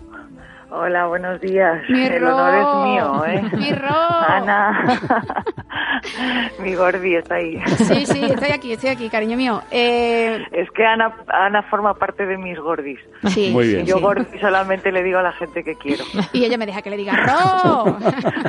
Hola, 0.76 1.06
buenos 1.06 1.40
días. 1.40 1.82
Mi 1.88 2.04
El 2.06 2.20
Ro. 2.20 2.34
honor 2.36 2.54
es 2.54 2.84
mío, 2.90 3.26
¿eh? 3.26 3.56
Mi 3.56 3.72
Ro. 3.72 3.94
Ana, 4.28 5.00
mi 6.58 6.74
Gordi 6.74 7.14
está 7.14 7.36
ahí. 7.36 7.60
Sí, 7.76 8.04
sí, 8.06 8.24
estoy 8.24 8.50
aquí, 8.50 8.72
estoy 8.72 8.90
aquí, 8.90 9.08
cariño 9.08 9.36
mío. 9.36 9.62
Eh, 9.70 10.42
Es 10.50 10.68
que 10.72 10.84
Ana, 10.84 11.14
Ana 11.28 11.62
forma 11.70 11.94
parte 11.94 12.26
de 12.26 12.36
mis 12.38 12.58
Gordis. 12.58 12.98
Sí, 13.28 13.50
Muy 13.52 13.68
bien. 13.68 13.86
Yo 13.86 13.98
sí. 13.98 14.02
Gordi 14.02 14.38
solamente 14.40 14.90
le 14.90 15.04
digo 15.04 15.18
a 15.18 15.22
la 15.22 15.32
gente 15.32 15.62
que 15.62 15.76
quiero. 15.76 16.02
y 16.32 16.44
ella 16.44 16.58
me 16.58 16.66
deja 16.66 16.82
que 16.82 16.90
le 16.90 16.96
diga 16.96 17.12
¡Ro! 17.14 17.96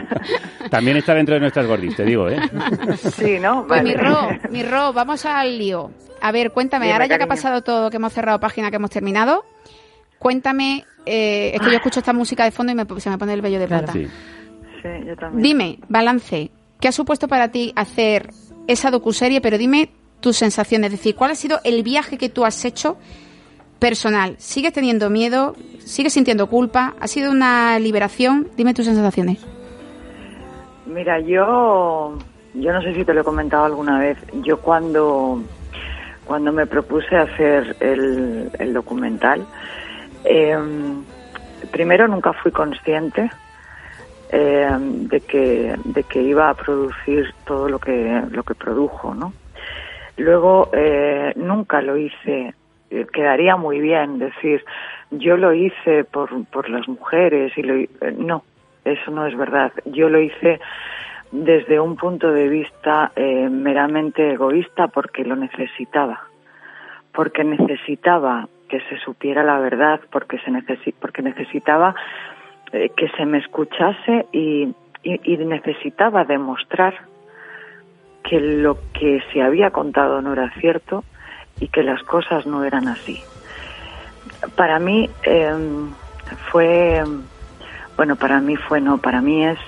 También 0.71 0.97
está 0.97 1.13
dentro 1.13 1.35
de 1.35 1.41
nuestras 1.41 1.67
gordis, 1.67 1.95
te 1.95 2.05
digo, 2.05 2.27
¿eh? 2.27 2.39
Sí, 2.97 3.39
¿no? 3.39 3.67
Pues 3.67 3.83
Vale. 3.83 3.89
mi 3.89 3.95
Ro, 3.95 4.29
mi 4.49 4.63
Ro, 4.63 4.93
vamos 4.93 5.23
al 5.27 5.59
lío. 5.59 5.91
A 6.21 6.31
ver, 6.31 6.51
cuéntame, 6.51 6.85
Dime, 6.85 6.93
ahora 6.93 7.05
ya 7.05 7.17
que 7.19 7.25
ha 7.25 7.27
pasado 7.27 7.61
todo, 7.61 7.91
que 7.91 7.97
hemos 7.97 8.13
cerrado 8.13 8.39
página, 8.39 8.71
que 8.71 8.77
hemos 8.77 8.89
terminado, 8.89 9.43
cuéntame, 10.25 10.83
eh, 11.05 11.51
es 11.53 11.61
que 11.61 11.67
yo 11.69 11.75
escucho 11.75 11.99
esta 11.99 12.11
música 12.11 12.45
de 12.45 12.49
fondo 12.49 12.71
y 12.71 12.75
me- 12.75 12.99
se 12.99 13.11
me 13.11 13.17
pone 13.19 13.31
el 13.33 13.41
vello 13.43 13.59
de 13.59 13.67
punta. 13.67 13.93
Sí. 13.93 14.07
Sí, 14.81 14.89
yo 15.05 15.15
también. 15.15 15.43
Dime, 15.43 15.77
balance, 15.87 16.49
¿qué 16.79 16.87
ha 16.87 16.91
supuesto 16.91 17.27
para 17.27 17.49
ti 17.51 17.71
hacer 17.75 18.31
esa 18.65 18.89
docuserie? 18.89 19.39
Pero 19.39 19.59
dime 19.59 19.91
tus 20.21 20.35
sensaciones, 20.37 20.87
es 20.91 20.97
decir, 20.99 21.13
¿cuál 21.15 21.29
ha 21.29 21.35
sido 21.35 21.59
el 21.63 21.83
viaje 21.83 22.17
que 22.17 22.29
tú 22.29 22.43
has 22.43 22.65
hecho 22.65 22.97
personal? 23.77 24.33
¿Sigues 24.39 24.73
teniendo 24.73 25.11
miedo? 25.11 25.55
¿Sigues 25.77 26.13
sintiendo 26.13 26.47
culpa? 26.47 26.95
¿Ha 26.99 27.07
sido 27.07 27.29
una 27.29 27.77
liberación? 27.77 28.47
Dime 28.57 28.73
tus 28.73 28.85
sensaciones. 28.85 29.45
Mira, 30.87 31.19
yo, 31.19 32.17
yo 32.55 32.73
no 32.73 32.81
sé 32.81 32.95
si 32.95 33.05
te 33.05 33.13
lo 33.13 33.21
he 33.21 33.23
comentado 33.23 33.65
alguna 33.65 33.99
vez. 33.99 34.17
Yo 34.43 34.59
cuando, 34.59 35.39
cuando 36.25 36.51
me 36.51 36.65
propuse 36.65 37.15
hacer 37.15 37.75
el, 37.79 38.49
el 38.57 38.73
documental, 38.73 39.45
eh, 40.25 40.57
primero 41.71 42.07
nunca 42.07 42.33
fui 42.33 42.51
consciente 42.51 43.31
eh, 44.29 44.69
de 44.79 45.21
que 45.21 45.75
de 45.83 46.03
que 46.03 46.21
iba 46.21 46.49
a 46.49 46.53
producir 46.53 47.33
todo 47.45 47.69
lo 47.69 47.79
que 47.79 48.21
lo 48.31 48.43
que 48.43 48.55
produjo, 48.55 49.13
¿no? 49.13 49.33
Luego 50.17 50.69
eh, 50.73 51.33
nunca 51.35 51.81
lo 51.81 51.97
hice. 51.97 52.53
eh, 52.89 53.05
Quedaría 53.11 53.55
muy 53.55 53.79
bien 53.79 54.19
decir 54.19 54.63
yo 55.11 55.37
lo 55.37 55.53
hice 55.53 56.03
por 56.03 56.29
por 56.45 56.69
las 56.69 56.87
mujeres 56.87 57.57
y 57.57 57.63
lo 57.63 57.75
eh, 57.75 57.89
no 58.17 58.43
eso 58.83 59.11
no 59.11 59.25
es 59.25 59.35
verdad. 59.35 59.71
Yo 59.85 60.09
lo 60.09 60.19
hice 60.19 60.59
desde 61.31 61.79
un 61.79 61.95
punto 61.97 62.31
de 62.31 62.47
vista 62.47 63.11
eh, 63.15 63.49
meramente 63.49 64.33
egoísta 64.33 64.87
porque 64.87 65.25
lo 65.25 65.35
necesitaba, 65.35 66.21
porque 67.11 67.43
necesitaba 67.43 68.47
que 68.69 68.79
se 68.81 68.97
supiera 68.99 69.43
la 69.43 69.59
verdad, 69.59 69.99
porque 70.11 70.39
se 70.39 70.51
necesi 70.51 70.91
porque 70.91 71.21
necesitaba 71.21 71.95
eh, 72.71 72.89
que 72.95 73.09
se 73.09 73.25
me 73.25 73.39
escuchase 73.39 74.25
y, 74.31 74.73
y, 75.03 75.33
y 75.33 75.37
necesitaba 75.37 76.23
demostrar 76.23 76.95
que 78.23 78.39
lo 78.39 78.77
que 78.93 79.21
se 79.31 79.41
había 79.41 79.69
contado 79.71 80.21
no 80.21 80.33
era 80.33 80.49
cierto 80.59 81.03
y 81.59 81.67
que 81.67 81.83
las 81.83 82.01
cosas 82.03 82.45
no 82.45 82.63
eran 82.63 82.87
así. 82.87 83.21
Para 84.55 84.79
mí 84.79 85.09
eh, 85.23 85.53
fue, 86.51 87.03
bueno, 87.95 88.15
para 88.15 88.39
mí 88.41 88.55
fue 88.55 88.81
no, 88.81 88.97
para 88.97 89.21
mí 89.21 89.45
es, 89.45 89.59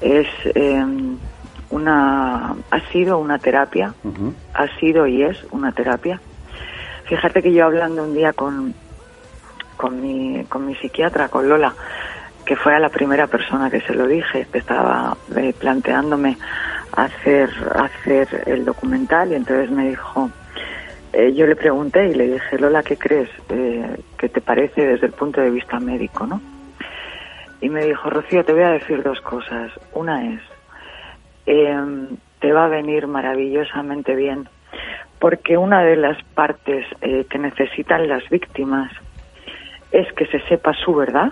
es 0.00 0.26
eh, 0.54 0.84
una, 1.70 2.56
ha 2.70 2.80
sido 2.92 3.18
una 3.18 3.38
terapia, 3.38 3.94
ha 4.54 4.68
sido 4.78 5.06
y 5.06 5.22
es 5.22 5.42
una 5.52 5.72
terapia. 5.72 6.20
Fíjate 7.12 7.42
que 7.42 7.52
yo 7.52 7.66
hablando 7.66 8.04
un 8.04 8.14
día 8.14 8.32
con, 8.32 8.74
con 9.76 10.00
mi, 10.00 10.46
con 10.46 10.64
mi 10.64 10.74
psiquiatra, 10.76 11.28
con 11.28 11.46
Lola, 11.46 11.76
que 12.46 12.56
fue 12.56 12.74
a 12.74 12.78
la 12.78 12.88
primera 12.88 13.26
persona 13.26 13.70
que 13.70 13.82
se 13.82 13.92
lo 13.92 14.06
dije, 14.06 14.48
que 14.50 14.58
estaba 14.58 15.18
eh, 15.36 15.52
planteándome 15.52 16.38
hacer, 16.90 17.50
hacer 17.74 18.44
el 18.46 18.64
documental 18.64 19.30
y 19.30 19.34
entonces 19.34 19.70
me 19.70 19.90
dijo, 19.90 20.30
eh, 21.12 21.34
yo 21.34 21.46
le 21.46 21.54
pregunté 21.54 22.08
y 22.08 22.14
le 22.14 22.28
dije, 22.28 22.58
Lola, 22.58 22.82
¿qué 22.82 22.96
crees? 22.96 23.28
Eh, 23.50 24.04
¿Qué 24.16 24.30
te 24.30 24.40
parece 24.40 24.80
desde 24.80 25.08
el 25.08 25.12
punto 25.12 25.42
de 25.42 25.50
vista 25.50 25.78
médico, 25.80 26.26
no? 26.26 26.40
Y 27.60 27.68
me 27.68 27.84
dijo, 27.84 28.08
Rocío, 28.08 28.42
te 28.42 28.54
voy 28.54 28.62
a 28.62 28.70
decir 28.70 29.02
dos 29.02 29.20
cosas. 29.20 29.70
Una 29.92 30.32
es, 30.32 30.40
eh, 31.44 32.08
te 32.40 32.52
va 32.52 32.64
a 32.64 32.68
venir 32.68 33.06
maravillosamente 33.06 34.14
bien, 34.16 34.48
porque 35.22 35.56
una 35.56 35.84
de 35.84 35.94
las 35.94 36.18
partes 36.34 36.84
eh, 37.00 37.24
que 37.30 37.38
necesitan 37.38 38.08
las 38.08 38.28
víctimas 38.28 38.90
es 39.92 40.12
que 40.14 40.26
se 40.26 40.40
sepa 40.48 40.74
su 40.74 40.92
verdad, 40.96 41.28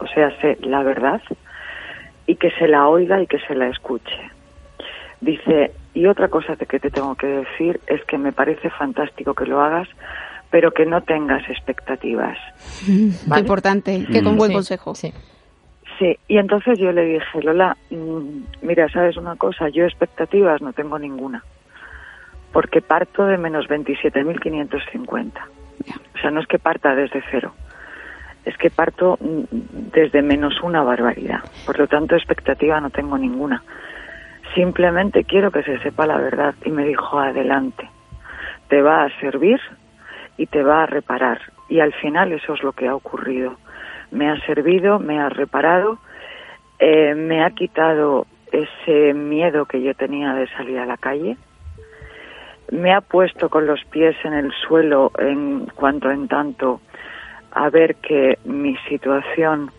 o 0.00 0.06
sea, 0.08 0.36
se- 0.40 0.58
la 0.62 0.82
verdad, 0.82 1.22
y 2.26 2.34
que 2.34 2.50
se 2.58 2.66
la 2.66 2.88
oiga 2.88 3.22
y 3.22 3.28
que 3.28 3.38
se 3.38 3.54
la 3.54 3.68
escuche. 3.68 4.18
Dice, 5.20 5.76
y 5.94 6.06
otra 6.06 6.26
cosa 6.28 6.56
de 6.56 6.66
que 6.66 6.80
te 6.80 6.90
tengo 6.90 7.14
que 7.14 7.28
decir 7.28 7.80
es 7.86 8.04
que 8.06 8.18
me 8.18 8.32
parece 8.32 8.70
fantástico 8.70 9.34
que 9.34 9.46
lo 9.46 9.60
hagas, 9.60 9.88
pero 10.50 10.72
que 10.72 10.84
no 10.84 11.02
tengas 11.02 11.48
expectativas. 11.48 12.38
Qué 12.84 13.38
importante, 13.40 14.04
que 14.12 14.20
con 14.24 14.34
Mm. 14.34 14.38
buen 14.38 14.50
Sí, 14.50 14.54
consejo. 14.56 14.94
Sí, 14.96 16.16
y 16.26 16.38
entonces 16.38 16.76
yo 16.78 16.90
le 16.90 17.04
dije, 17.04 17.40
Lola, 17.42 17.76
mm, 17.90 18.46
mira, 18.62 18.88
¿sabes 18.88 19.16
una 19.16 19.36
cosa? 19.36 19.68
Yo 19.68 19.84
expectativas 19.84 20.60
no 20.60 20.72
tengo 20.72 20.98
ninguna, 20.98 21.44
porque 22.52 22.80
parto 22.80 23.26
de 23.26 23.38
menos 23.38 23.68
27.550. 23.68 25.32
O 26.14 26.18
sea, 26.18 26.30
no 26.30 26.40
es 26.40 26.46
que 26.46 26.58
parta 26.58 26.94
desde 26.94 27.22
cero, 27.30 27.52
es 28.44 28.56
que 28.56 28.70
parto 28.70 29.18
desde 29.20 30.22
menos 30.22 30.60
una 30.62 30.82
barbaridad. 30.82 31.40
Por 31.66 31.78
lo 31.78 31.86
tanto, 31.86 32.16
expectativa 32.16 32.80
no 32.80 32.90
tengo 32.90 33.18
ninguna. 33.18 33.62
Simplemente 34.54 35.24
quiero 35.24 35.50
que 35.50 35.62
se 35.62 35.78
sepa 35.80 36.06
la 36.06 36.16
verdad. 36.16 36.54
Y 36.64 36.70
me 36.70 36.86
dijo, 36.86 37.18
adelante, 37.18 37.88
te 38.68 38.80
va 38.82 39.04
a 39.04 39.20
servir 39.20 39.60
y 40.36 40.46
te 40.46 40.62
va 40.62 40.84
a 40.84 40.86
reparar. 40.86 41.40
Y 41.68 41.80
al 41.80 41.92
final 41.92 42.32
eso 42.32 42.54
es 42.54 42.62
lo 42.62 42.72
que 42.72 42.88
ha 42.88 42.94
ocurrido. 42.94 43.56
Me 44.10 44.30
ha 44.30 44.40
servido, 44.46 44.98
me 44.98 45.20
ha 45.20 45.28
reparado, 45.28 45.98
eh, 46.78 47.14
me 47.14 47.44
ha 47.44 47.50
quitado 47.50 48.26
ese 48.50 49.12
miedo 49.12 49.66
que 49.66 49.82
yo 49.82 49.94
tenía 49.94 50.32
de 50.32 50.48
salir 50.48 50.78
a 50.78 50.86
la 50.86 50.96
calle, 50.96 51.36
me 52.70 52.92
ha 52.92 53.00
puesto 53.00 53.48
con 53.48 53.66
los 53.66 53.84
pies 53.86 54.16
en 54.24 54.34
el 54.34 54.52
suelo 54.66 55.12
en 55.18 55.66
cuanto 55.74 56.10
en 56.10 56.28
tanto 56.28 56.80
a 57.52 57.70
ver 57.70 57.96
que 57.96 58.38
mi 58.44 58.76
situación 58.88 59.70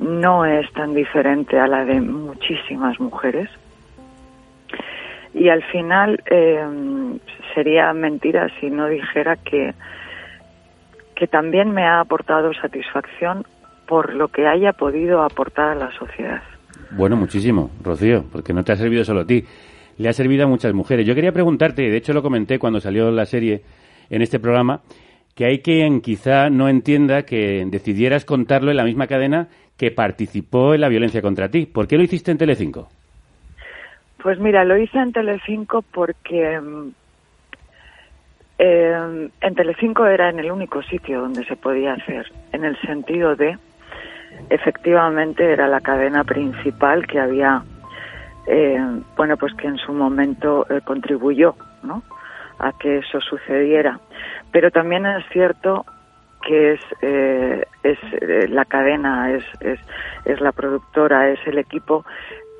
no 0.00 0.44
es 0.44 0.70
tan 0.72 0.94
diferente 0.94 1.58
a 1.58 1.66
la 1.66 1.84
de 1.84 2.00
muchísimas 2.00 2.98
mujeres. 2.98 3.48
Y 5.34 5.48
al 5.48 5.62
final 5.62 6.22
eh, 6.26 6.60
sería 7.54 7.92
mentira 7.92 8.48
si 8.60 8.68
no 8.68 8.88
dijera 8.88 9.36
que, 9.36 9.74
que 11.14 11.26
también 11.26 11.70
me 11.70 11.84
ha 11.84 12.00
aportado 12.00 12.52
satisfacción 12.54 13.46
por 13.86 14.14
lo 14.14 14.28
que 14.28 14.46
haya 14.46 14.72
podido 14.72 15.22
aportar 15.22 15.70
a 15.70 15.74
la 15.74 15.92
sociedad. 15.92 16.42
Bueno, 16.90 17.16
muchísimo, 17.16 17.70
Rocío, 17.82 18.24
porque 18.30 18.52
no 18.52 18.64
te 18.64 18.72
ha 18.72 18.76
servido 18.76 19.04
solo 19.04 19.20
a 19.20 19.26
ti, 19.26 19.44
le 20.02 20.08
ha 20.08 20.12
servido 20.12 20.44
a 20.44 20.48
muchas 20.48 20.74
mujeres. 20.74 21.06
Yo 21.06 21.14
quería 21.14 21.32
preguntarte, 21.32 21.82
de 21.82 21.96
hecho 21.96 22.12
lo 22.12 22.22
comenté 22.22 22.58
cuando 22.58 22.80
salió 22.80 23.10
la 23.10 23.24
serie 23.24 23.62
en 24.10 24.20
este 24.20 24.38
programa, 24.38 24.82
que 25.34 25.46
hay 25.46 25.60
quien 25.60 26.00
quizá 26.00 26.50
no 26.50 26.68
entienda 26.68 27.22
que 27.22 27.64
decidieras 27.66 28.24
contarlo 28.24 28.70
en 28.70 28.76
la 28.76 28.84
misma 28.84 29.06
cadena 29.06 29.48
que 29.78 29.90
participó 29.90 30.74
en 30.74 30.82
la 30.82 30.88
violencia 30.88 31.22
contra 31.22 31.48
ti. 31.48 31.66
¿Por 31.66 31.88
qué 31.88 31.96
lo 31.96 32.02
hiciste 32.02 32.30
en 32.30 32.38
Telecinco? 32.38 32.88
Pues 34.22 34.38
mira, 34.38 34.64
lo 34.64 34.76
hice 34.76 34.98
en 34.98 35.12
Telecinco 35.12 35.82
porque 35.82 36.60
eh, 38.58 39.28
en 39.40 39.54
Telecinco 39.54 40.06
era 40.06 40.30
en 40.30 40.38
el 40.38 40.52
único 40.52 40.82
sitio 40.82 41.22
donde 41.22 41.44
se 41.44 41.56
podía 41.56 41.94
hacer, 41.94 42.30
en 42.52 42.64
el 42.64 42.80
sentido 42.82 43.34
de, 43.34 43.58
efectivamente, 44.50 45.52
era 45.52 45.66
la 45.66 45.80
cadena 45.80 46.22
principal 46.22 47.06
que 47.06 47.18
había, 47.18 47.64
eh, 48.46 48.78
bueno, 49.16 49.36
pues 49.36 49.54
que 49.54 49.68
en 49.68 49.78
su 49.78 49.92
momento 49.92 50.66
eh, 50.68 50.80
contribuyó, 50.84 51.54
¿no? 51.82 52.02
A 52.58 52.72
que 52.72 52.98
eso 52.98 53.20
sucediera. 53.20 54.00
Pero 54.50 54.70
también 54.70 55.06
es 55.06 55.24
cierto 55.32 55.84
que 56.42 56.72
es, 56.72 56.80
eh, 57.02 57.64
es 57.82 57.98
eh, 58.20 58.48
la 58.48 58.64
cadena, 58.64 59.32
es, 59.32 59.44
es, 59.60 59.78
es 60.24 60.40
la 60.40 60.52
productora, 60.52 61.30
es 61.30 61.38
el 61.46 61.58
equipo 61.58 62.04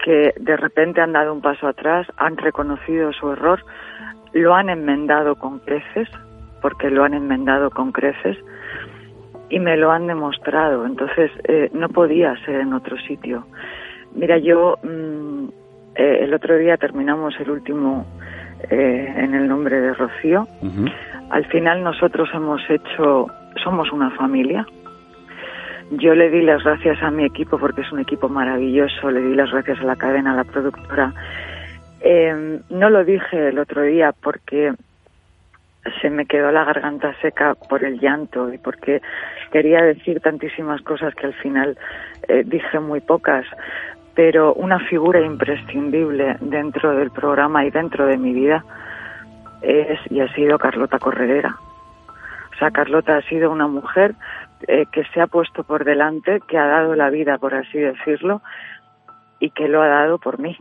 que 0.05 0.35
de 0.38 0.57
repente 0.57 1.01
han 1.01 1.12
dado 1.12 1.33
un 1.33 1.40
paso 1.40 1.66
atrás, 1.68 2.07
han 2.16 2.37
reconocido 2.37 3.12
su 3.12 3.31
error, 3.33 3.64
lo 4.33 4.55
han 4.55 4.68
enmendado 4.68 5.37
con 5.37 5.59
creces, 5.61 6.09
porque 6.61 6.90
lo 6.90 7.05
han 7.05 7.14
enmendado 7.14 7.71
con 7.71 7.92
creces, 7.92 8.37
y 9.49 9.59
me 9.59 9.77
lo 9.77 9.90
han 9.90 10.07
demostrado. 10.07 10.87
Entonces, 10.87 11.31
eh, 11.45 11.71
no 11.73 11.88
podía 11.88 12.35
ser 12.45 12.61
en 12.61 12.73
otro 12.73 12.97
sitio. 12.99 13.47
Mira, 14.14 14.38
yo 14.38 14.79
mm, 14.83 15.49
eh, 15.95 16.21
el 16.23 16.35
otro 16.35 16.57
día 16.57 16.77
terminamos 16.77 17.35
el 17.41 17.51
último 17.51 18.07
eh, 18.71 19.15
en 19.17 19.35
el 19.35 19.49
nombre 19.49 19.81
de 19.81 19.95
Rocío. 19.95 20.47
Al 21.31 21.45
final 21.47 21.83
nosotros 21.83 22.29
hemos 22.35 22.61
hecho, 22.69 23.27
somos 23.63 23.93
una 23.93 24.11
familia. 24.11 24.67
yo 25.91 26.15
le 26.15 26.31
di 26.31 26.43
las 26.43 26.63
gracias 26.65 27.03
a 27.03 27.11
mi 27.11 27.25
equipo 27.25 27.59
porque 27.59 27.83
es 27.83 27.93
un 27.93 28.01
equipo 28.01 28.29
maravilloso, 28.29 29.11
le 29.11 29.21
di 29.21 29.35
las 29.35 29.51
gracias 29.51 29.81
a 29.81 29.85
la 29.85 29.97
cadena, 29.97 30.33
a 30.33 30.37
la 30.37 30.45
productora. 30.45 31.13
Eh, 32.01 32.61
no 32.71 32.90
lo 32.90 33.05
dije 33.05 33.49
el 33.49 33.59
otro 33.59 33.83
día 33.83 34.13
porque 34.13 34.73
se 36.01 36.11
me 36.11 36.27
quedó 36.27 36.53
la 36.53 36.65
garganta 36.65 37.15
seca 37.21 37.55
por 37.55 37.85
el 37.85 37.99
llanto 37.99 38.53
y 38.53 38.59
porque 38.59 39.03
quería 39.51 39.83
decir 39.83 40.21
tantísimas 40.21 40.81
cosas 40.83 41.15
que 41.15 41.27
al 41.27 41.35
final 41.35 41.77
eh, 42.29 42.43
dije 42.47 42.79
muy 42.79 43.01
pocas, 43.01 43.45
pero 44.15 44.54
una 44.54 44.79
figura 44.79 45.21
imprescindible 45.21 46.37
dentro 46.40 46.94
del 46.96 47.10
programa 47.10 47.65
y 47.65 47.71
dentro 47.71 48.06
de 48.06 48.19
mi 48.19 48.33
vida 48.33 48.65
es 49.63 49.98
y 50.10 50.21
ha 50.21 50.33
sido 50.35 50.58
Carlota 50.58 50.98
Corredera. 50.98 51.56
O 52.54 52.58
sea, 52.58 52.71
Carlota 52.71 53.17
ha 53.17 53.23
sido 53.23 53.50
una 53.50 53.67
mujer 53.67 54.15
eh, 54.69 54.87
que 54.92 55.04
se 55.13 55.21
ha 55.21 55.27
puesto 55.27 55.65
por 55.65 55.85
delante, 55.85 56.40
que 56.46 56.58
ha 56.58 56.67
dado 56.67 56.94
la 56.94 57.10
vida, 57.10 57.38
por 57.38 57.54
así 57.54 57.79
decirlo, 57.79 58.42
y 59.40 59.50
que 59.50 59.69
lo 59.69 59.83
ha 59.83 59.88
dado 59.88 60.19
por 60.19 60.38
mí. 60.38 60.56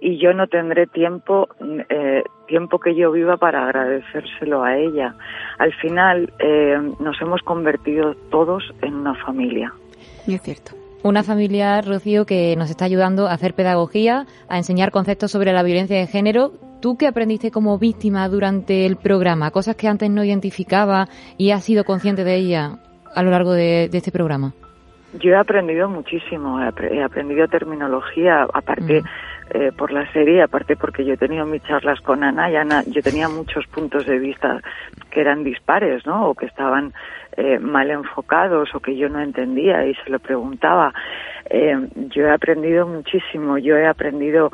Y 0.00 0.18
yo 0.18 0.32
no 0.32 0.46
tendré 0.46 0.86
tiempo, 0.86 1.48
eh, 1.88 2.22
tiempo 2.46 2.78
que 2.78 2.94
yo 2.94 3.10
viva 3.10 3.36
para 3.36 3.64
agradecérselo 3.64 4.62
a 4.62 4.76
ella. 4.76 5.14
Al 5.58 5.74
final 5.74 6.32
eh, 6.38 6.78
nos 7.00 7.20
hemos 7.20 7.42
convertido 7.42 8.14
todos 8.30 8.72
en 8.80 8.94
una 8.94 9.14
familia. 9.16 9.72
Y 10.26 10.34
es 10.34 10.42
cierto. 10.42 10.72
Una 11.04 11.22
familia, 11.22 11.80
Rocío, 11.80 12.26
que 12.26 12.56
nos 12.56 12.70
está 12.70 12.84
ayudando 12.84 13.28
a 13.28 13.32
hacer 13.32 13.54
pedagogía, 13.54 14.26
a 14.48 14.56
enseñar 14.56 14.90
conceptos 14.90 15.30
sobre 15.30 15.52
la 15.52 15.62
violencia 15.62 15.96
de 15.96 16.08
género. 16.08 16.52
¿Tú 16.80 16.96
qué 16.96 17.06
aprendiste 17.06 17.52
como 17.52 17.78
víctima 17.78 18.28
durante 18.28 18.84
el 18.84 18.96
programa? 18.96 19.52
Cosas 19.52 19.76
que 19.76 19.86
antes 19.86 20.10
no 20.10 20.24
identificaba 20.24 21.06
y 21.36 21.52
has 21.52 21.62
sido 21.62 21.84
consciente 21.84 22.24
de 22.24 22.34
ella 22.34 22.78
a 23.14 23.22
lo 23.22 23.30
largo 23.30 23.52
de, 23.52 23.84
este 23.92 24.10
programa. 24.10 24.54
Yo 25.20 25.30
he 25.30 25.36
aprendido 25.36 25.88
muchísimo, 25.88 26.60
he 26.60 27.02
aprendido 27.02 27.46
terminología, 27.46 28.46
aparte 28.52 29.02
eh, 29.50 29.72
por 29.76 29.92
la 29.92 30.10
serie, 30.12 30.42
aparte 30.42 30.76
porque 30.76 31.04
yo 31.04 31.14
he 31.14 31.16
tenido 31.16 31.46
mis 31.46 31.62
charlas 31.62 32.00
con 32.00 32.22
Ana 32.22 32.50
y 32.50 32.56
Ana, 32.56 32.82
yo 32.86 33.02
tenía 33.02 33.28
muchos 33.28 33.66
puntos 33.66 34.06
de 34.06 34.18
vista 34.18 34.60
que 35.10 35.20
eran 35.20 35.44
dispares, 35.44 36.06
¿no? 36.06 36.28
O 36.28 36.34
que 36.34 36.46
estaban 36.46 36.92
eh, 37.36 37.58
mal 37.58 37.90
enfocados 37.90 38.74
o 38.74 38.80
que 38.80 38.96
yo 38.96 39.08
no 39.08 39.20
entendía 39.20 39.86
y 39.86 39.94
se 39.94 40.10
lo 40.10 40.18
preguntaba. 40.18 40.92
Eh, 41.50 41.76
yo 42.10 42.26
he 42.26 42.30
aprendido 42.30 42.86
muchísimo, 42.86 43.58
yo 43.58 43.76
he 43.76 43.86
aprendido 43.86 44.52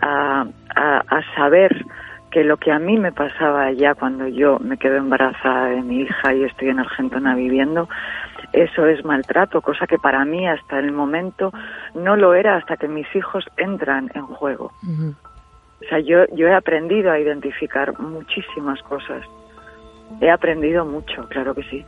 a, 0.00 0.46
a, 0.76 1.34
saber 1.34 1.84
que 2.30 2.44
lo 2.44 2.56
que 2.58 2.70
a 2.70 2.78
mí 2.78 2.96
me 2.96 3.10
pasaba 3.10 3.72
ya 3.72 3.94
cuando 3.94 4.28
yo 4.28 4.58
me 4.60 4.76
quedo 4.76 4.96
embarazada 4.96 5.70
de 5.70 5.82
mi 5.82 6.02
hija 6.02 6.34
y 6.34 6.44
estoy 6.44 6.68
en 6.68 6.78
Argentona 6.78 7.34
viviendo, 7.34 7.88
eso 8.52 8.86
es 8.86 9.04
maltrato, 9.04 9.60
cosa 9.60 9.86
que 9.86 9.98
para 9.98 10.24
mí 10.24 10.48
hasta 10.48 10.78
el 10.78 10.92
momento 10.92 11.52
no 11.94 12.16
lo 12.16 12.34
era 12.34 12.56
hasta 12.56 12.76
que 12.76 12.88
mis 12.88 13.06
hijos 13.14 13.44
entran 13.56 14.10
en 14.14 14.26
juego. 14.26 14.72
O 15.80 15.88
sea, 15.88 15.98
yo, 16.00 16.26
yo 16.34 16.48
he 16.48 16.54
aprendido 16.54 17.10
a 17.10 17.18
identificar 17.18 17.98
muchísimas 17.98 18.82
cosas. 18.82 19.24
He 20.20 20.30
aprendido 20.30 20.84
mucho, 20.84 21.26
claro 21.28 21.54
que 21.54 21.62
sí. 21.64 21.84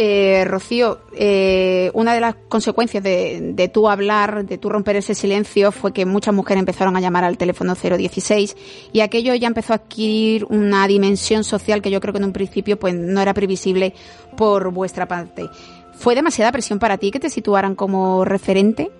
Eh, 0.00 0.44
Rocío, 0.46 1.00
eh, 1.12 1.90
una 1.92 2.14
de 2.14 2.20
las 2.20 2.36
consecuencias 2.48 3.02
de, 3.02 3.52
de 3.54 3.68
tú 3.68 3.88
hablar, 3.88 4.44
de 4.44 4.56
tú 4.56 4.70
romper 4.70 4.94
ese 4.94 5.12
silencio, 5.12 5.72
fue 5.72 5.92
que 5.92 6.06
muchas 6.06 6.32
mujeres 6.32 6.60
empezaron 6.60 6.96
a 6.96 7.00
llamar 7.00 7.24
al 7.24 7.36
teléfono 7.36 7.74
016 7.74 8.90
y 8.92 9.00
aquello 9.00 9.34
ya 9.34 9.48
empezó 9.48 9.72
a 9.72 9.76
adquirir 9.76 10.46
una 10.50 10.86
dimensión 10.86 11.42
social 11.42 11.82
que 11.82 11.90
yo 11.90 12.00
creo 12.00 12.12
que 12.12 12.20
en 12.20 12.26
un 12.26 12.32
principio 12.32 12.78
pues 12.78 12.94
no 12.94 13.20
era 13.20 13.34
previsible 13.34 13.92
por 14.36 14.70
vuestra 14.70 15.06
parte. 15.06 15.48
¿Fue 15.94 16.14
demasiada 16.14 16.52
presión 16.52 16.78
para 16.78 16.96
ti 16.96 17.10
que 17.10 17.18
te 17.18 17.28
situaran 17.28 17.74
como 17.74 18.24
referente? 18.24 18.92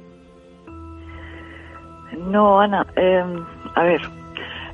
No, 2.19 2.61
Ana, 2.61 2.85
eh, 2.97 3.23
a 3.77 3.83
ver, 3.85 4.01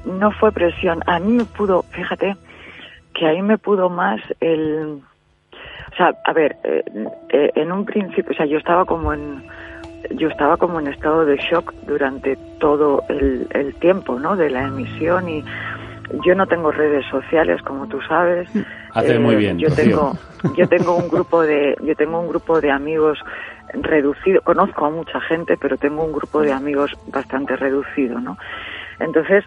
no 0.07 0.33
fue 0.33 0.53
presión. 0.53 1.03
A 1.07 1.19
mí 1.19 1.33
me 1.33 1.45
pudo, 1.45 1.83
fíjate, 1.91 2.35
que 3.13 3.27
ahí 3.27 3.43
me 3.43 3.59
pudo 3.59 3.91
más 3.91 4.23
el 4.41 5.03
o 5.95 5.97
sea, 5.97 6.13
a 6.25 6.33
ver, 6.33 6.57
eh, 6.65 6.83
eh, 7.29 7.53
en 7.55 7.71
un 7.71 7.85
principio, 7.85 8.33
o 8.33 8.35
sea, 8.35 8.47
yo 8.47 8.59
estaba 8.59 8.85
como 8.85 9.13
en 9.13 9.45
yo 10.11 10.29
estaba 10.29 10.57
como 10.57 10.81
en 10.81 10.89
estado 10.89 11.25
de 11.25 11.37
shock 11.37 11.73
durante 11.87 12.37
todo 12.59 13.03
el, 13.09 13.75
tiempo, 13.81 14.19
¿no? 14.19 14.37
De 14.37 14.51
la 14.51 14.65
emisión 14.65 15.29
y 15.29 15.43
yo 16.27 16.35
no 16.35 16.47
tengo 16.47 16.71
redes 16.71 17.07
sociales, 17.07 17.63
como 17.63 17.87
tú 17.89 18.01
sabes. 18.03 18.49
Hace 18.93 19.19
muy 19.19 19.35
eh, 19.35 19.39
bien. 19.39 19.59
Yo 19.59 19.71
tengo 19.75 20.13
yo 20.57 20.69
tengo 20.69 20.97
un 20.97 21.09
grupo 21.09 21.43
de 21.43 21.77
yo 21.81 21.95
tengo 21.95 22.21
un 22.21 22.29
grupo 22.29 22.61
de 22.61 22.71
amigos 22.73 23.19
reducido. 23.73 24.43
Conozco 24.43 24.85
a 24.85 24.91
mucha 24.91 25.21
gente, 25.21 25.57
pero 25.57 25.79
tengo 25.79 26.05
un 26.05 26.13
grupo 26.13 26.43
de 26.43 26.53
amigos 26.53 26.91
bastante 27.07 27.57
reducido, 27.57 28.21
¿no? 28.21 28.37
Entonces, 28.99 29.45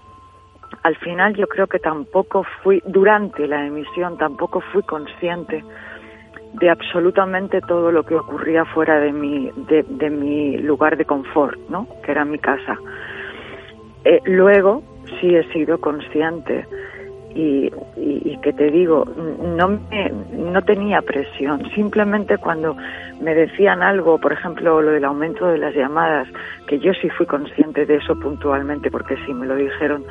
al 0.83 0.95
final 0.95 1.35
yo 1.35 1.45
creo 1.47 1.67
que 1.67 1.79
tampoco 1.79 2.45
fui 2.63 2.81
durante 2.85 3.47
la 3.47 3.65
emisión 3.65 4.17
tampoco 4.17 4.61
fui 4.61 4.81
consciente 4.83 5.63
de 6.53 6.69
absolutamente 6.69 7.61
todo 7.61 7.91
lo 7.91 8.03
que 8.03 8.15
ocurría 8.15 8.65
fuera 8.65 8.99
de 8.99 9.11
mi, 9.11 9.51
de, 9.67 10.09
mi 10.09 10.57
lugar 10.57 10.97
de 10.97 11.05
confort, 11.05 11.57
¿no? 11.69 11.87
que 12.03 12.11
era 12.11 12.25
mi 12.25 12.39
casa. 12.39 12.77
Eh, 14.03 14.21
luego 14.25 14.81
sí 15.19 15.35
he 15.35 15.43
sido 15.51 15.79
consciente 15.79 16.65
y, 17.35 17.71
y, 17.97 18.37
que 18.41 18.51
te 18.53 18.71
digo, 18.71 19.05
no, 19.43 19.67
me, 19.67 20.11
no 20.33 20.61
tenía 20.63 21.01
presión, 21.01 21.61
simplemente 21.75 22.37
cuando 22.37 22.75
me 23.21 23.35
decían 23.35 23.83
algo, 23.83 24.17
por 24.17 24.33
ejemplo, 24.33 24.81
lo 24.81 24.91
del 24.91 25.05
aumento 25.05 25.47
de 25.47 25.59
las 25.59 25.75
llamadas, 25.75 26.27
que 26.67 26.79
yo 26.79 26.93
sí 26.93 27.09
fui 27.09 27.27
consciente 27.27 27.85
de 27.85 27.97
eso 27.97 28.17
puntualmente 28.19 28.89
porque 28.89 29.17
sí 29.25 29.33
me 29.33 29.45
lo 29.45 29.55
dijeron, 29.55 30.03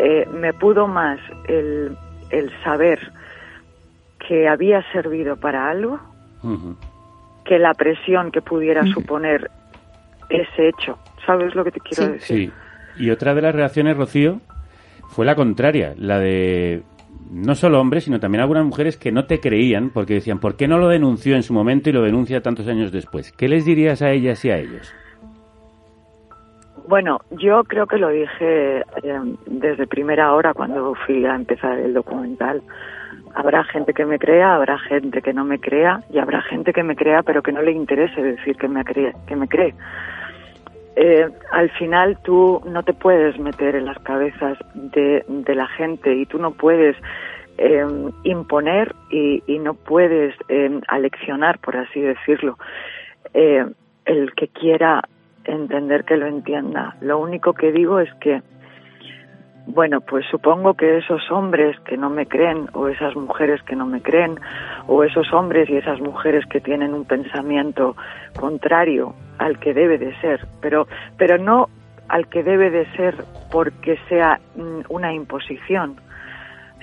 eh, 0.00 0.26
me 0.32 0.52
pudo 0.52 0.88
más 0.88 1.20
el, 1.46 1.96
el 2.30 2.50
saber 2.64 2.98
que 4.26 4.48
había 4.48 4.82
servido 4.92 5.36
para 5.36 5.68
algo, 5.70 6.00
que 7.44 7.58
la 7.58 7.74
presión 7.74 8.30
que 8.30 8.42
pudiera 8.42 8.84
suponer 8.86 9.50
ese 10.28 10.68
hecho. 10.68 10.98
¿Sabes 11.26 11.54
lo 11.54 11.64
que 11.64 11.70
te 11.70 11.80
quiero 11.80 12.12
decir? 12.12 12.50
Sí. 12.50 13.04
Y 13.04 13.10
otra 13.10 13.34
de 13.34 13.42
las 13.42 13.54
reacciones, 13.54 13.96
Rocío, 13.96 14.40
fue 15.08 15.24
la 15.24 15.34
contraria, 15.34 15.94
la 15.96 16.18
de 16.18 16.82
no 17.30 17.54
solo 17.54 17.80
hombres, 17.80 18.04
sino 18.04 18.20
también 18.20 18.42
algunas 18.42 18.64
mujeres 18.64 18.96
que 18.96 19.12
no 19.12 19.24
te 19.24 19.40
creían 19.40 19.90
porque 19.90 20.14
decían, 20.14 20.38
¿por 20.38 20.56
qué 20.56 20.68
no 20.68 20.78
lo 20.78 20.88
denunció 20.88 21.34
en 21.36 21.42
su 21.42 21.54
momento 21.54 21.88
y 21.90 21.92
lo 21.92 22.02
denuncia 22.02 22.42
tantos 22.42 22.68
años 22.68 22.92
después? 22.92 23.32
¿Qué 23.32 23.48
les 23.48 23.64
dirías 23.64 24.02
a 24.02 24.10
ellas 24.10 24.44
y 24.44 24.50
a 24.50 24.58
ellos? 24.58 24.94
Bueno, 26.88 27.20
yo 27.30 27.62
creo 27.64 27.86
que 27.86 27.96
lo 27.96 28.08
dije 28.08 28.80
eh, 28.80 29.36
desde 29.46 29.86
primera 29.86 30.34
hora 30.34 30.52
cuando 30.52 30.94
fui 31.06 31.24
a 31.24 31.34
empezar 31.34 31.78
el 31.78 31.94
documental. 31.94 32.62
Habrá 33.34 33.64
gente 33.64 33.94
que 33.94 34.04
me 34.04 34.18
crea, 34.18 34.54
habrá 34.54 34.78
gente 34.78 35.22
que 35.22 35.32
no 35.32 35.44
me 35.44 35.58
crea 35.58 36.00
y 36.10 36.18
habrá 36.18 36.42
gente 36.42 36.72
que 36.72 36.82
me 36.82 36.96
crea 36.96 37.22
pero 37.22 37.42
que 37.42 37.52
no 37.52 37.62
le 37.62 37.72
interese 37.72 38.22
decir 38.22 38.56
que 38.56 38.68
me 38.68 38.84
cree. 38.84 39.12
Que 39.26 39.36
me 39.36 39.48
cree. 39.48 39.74
Eh, 40.94 41.26
al 41.50 41.70
final 41.70 42.18
tú 42.22 42.60
no 42.66 42.82
te 42.82 42.92
puedes 42.92 43.38
meter 43.38 43.76
en 43.76 43.86
las 43.86 43.98
cabezas 44.00 44.58
de, 44.74 45.24
la 45.54 45.66
gente 45.68 46.14
y 46.14 46.26
tú 46.26 46.38
no 46.38 46.50
puedes 46.50 46.96
eh, 47.56 47.86
imponer 48.24 48.94
y, 49.10 49.58
no 49.58 49.74
puedes 49.74 50.34
eh, 50.48 50.80
aleccionar, 50.88 51.58
por 51.60 51.76
así 51.76 52.00
decirlo. 52.00 52.58
el 53.32 54.34
que 54.34 54.48
quiera 54.48 55.02
entender 55.44 56.04
que 56.04 56.16
lo 56.16 56.26
entienda. 56.26 56.96
Lo 57.00 57.18
único 57.18 57.54
que 57.54 57.72
digo 57.72 58.00
es 58.00 58.12
que 58.14 58.42
bueno, 59.66 60.00
pues 60.00 60.26
supongo 60.30 60.74
que 60.74 60.98
esos 60.98 61.30
hombres 61.30 61.78
que 61.80 61.96
no 61.96 62.10
me 62.10 62.26
creen, 62.26 62.66
o 62.72 62.88
esas 62.88 63.14
mujeres 63.14 63.62
que 63.62 63.76
no 63.76 63.86
me 63.86 64.02
creen, 64.02 64.38
o 64.86 65.04
esos 65.04 65.32
hombres 65.32 65.70
y 65.70 65.76
esas 65.76 66.00
mujeres 66.00 66.44
que 66.46 66.60
tienen 66.60 66.94
un 66.94 67.04
pensamiento 67.04 67.96
contrario 68.38 69.14
al 69.38 69.58
que 69.58 69.72
debe 69.72 69.98
de 69.98 70.14
ser, 70.20 70.46
pero, 70.60 70.86
pero 71.16 71.38
no 71.38 71.68
al 72.08 72.26
que 72.28 72.42
debe 72.42 72.70
de 72.70 72.86
ser 72.96 73.24
porque 73.50 73.98
sea 74.08 74.40
mm, 74.56 74.80
una 74.88 75.14
imposición, 75.14 75.96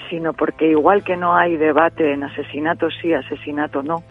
sino 0.09 0.33
porque 0.33 0.67
igual 0.69 1.03
que 1.03 1.17
no 1.17 1.35
hay 1.35 1.57
debate 1.57 2.13
en 2.13 2.23
asesinato 2.23 2.89
sí, 2.89 3.13
asesinato 3.13 3.83
no, 3.83 4.03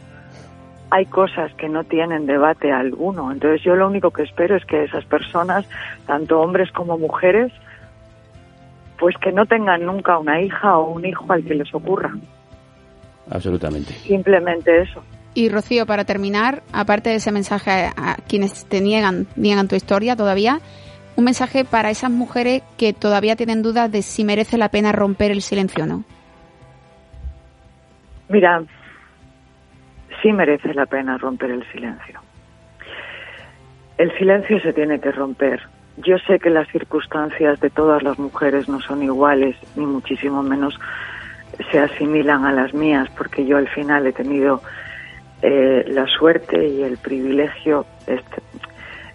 hay 0.90 1.06
cosas 1.06 1.52
que 1.54 1.68
no 1.68 1.84
tienen 1.84 2.26
debate 2.26 2.72
alguno. 2.72 3.32
Entonces 3.32 3.62
yo 3.62 3.76
lo 3.76 3.86
único 3.86 4.10
que 4.10 4.22
espero 4.22 4.56
es 4.56 4.64
que 4.64 4.84
esas 4.84 5.04
personas, 5.04 5.68
tanto 6.06 6.40
hombres 6.40 6.70
como 6.72 6.98
mujeres, 6.98 7.52
pues 8.98 9.16
que 9.18 9.32
no 9.32 9.46
tengan 9.46 9.84
nunca 9.84 10.18
una 10.18 10.40
hija 10.40 10.78
o 10.78 10.90
un 10.90 11.04
hijo 11.04 11.32
al 11.32 11.44
que 11.44 11.54
les 11.54 11.72
ocurra. 11.74 12.12
Absolutamente. 13.30 13.92
Simplemente 13.94 14.82
eso. 14.82 15.02
Y 15.34 15.48
Rocío, 15.50 15.86
para 15.86 16.04
terminar, 16.04 16.62
aparte 16.72 17.10
de 17.10 17.16
ese 17.16 17.30
mensaje 17.30 17.90
a 17.96 18.16
quienes 18.28 18.66
te 18.66 18.80
niegan, 18.80 19.26
niegan 19.36 19.68
tu 19.68 19.76
historia 19.76 20.16
todavía, 20.16 20.60
un 21.16 21.24
mensaje 21.24 21.64
para 21.64 21.90
esas 21.90 22.10
mujeres 22.10 22.62
que 22.76 22.92
todavía 22.92 23.36
tienen 23.36 23.62
dudas 23.62 23.90
de 23.90 24.02
si 24.02 24.24
merece 24.24 24.56
la 24.56 24.68
pena 24.68 24.92
romper 24.92 25.30
el 25.30 25.42
silencio 25.42 25.84
o 25.84 25.86
no. 25.86 26.04
Mira, 28.28 28.62
sí 30.22 30.32
merece 30.32 30.74
la 30.74 30.86
pena 30.86 31.18
romper 31.18 31.50
el 31.50 31.64
silencio. 31.72 32.20
El 33.96 34.16
silencio 34.16 34.60
se 34.60 34.72
tiene 34.72 35.00
que 35.00 35.10
romper. 35.10 35.60
Yo 36.04 36.16
sé 36.18 36.38
que 36.38 36.50
las 36.50 36.68
circunstancias 36.68 37.58
de 37.60 37.70
todas 37.70 38.02
las 38.02 38.18
mujeres 38.18 38.68
no 38.68 38.80
son 38.80 39.02
iguales, 39.02 39.56
ni 39.74 39.84
muchísimo 39.84 40.42
menos 40.42 40.78
se 41.72 41.80
asimilan 41.80 42.44
a 42.44 42.52
las 42.52 42.72
mías, 42.72 43.08
porque 43.16 43.44
yo 43.44 43.56
al 43.56 43.68
final 43.68 44.06
he 44.06 44.12
tenido 44.12 44.62
eh, 45.42 45.84
la 45.88 46.06
suerte 46.06 46.68
y 46.68 46.82
el 46.82 46.98
privilegio. 46.98 47.84
Este, 48.06 48.42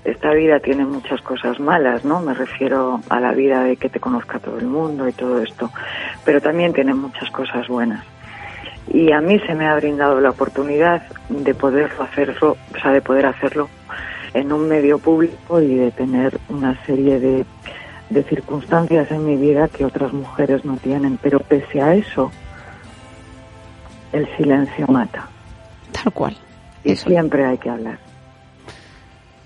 esta 0.03 0.33
vida 0.33 0.59
tiene 0.59 0.83
muchas 0.83 1.21
cosas 1.21 1.59
malas, 1.59 2.03
¿no? 2.03 2.19
Me 2.19 2.33
refiero 2.33 2.99
a 3.09 3.19
la 3.21 3.31
vida 3.31 3.63
de 3.63 3.77
que 3.77 3.87
te 3.87 4.01
conozca 4.01 4.39
todo 4.39 4.59
el 4.59 4.67
mundo 4.67 5.07
y 5.07 5.13
todo 5.13 5.41
esto, 5.41 5.71
pero 6.25 6.41
también 6.41 6.73
tiene 6.73 6.93
muchas 6.93 7.29
cosas 7.31 7.67
buenas. 7.69 8.03
Y 8.91 9.13
a 9.13 9.21
mí 9.21 9.39
se 9.39 9.55
me 9.55 9.67
ha 9.67 9.75
brindado 9.75 10.19
la 10.19 10.31
oportunidad 10.31 11.03
de 11.29 11.53
poder 11.53 11.89
hacerlo, 11.99 12.57
o 12.75 12.79
sea, 12.79 12.91
de 12.91 13.01
poder 13.01 13.25
hacerlo 13.25 13.69
en 14.33 14.51
un 14.51 14.67
medio 14.67 14.99
público 14.99 15.61
y 15.61 15.75
de 15.75 15.91
tener 15.91 16.39
una 16.49 16.83
serie 16.85 17.19
de, 17.19 17.45
de 18.09 18.23
circunstancias 18.23 19.11
en 19.11 19.25
mi 19.25 19.35
vida 19.35 19.67
que 19.67 19.85
otras 19.85 20.13
mujeres 20.13 20.65
no 20.65 20.77
tienen. 20.77 21.17
Pero 21.21 21.39
pese 21.39 21.81
a 21.81 21.95
eso, 21.95 22.31
el 24.11 24.27
silencio 24.37 24.87
mata. 24.87 25.27
Tal 25.91 26.11
cual. 26.13 26.37
Y 26.83 26.95
siempre 26.95 27.45
hay 27.45 27.57
que 27.57 27.69
hablar. 27.69 27.99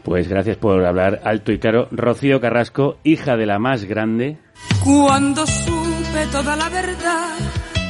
Pues 0.03 0.29
gracias 0.29 0.55
por 0.55 0.85
hablar 0.85 1.21
alto 1.25 1.51
y 1.51 1.59
claro. 1.59 1.89
Rocío 1.91 2.39
Carrasco, 2.39 2.97
hija 3.03 3.35
de 3.35 3.45
la 3.45 3.59
más 3.59 3.83
grande. 3.83 4.37
Cuando 4.83 5.45
supe 5.45 6.25
toda 6.31 6.55
la 6.55 6.69
verdad, 6.69 7.37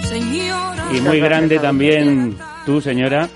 señora. 0.01 0.87
Y 0.95 1.01
muy 1.01 1.19
grande 1.19 1.59
también 1.59 2.37
tú, 2.67 2.81
señora. 2.81 3.29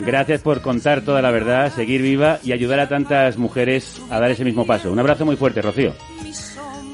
Gracias 0.00 0.40
por 0.42 0.60
contar 0.60 1.02
toda 1.02 1.22
la 1.22 1.30
verdad, 1.30 1.72
seguir 1.72 2.02
viva 2.02 2.40
y 2.42 2.50
ayudar 2.50 2.80
a 2.80 2.88
tantas 2.88 3.38
mujeres 3.38 4.02
a 4.10 4.18
dar 4.18 4.32
ese 4.32 4.44
mismo 4.44 4.66
paso. 4.66 4.90
Un 4.90 4.98
abrazo 4.98 5.24
muy 5.24 5.36
fuerte, 5.36 5.62
Rocío. 5.62 5.94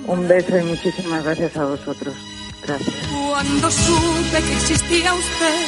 Un 0.07 0.28
beso 0.28 0.59
y 0.59 0.64
muchísimas 0.64 1.24
gracias 1.24 1.57
a 1.57 1.64
vosotros. 1.64 2.14
Gracias. 2.62 2.95
Cuando 3.11 3.70
supe 3.70 4.43
que 4.47 4.53
existía 4.53 5.14
usted, 5.14 5.66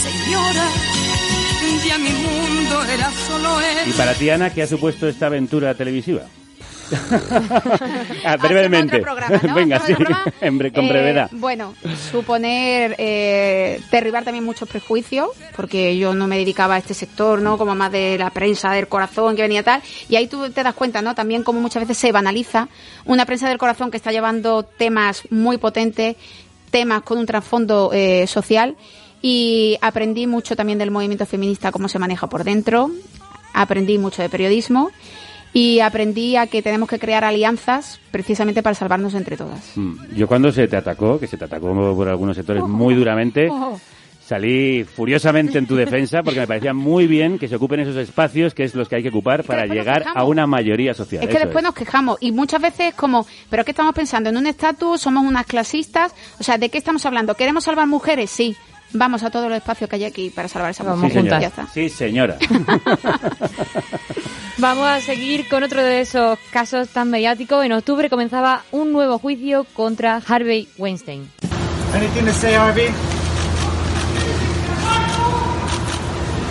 señora, 0.00 0.66
ya 1.86 1.98
mi 1.98 2.10
mundo 2.10 2.82
era 2.84 3.10
solo 3.10 3.60
él. 3.60 3.90
Y 3.90 3.92
para 3.92 4.14
ti, 4.14 4.30
Ana, 4.30 4.50
¿qué 4.54 4.62
ha 4.62 4.66
supuesto 4.66 5.08
esta 5.08 5.26
aventura 5.26 5.74
televisiva? 5.74 6.22
ah, 8.24 8.36
brevemente. 8.36 9.00
Programa, 9.00 9.40
¿no? 9.42 9.54
Venga, 9.54 9.80
sí, 9.80 9.94
en 10.40 10.58
bre 10.58 10.72
con 10.72 10.84
Eh, 10.84 10.88
brevedad. 10.88 11.30
bueno, 11.32 11.74
suponer 12.10 12.94
eh, 12.98 13.80
derribar 13.90 14.24
también 14.24 14.44
muchos 14.44 14.68
prejuicios, 14.68 15.28
porque 15.56 15.96
yo 15.96 16.14
no 16.14 16.26
me 16.26 16.38
dedicaba 16.38 16.74
a 16.74 16.78
este 16.78 16.94
sector, 16.94 17.40
¿no? 17.42 17.58
Como 17.58 17.74
más 17.74 17.92
de 17.92 18.16
la 18.18 18.30
prensa 18.30 18.72
del 18.72 18.88
corazón 18.88 19.36
que 19.36 19.42
venía 19.42 19.62
tal. 19.62 19.82
Y 20.08 20.16
ahí 20.16 20.26
tú 20.26 20.50
te 20.50 20.62
das 20.62 20.74
cuenta, 20.74 21.02
¿no? 21.02 21.14
También 21.14 21.42
como 21.42 21.60
muchas 21.60 21.82
veces 21.82 21.98
se 21.98 22.12
banaliza 22.12 22.68
una 23.04 23.26
prensa 23.26 23.48
del 23.48 23.58
corazón 23.58 23.90
que 23.90 23.96
está 23.96 24.12
llevando 24.12 24.62
temas 24.62 25.22
muy 25.30 25.58
potentes, 25.58 26.16
temas 26.70 27.02
con 27.02 27.18
un 27.18 27.26
trasfondo 27.26 27.90
eh, 27.92 28.26
social. 28.26 28.76
Y 29.22 29.76
aprendí 29.82 30.26
mucho 30.26 30.56
también 30.56 30.78
del 30.78 30.90
movimiento 30.90 31.26
feminista, 31.26 31.72
cómo 31.72 31.88
se 31.88 31.98
maneja 31.98 32.26
por 32.28 32.42
dentro. 32.42 32.90
Aprendí 33.52 33.98
mucho 33.98 34.22
de 34.22 34.30
periodismo. 34.30 34.90
Y 35.52 35.80
aprendí 35.80 36.36
a 36.36 36.46
que 36.46 36.62
tenemos 36.62 36.88
que 36.88 36.98
crear 36.98 37.24
alianzas 37.24 38.00
precisamente 38.10 38.62
para 38.62 38.74
salvarnos 38.74 39.14
entre 39.14 39.36
todas. 39.36 39.72
Mm, 39.76 40.14
Yo 40.14 40.28
cuando 40.28 40.52
se 40.52 40.68
te 40.68 40.76
atacó, 40.76 41.18
que 41.18 41.26
se 41.26 41.36
te 41.36 41.44
atacó 41.44 41.72
por 41.94 42.08
algunos 42.08 42.36
sectores 42.36 42.62
muy 42.62 42.94
duramente, 42.94 43.48
salí 44.30 44.84
furiosamente 44.84 45.58
en 45.58 45.66
tu 45.66 45.74
defensa 45.74 46.22
porque 46.22 46.38
me 46.38 46.46
parecía 46.46 46.72
muy 46.72 47.08
bien 47.08 47.36
que 47.36 47.48
se 47.48 47.56
ocupen 47.56 47.80
esos 47.80 47.96
espacios 47.96 48.54
que 48.54 48.62
es 48.62 48.76
los 48.76 48.88
que 48.88 48.94
hay 48.94 49.02
que 49.02 49.08
ocupar 49.08 49.42
para 49.42 49.66
llegar 49.66 50.04
a 50.14 50.22
una 50.22 50.46
mayoría 50.46 50.94
social. 50.94 51.24
Es 51.24 51.28
que 51.28 51.34
Eso 51.34 51.46
después 51.46 51.64
nos 51.64 51.74
quejamos 51.74 52.16
y 52.20 52.30
muchas 52.30 52.62
veces 52.62 52.90
es 52.90 52.94
como, 52.94 53.26
¿pero 53.48 53.64
qué 53.64 53.72
estamos 53.72 53.92
pensando? 53.92 54.30
¿En 54.30 54.36
un 54.36 54.46
estatus? 54.46 55.00
¿Somos 55.00 55.24
unas 55.24 55.46
clasistas? 55.46 56.14
O 56.38 56.44
sea, 56.44 56.58
¿de 56.58 56.68
qué 56.68 56.78
estamos 56.78 57.04
hablando? 57.06 57.34
¿Queremos 57.34 57.64
salvar 57.64 57.88
mujeres? 57.88 58.30
Sí. 58.30 58.54
Vamos 58.92 59.22
a 59.22 59.30
todos 59.30 59.48
los 59.48 59.56
espacios 59.56 59.88
que 59.88 59.96
hay 59.96 60.04
aquí 60.04 60.30
para 60.30 60.48
salvar 60.48 60.68
a 60.68 60.70
esas 60.72 60.86
Sí, 60.86 60.92
mujeres. 60.92 61.14
señora. 61.14 61.40
Ya 61.40 61.46
está. 61.48 61.66
Sí, 61.72 61.88
señora. 61.88 62.36
Vamos 64.58 64.86
a 64.86 65.00
seguir 65.00 65.48
con 65.48 65.62
otro 65.62 65.82
de 65.82 66.00
esos 66.00 66.38
casos 66.50 66.88
tan 66.88 67.08
mediáticos. 67.10 67.64
En 67.64 67.72
octubre 67.72 68.10
comenzaba 68.10 68.62
un 68.72 68.92
nuevo 68.92 69.18
juicio 69.18 69.64
contra 69.74 70.20
Harvey 70.26 70.68
Weinstein. 70.76 71.30
Anything 71.94 72.24
to 72.26 72.32
say, 72.32 72.54
Harvey? 72.54 72.88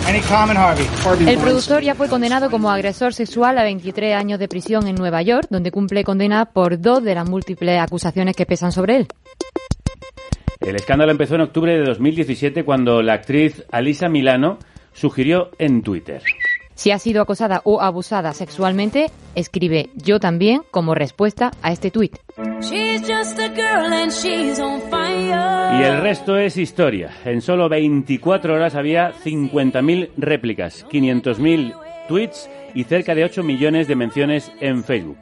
Any 0.08 0.20
comment, 0.22 0.58
Harvey? 0.58 0.88
El 1.28 1.38
productor 1.38 1.82
ya 1.82 1.94
fue 1.94 2.08
condenado 2.08 2.50
como 2.50 2.68
agresor 2.70 3.14
sexual 3.14 3.58
a 3.58 3.62
23 3.62 4.16
años 4.16 4.40
de 4.40 4.48
prisión 4.48 4.88
en 4.88 4.96
Nueva 4.96 5.22
York, 5.22 5.46
donde 5.50 5.70
cumple 5.70 6.02
condena 6.02 6.46
por 6.46 6.80
dos 6.80 7.04
de 7.04 7.14
las 7.14 7.28
múltiples 7.28 7.80
acusaciones 7.80 8.34
que 8.34 8.44
pesan 8.44 8.72
sobre 8.72 8.96
él. 8.96 9.06
El 10.60 10.76
escándalo 10.76 11.10
empezó 11.10 11.36
en 11.36 11.40
octubre 11.40 11.72
de 11.72 11.84
2017 11.84 12.64
cuando 12.64 13.00
la 13.00 13.14
actriz 13.14 13.64
Alisa 13.70 14.10
Milano 14.10 14.58
sugirió 14.92 15.50
en 15.58 15.82
Twitter. 15.82 16.22
Si 16.74 16.90
ha 16.90 16.98
sido 16.98 17.22
acosada 17.22 17.62
o 17.64 17.80
abusada 17.80 18.34
sexualmente, 18.34 19.06
escribe 19.34 19.88
yo 19.94 20.20
también 20.20 20.62
como 20.70 20.94
respuesta 20.94 21.50
a 21.62 21.72
este 21.72 21.90
tuit. 21.90 22.16
She's 22.60 23.00
just 23.00 23.38
a 23.38 23.48
girl 23.48 23.92
and 23.92 24.10
she's 24.10 24.60
on 24.60 24.80
fire. 24.90 25.78
Y 25.78 25.82
el 25.82 26.02
resto 26.02 26.36
es 26.36 26.58
historia. 26.58 27.10
En 27.24 27.40
solo 27.40 27.70
24 27.70 28.54
horas 28.54 28.74
había 28.74 29.12
50.000 29.12 30.10
réplicas, 30.18 30.86
500.000 30.90 31.74
tweets 32.06 32.50
y 32.74 32.84
cerca 32.84 33.14
de 33.14 33.24
8 33.24 33.42
millones 33.42 33.88
de 33.88 33.96
menciones 33.96 34.52
en 34.60 34.84
Facebook. 34.84 35.18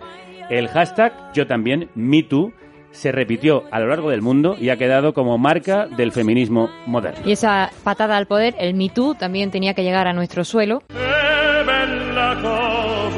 El 0.50 0.66
hashtag 0.68 1.32
yo 1.32 1.46
también, 1.46 1.90
MeToo, 1.94 2.52
se 2.90 3.12
repitió 3.12 3.64
a 3.70 3.80
lo 3.80 3.88
largo 3.88 4.10
del 4.10 4.22
mundo 4.22 4.56
y 4.58 4.70
ha 4.70 4.76
quedado 4.76 5.12
como 5.14 5.38
marca 5.38 5.86
del 5.86 6.12
feminismo 6.12 6.70
moderno. 6.86 7.20
Y 7.24 7.32
esa 7.32 7.70
patada 7.84 8.16
al 8.16 8.26
poder, 8.26 8.54
el 8.58 8.74
Me 8.74 8.88
Too, 8.88 9.14
también 9.14 9.50
tenía 9.50 9.74
que 9.74 9.82
llegar 9.82 10.06
a 10.06 10.12
nuestro 10.12 10.44
suelo. 10.44 10.82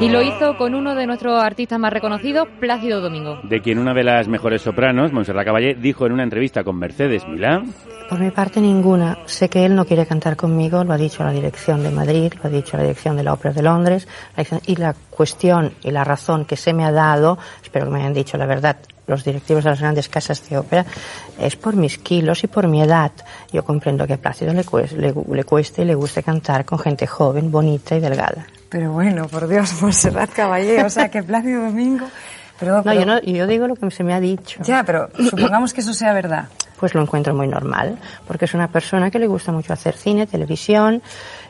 Y 0.01 0.09
lo 0.09 0.23
hizo 0.23 0.57
con 0.57 0.75
uno 0.75 0.95
de 0.95 1.07
nuestros 1.07 1.43
artistas 1.43 1.79
más 1.79 1.93
reconocidos, 1.93 2.49
Plácido 2.59 3.03
Domingo. 3.03 3.39
De 3.43 3.61
quien 3.61 3.79
una 3.79 3.93
de 3.93 4.03
las 4.03 4.29
mejores 4.29 4.63
sopranos, 4.63 5.13
Montserrat 5.13 5.45
Caballé, 5.45 5.75
dijo 5.75 6.07
en 6.07 6.13
una 6.13 6.23
entrevista 6.23 6.65
con 6.65 6.79
Mercedes 6.79 7.29
Milán 7.29 7.75
Por 8.09 8.19
mi 8.19 8.31
parte 8.31 8.63
ninguna. 8.63 9.19
Sé 9.27 9.51
que 9.51 9.67
él 9.67 9.75
no 9.75 9.85
quiere 9.85 10.07
cantar 10.07 10.37
conmigo, 10.37 10.85
lo 10.85 10.95
ha 10.95 10.97
dicho 10.97 11.23
la 11.23 11.33
dirección 11.33 11.83
de 11.83 11.91
Madrid, 11.91 12.33
lo 12.43 12.49
ha 12.49 12.53
dicho 12.53 12.79
la 12.79 12.85
dirección 12.85 13.15
de 13.17 13.25
la 13.25 13.35
Ópera 13.35 13.53
de 13.53 13.63
Londres, 13.63 14.09
la 14.37 14.45
y 14.67 14.77
la 14.77 14.95
cuestión 15.11 15.75
y 15.83 15.91
la 15.91 16.03
razón 16.03 16.47
que 16.47 16.57
se 16.57 16.73
me 16.73 16.85
ha 16.85 16.93
dado, 16.93 17.39
espero 17.63 17.85
que 17.85 17.93
me 17.93 17.99
hayan 18.01 18.15
dicho 18.15 18.39
la 18.39 18.47
verdad, 18.47 18.79
los 19.11 19.25
directivos 19.25 19.65
de 19.65 19.71
las 19.71 19.81
grandes 19.81 20.09
casas 20.09 20.49
de 20.49 20.57
ópera, 20.57 20.87
es 21.39 21.57
por 21.57 21.77
mis 21.77 21.99
kilos 21.99 22.43
y 22.45 22.47
por 22.47 22.67
mi 22.69 22.81
edad. 22.83 23.13
Yo 23.53 23.65
comprendo 23.65 24.07
que 24.07 24.15
a 24.15 24.17
Plácido 24.17 24.55
le, 24.55 24.65
cues- 24.65 24.93
le, 24.93 25.13
le 25.35 25.45
cueste 25.45 25.83
y 25.83 25.85
le 25.85 25.95
guste 25.95 26.23
cantar 26.23 26.65
con 26.65 26.79
gente 26.79 27.07
joven, 27.07 27.51
bonita 27.51 27.97
y 27.97 28.01
delgada. 28.01 28.47
Pero 28.71 28.93
bueno, 28.93 29.27
por 29.29 29.47
Dios, 29.49 29.75
Monserrat 29.83 30.31
Caballé, 30.33 30.83
o 30.85 30.89
sea, 30.91 31.11
que 31.11 31.23
Plácido 31.23 31.63
Domingo... 31.65 32.07
Pero, 32.59 32.77
No, 32.77 32.83
pero- 32.83 33.01
yo, 33.01 33.07
no, 33.07 33.21
yo 33.23 33.47
digo 33.47 33.67
lo 33.67 33.75
que 33.75 33.91
se 33.91 34.05
me 34.05 34.13
ha 34.13 34.21
dicho. 34.21 34.63
Ya, 34.63 34.85
pero 34.85 35.09
supongamos 35.31 35.73
que 35.73 35.81
eso 35.81 35.95
sea 35.95 36.13
verdad. 36.13 36.49
Pues 36.79 36.95
lo 36.95 37.01
encuentro 37.03 37.35
muy 37.35 37.49
normal, 37.49 37.99
porque 38.27 38.45
es 38.45 38.53
una 38.55 38.69
persona 38.69 39.11
que 39.11 39.19
le 39.19 39.27
gusta 39.27 39.51
mucho 39.51 39.73
hacer 39.73 39.97
cine, 39.97 40.27
televisión 40.27 41.03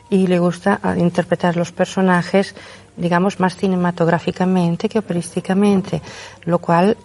y 0.09 0.27
le 0.27 0.39
gusta 0.39 0.79
ah, 0.83 0.95
interpretar 0.97 1.57
los 1.57 1.71
personajes, 1.73 2.55
digamos, 2.95 3.39
más 3.41 3.55
cinematográficamente 3.57 4.89
que 4.89 4.99
operísticamente, 4.99 6.01
lo 6.45 6.59
cual 6.59 6.97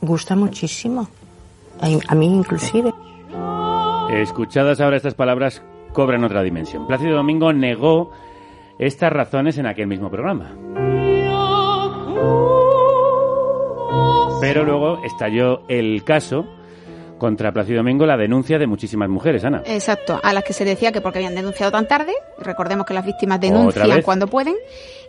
gusta 0.00 0.36
muchísimo. 0.36 1.08
A, 1.80 1.88
a 2.08 2.14
mí 2.14 2.26
inclusive. 2.26 2.92
Escuchadas 4.10 4.80
ahora 4.80 4.96
estas 4.96 5.14
palabras 5.14 5.62
cobran 5.92 6.24
otra 6.24 6.42
dimensión. 6.42 6.86
Plácido 6.86 7.16
Domingo 7.16 7.52
negó 7.52 8.10
estas 8.78 9.12
razones 9.12 9.58
en 9.58 9.66
aquel 9.66 9.86
mismo 9.86 10.10
programa. 10.10 10.54
Pero 14.40 14.64
luego 14.64 15.04
estalló 15.04 15.62
el 15.68 16.02
caso 16.02 16.46
contra 17.18 17.52
Plácido 17.52 17.78
Domingo, 17.78 18.06
la 18.06 18.16
denuncia 18.16 18.58
de 18.58 18.66
muchísimas 18.66 19.10
mujeres, 19.10 19.44
Ana. 19.44 19.62
Exacto, 19.66 20.18
a 20.22 20.32
las 20.32 20.42
que 20.42 20.54
se 20.54 20.64
decía 20.64 20.90
que 20.90 21.02
porque 21.02 21.18
habían 21.18 21.34
denunciado 21.34 21.70
tan 21.70 21.86
tarde, 21.86 22.14
recordemos 22.40 22.86
que 22.86 22.94
las 22.94 23.04
víctimas 23.04 23.40
denuncian 23.40 24.02
cuando 24.02 24.26
pueden, 24.26 24.54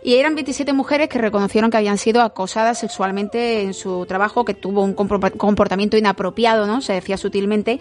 y 0.04 0.16
eran 0.16 0.34
27 0.34 0.72
mujeres 0.72 1.08
que 1.08 1.18
reconocieron 1.18 1.70
que 1.70 1.76
habían 1.76 1.96
sido 1.98 2.22
acosadas 2.22 2.78
sexualmente 2.78 3.62
en 3.62 3.72
su 3.72 4.04
trabajo, 4.06 4.44
que 4.44 4.54
tuvo 4.54 4.82
un 4.82 4.94
comportamiento 4.94 5.96
inapropiado, 5.96 6.66
¿no? 6.66 6.80
Se 6.80 6.92
decía 6.92 7.16
sutilmente, 7.16 7.78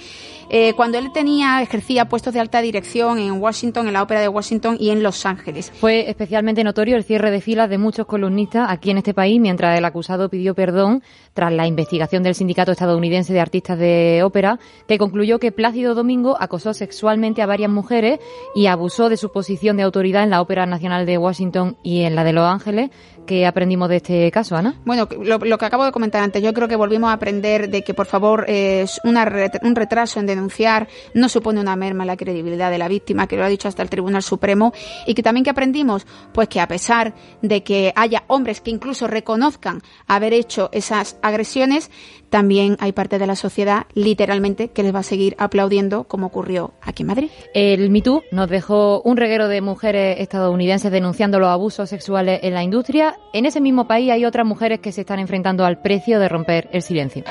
eh, 0.50 0.74
cuando 0.74 1.00
él 1.00 1.12
tenía, 1.12 1.62
ejercía 1.62 2.06
puestos 2.06 2.34
de 2.34 2.40
alta 2.40 2.62
dirección 2.62 3.18
en 3.18 3.42
Washington, 3.42 3.88
en 3.88 3.94
la 3.94 4.04
ópera 4.04 4.22
de 4.22 4.28
Washington 4.28 4.78
y 4.80 4.92
en 4.92 5.02
Los 5.02 5.26
Ángeles. 5.26 5.72
Fue 5.80 6.10
especialmente 6.10 6.64
notorio 6.64 6.96
el 6.96 7.04
cierre 7.04 7.32
de 7.32 7.42
filas 7.42 7.70
de 7.70 7.78
muchos 7.78 8.06
columnistas 8.06 8.68
aquí 8.70 8.92
en 8.92 8.98
este 8.98 9.14
país 9.14 9.42
mientras 9.42 9.78
el 9.78 9.86
acusado 9.86 10.30
pidió 10.30 10.54
perdón 10.54 11.04
tras 11.34 11.52
la 11.52 11.66
investigación 11.66 12.24
del 12.24 12.36
Sindicato 12.36 12.72
Estadounidense 12.72 13.34
de 13.34 13.40
Artistas 13.40 13.80
de 13.80 14.22
Ópera, 14.24 14.60
que 14.88 14.98
concluyó 14.98 15.40
que 15.40 15.52
Plácido 15.52 15.96
Domingo 15.96 16.38
acosó 16.40 16.74
sexualmente 16.74 17.42
a 17.42 17.46
varias 17.46 17.72
mujeres 17.72 18.20
y 18.54 18.68
abusó 18.68 19.10
de 19.10 19.18
su 19.18 19.32
posición 19.42 19.76
de 19.76 19.82
autoridad 19.82 20.22
en 20.22 20.30
la 20.30 20.40
Ópera 20.40 20.68
Nacional 20.68 21.08
de 21.08 21.18
Washington 21.18 21.76
y 21.82 22.04
en 22.04 22.14
la 22.14 22.24
de 22.24 22.32
Los 22.32 22.48
Ángeles. 22.48 22.92
¿Qué 23.26 23.46
aprendimos 23.46 23.88
de 23.88 23.98
este 23.98 24.30
caso, 24.32 24.58
Ana? 24.58 24.76
Bueno, 24.84 25.08
lo, 25.24 25.38
lo 25.38 25.58
que 25.58 25.66
acabo 25.66 25.86
de 25.86 25.92
comentar 25.94 26.22
antes, 26.22 26.44
yo 26.44 26.54
creo 26.54 26.68
que 26.68 26.76
volvimos 26.76 27.10
a 27.12 27.14
aprender 27.14 27.70
de 27.70 27.82
que, 27.84 27.94
por 27.94 28.06
favor, 28.08 28.44
eh, 28.50 28.86
una 29.06 29.26
ret- 29.26 29.60
un 29.64 29.76
retraso 29.76 30.20
en 30.20 30.26
denunciar 30.26 30.88
no 31.14 31.30
supone 31.30 31.62
una 31.62 31.76
merma 31.78 32.04
en 32.04 32.08
la 32.08 32.18
credibilidad 32.18 32.70
de 32.72 32.78
la 32.78 32.90
víctima, 32.90 33.28
que 33.28 33.38
lo 33.38 33.46
ha 33.46 33.48
dicho 33.48 33.70
hasta 33.70 33.84
el 33.84 33.90
Tribunal 33.90 34.22
Supremo, 34.24 34.74
y 35.08 35.14
que 35.14 35.24
también 35.24 35.44
que 35.46 35.50
aprendimos, 35.50 36.06
pues 36.34 36.50
que 36.50 36.60
a 36.60 36.68
pesar 36.68 37.14
de 37.42 37.64
que 37.64 37.94
haya 37.96 38.24
hombres 38.28 38.60
que 38.60 38.72
incluso 38.72 39.08
reconozcan 39.08 39.82
haber 40.08 40.34
hecho 40.34 40.70
esas 40.74 41.18
agresiones, 41.22 41.90
también 42.30 42.76
hay 42.80 42.92
parte 42.92 43.18
de 43.20 43.28
la 43.28 43.36
sociedad, 43.36 43.86
literalmente, 43.94 44.70
que 44.70 44.84
les 44.84 44.94
va 44.96 45.00
a 45.00 45.04
seguir 45.04 45.36
aplaudiendo, 45.38 46.06
como 46.06 46.28
ocurrió 46.28 46.74
aquí 46.82 47.04
en 47.04 47.08
Madrid. 47.08 47.30
El 47.54 47.90
Me 47.92 48.02
Too 48.02 48.24
nos 48.32 48.50
dejó 48.50 49.02
un 49.04 49.16
reguero 49.18 49.48
de 49.48 49.62
mujeres 49.62 50.20
estadounidenses 50.20 50.92
denunciando 50.92 51.40
los 51.40 51.50
abusos 51.50 51.90
sexuales 51.90 52.40
en 52.44 52.54
la 52.54 52.64
industria. 52.64 53.11
En 53.34 53.46
ese 53.46 53.62
mismo 53.62 53.88
país 53.88 54.12
hay 54.12 54.26
otras 54.26 54.46
mujeres 54.46 54.80
que 54.80 54.92
se 54.92 55.02
están 55.02 55.20
enfrentando 55.20 55.66
al 55.66 55.82
precio 55.82 56.20
de 56.20 56.30
romper 56.30 56.70
el 56.72 56.82
silencio. 56.82 57.24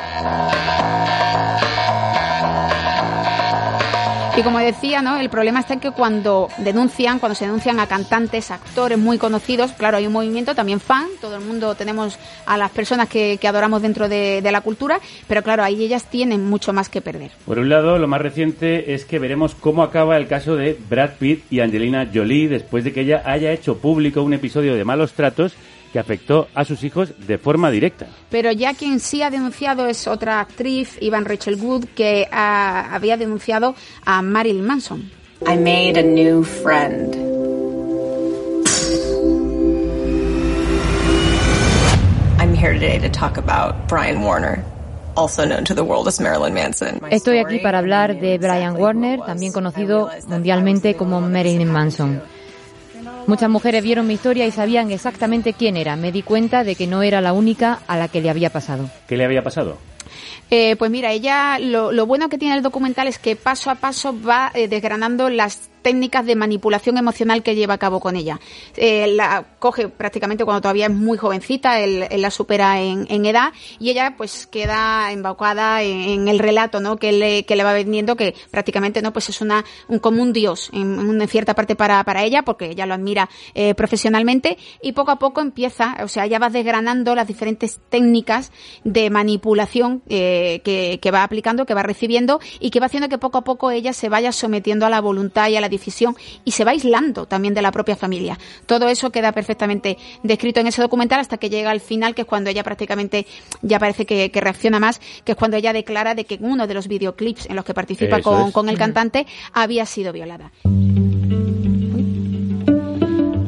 Y 4.37 4.43
como 4.43 4.59
decía, 4.59 5.03
¿no? 5.03 5.18
El 5.18 5.28
problema 5.28 5.61
está 5.61 5.74
en 5.74 5.81
que 5.81 5.91
cuando 5.91 6.49
denuncian, 6.59 7.18
cuando 7.18 7.35
se 7.35 7.47
denuncian 7.47 7.81
a 7.81 7.87
cantantes, 7.87 8.51
actores 8.51 8.97
muy 8.97 9.18
conocidos, 9.18 9.72
claro, 9.72 9.97
hay 9.97 10.07
un 10.07 10.12
movimiento 10.12 10.55
también 10.55 10.81
fan, 10.81 11.09
todo 11.20 11.37
el 11.37 11.43
mundo 11.43 11.74
tenemos 11.74 12.18
a 12.47 12.57
las 12.57 12.70
personas 12.70 13.09
que, 13.09 13.39
adoramos 13.43 13.83
dentro 13.83 14.09
de, 14.09 14.41
de 14.41 14.53
la 14.53 14.61
cultura, 14.61 15.01
pero 15.26 15.43
claro, 15.43 15.64
ahí 15.64 15.83
ellas 15.83 16.05
tienen 16.09 16.49
mucho 16.49 16.72
más 16.72 16.89
que 16.89 17.01
perder. 17.01 17.33
Por 17.45 17.59
un 17.59 17.68
lado, 17.68 17.99
lo 17.99 18.07
más 18.07 18.22
reciente 18.22 18.95
es 18.95 19.05
que 19.05 19.18
veremos 19.18 19.57
cómo 19.57 19.83
acaba 19.83 20.16
el 20.16 20.28
caso 20.28 20.55
de 20.55 20.78
Brad 20.89 21.11
Pitt 21.18 21.45
y 21.51 21.61
Angelina 21.61 22.09
Jolie 22.12 22.49
después 22.49 22.85
de 22.85 22.93
que 22.93 23.01
ella 23.01 23.22
haya 23.24 23.51
hecho 23.51 23.78
público 23.78 24.22
un 24.22 24.33
episodio 24.33 24.76
de 24.76 24.85
malos 24.85 25.12
tratos 25.12 25.55
que 25.93 25.99
afectó 25.99 26.49
a 26.55 26.64
sus 26.64 26.84
hijos 26.84 27.12
de 27.26 27.38
forma 27.38 27.70
directa. 27.70 28.07
Pero 28.30 28.53
ya 28.53 28.74
quien 28.74 29.01
sí 29.01 29.22
ha 29.22 29.30
denunciado 29.30 29.86
es 29.86 30.07
otra 30.07 30.41
actriz, 30.41 30.97
Ivan 31.01 31.24
Rachel 31.24 31.57
Wood, 31.57 31.86
que 31.95 32.28
había 32.30 33.16
denunciado 33.16 33.74
a 34.05 34.22
Marilyn 34.22 34.64
Manson. 34.64 35.11
I 35.47 35.57
made 35.57 35.99
a 35.99 36.03
new 36.03 36.45
friend. 36.45 37.16
I'm 42.38 42.55
here 42.55 42.74
today 42.74 42.99
to 42.99 43.09
talk 43.09 43.38
about 43.38 43.88
Brian 43.88 44.22
Warner, 44.22 44.62
also 45.16 45.47
known 45.47 45.64
to 45.64 45.74
the 45.74 45.82
world 45.82 46.07
as 46.09 46.20
Marilyn 46.20 46.53
Manson. 46.53 47.01
Estoy 47.11 47.38
aquí 47.38 47.59
para 47.59 47.78
hablar 47.78 48.20
de 48.20 48.38
Brian 48.38 48.76
Warner, 48.76 49.20
también 49.20 49.53
conocido 49.53 50.11
mundialmente 50.26 50.95
como 50.95 51.20
Marilyn 51.22 51.72
Manson. 51.72 52.22
Muchas 53.27 53.51
mujeres 53.51 53.83
vieron 53.83 54.07
mi 54.07 54.14
historia 54.14 54.47
y 54.47 54.51
sabían 54.51 54.91
exactamente 54.91 55.53
quién 55.53 55.77
era. 55.77 55.97
Me 55.97 56.12
di 56.12 56.23
cuenta 56.23 56.64
de 56.64 56.75
que 56.75 56.87
no 56.87 57.03
era 57.03 57.21
la 57.21 57.33
única 57.33 57.81
a 57.87 57.97
la 57.97 58.09
que 58.09 58.21
le 58.21 58.31
había 58.31 58.51
pasado. 58.51 58.91
¿Qué 59.07 59.16
le 59.16 59.25
había 59.25 59.43
pasado? 59.43 59.79
Eh, 60.51 60.75
pues 60.77 60.91
mira, 60.91 61.12
ella 61.12 61.59
lo, 61.61 61.93
lo 61.93 62.07
bueno 62.07 62.29
que 62.29 62.39
tiene 62.39 62.57
el 62.57 62.62
documental 62.62 63.07
es 63.07 63.18
que 63.18 63.37
paso 63.37 63.71
a 63.71 63.77
paso 63.77 64.16
va 64.21 64.51
eh, 64.55 64.66
desgranando 64.66 65.31
las 65.31 65.71
técnicas 65.83 66.26
de 66.26 66.37
manipulación 66.37 66.99
emocional 66.99 67.43
que 67.43 67.55
lleva 67.55 67.74
a 67.74 67.78
cabo 67.78 68.01
con 68.01 68.16
ella. 68.16 68.41
Eh, 68.76 69.07
la 69.09 69.45
coge 69.59 69.89
prácticamente 69.89 70.45
cuando 70.45 70.61
todavía 70.61 70.87
es 70.87 70.93
muy 70.93 71.18
jovencita, 71.18 71.81
él, 71.81 72.07
la 72.16 72.31
supera 72.31 72.81
en, 72.81 73.24
edad 73.24 73.53
y 73.78 73.91
ella 73.91 74.14
pues 74.16 74.47
queda 74.47 75.12
embaucada 75.12 75.83
en, 75.83 76.28
el 76.28 76.39
relato 76.39 76.81
¿no? 76.81 76.97
que, 76.97 77.12
le, 77.12 77.45
que 77.45 77.57
le 77.57 77.64
va 77.64 77.72
vendiendo 77.72 78.16
que 78.16 78.35
prácticamente 78.51 79.03
no 79.03 79.12
pues 79.12 79.28
es 79.28 79.41
una 79.41 79.64
un 79.89 79.99
como 79.99 80.22
un 80.22 80.33
dios 80.33 80.70
en, 80.72 80.99
en 80.99 81.28
cierta 81.28 81.55
parte 81.55 81.76
para, 81.76 82.03
para 82.05 82.24
ella 82.24 82.43
porque 82.43 82.70
ella 82.70 82.87
lo 82.87 82.95
admira 82.95 83.28
eh, 83.55 83.74
profesionalmente 83.74 84.59
y 84.83 84.93
poco 84.93 85.11
a 85.11 85.18
poco 85.18 85.41
empieza, 85.41 85.97
o 86.03 86.09
sea, 86.09 86.26
ella 86.26 86.39
va 86.39 86.51
desgranando 86.51 87.14
las 87.14 87.26
diferentes 87.26 87.81
técnicas 87.89 88.53
de 88.85 89.11
manipulación 89.11 90.03
eh, 90.09 90.61
que, 90.64 90.99
que 91.01 91.11
va 91.11 91.22
aplicando, 91.22 91.66
que 91.66 91.74
va 91.74 91.83
recibiendo 91.83 92.41
y 92.59 92.70
que 92.70 92.81
va 92.81 92.87
haciendo 92.87 93.09
que 93.09 93.18
poco 93.18 93.39
a 93.39 93.45
poco 93.45 93.70
ella 93.70 93.93
se 93.93 94.09
vaya 94.09 94.33
sometiendo 94.33 94.87
a 94.87 94.91
la 94.91 95.01
voluntad 95.01 95.49
y 95.49 95.57
a 95.57 95.61
la 95.61 95.68
decisión 95.71 96.16
y 96.45 96.51
se 96.51 96.64
va 96.64 96.73
aislando 96.73 97.27
también 97.27 97.55
de 97.55 97.62
la 97.62 97.73
propia 97.73 97.97
familia. 97.97 98.39
Todo 98.66 98.89
eso 98.89 99.11
queda 99.11 99.33
perfectamente 99.33 99.97
descrito 100.23 100.61
en 100.61 100.66
ese 100.66 100.83
documental 100.83 101.21
hasta 101.21 101.39
que 101.39 101.51
llega 101.51 101.71
al 101.71 101.81
final, 101.81 102.14
que 102.14 102.23
es 102.23 102.27
cuando 102.27 102.51
ella 102.51 102.62
prácticamente 102.62 103.27
ya 103.62 103.79
parece 103.79 104.07
que, 104.07 104.31
que 104.31 104.41
reacciona 104.41 104.79
más, 104.79 105.01
que 105.25 105.33
es 105.33 105.39
cuando 105.39 105.57
ella 105.57 105.73
declara 105.73 106.14
de 106.14 106.25
que 106.25 106.35
en 106.35 106.45
uno 106.45 106.66
de 106.66 106.75
los 106.75 106.89
videoclips 106.89 107.47
en 107.47 107.57
los 107.57 107.64
que 107.64 107.75
participa 107.75 108.21
con, 108.21 108.53
con 108.53 108.68
el 108.68 108.77
cantante 108.77 109.27
había 109.53 109.87
sido 109.87 110.12
violada. 110.12 110.51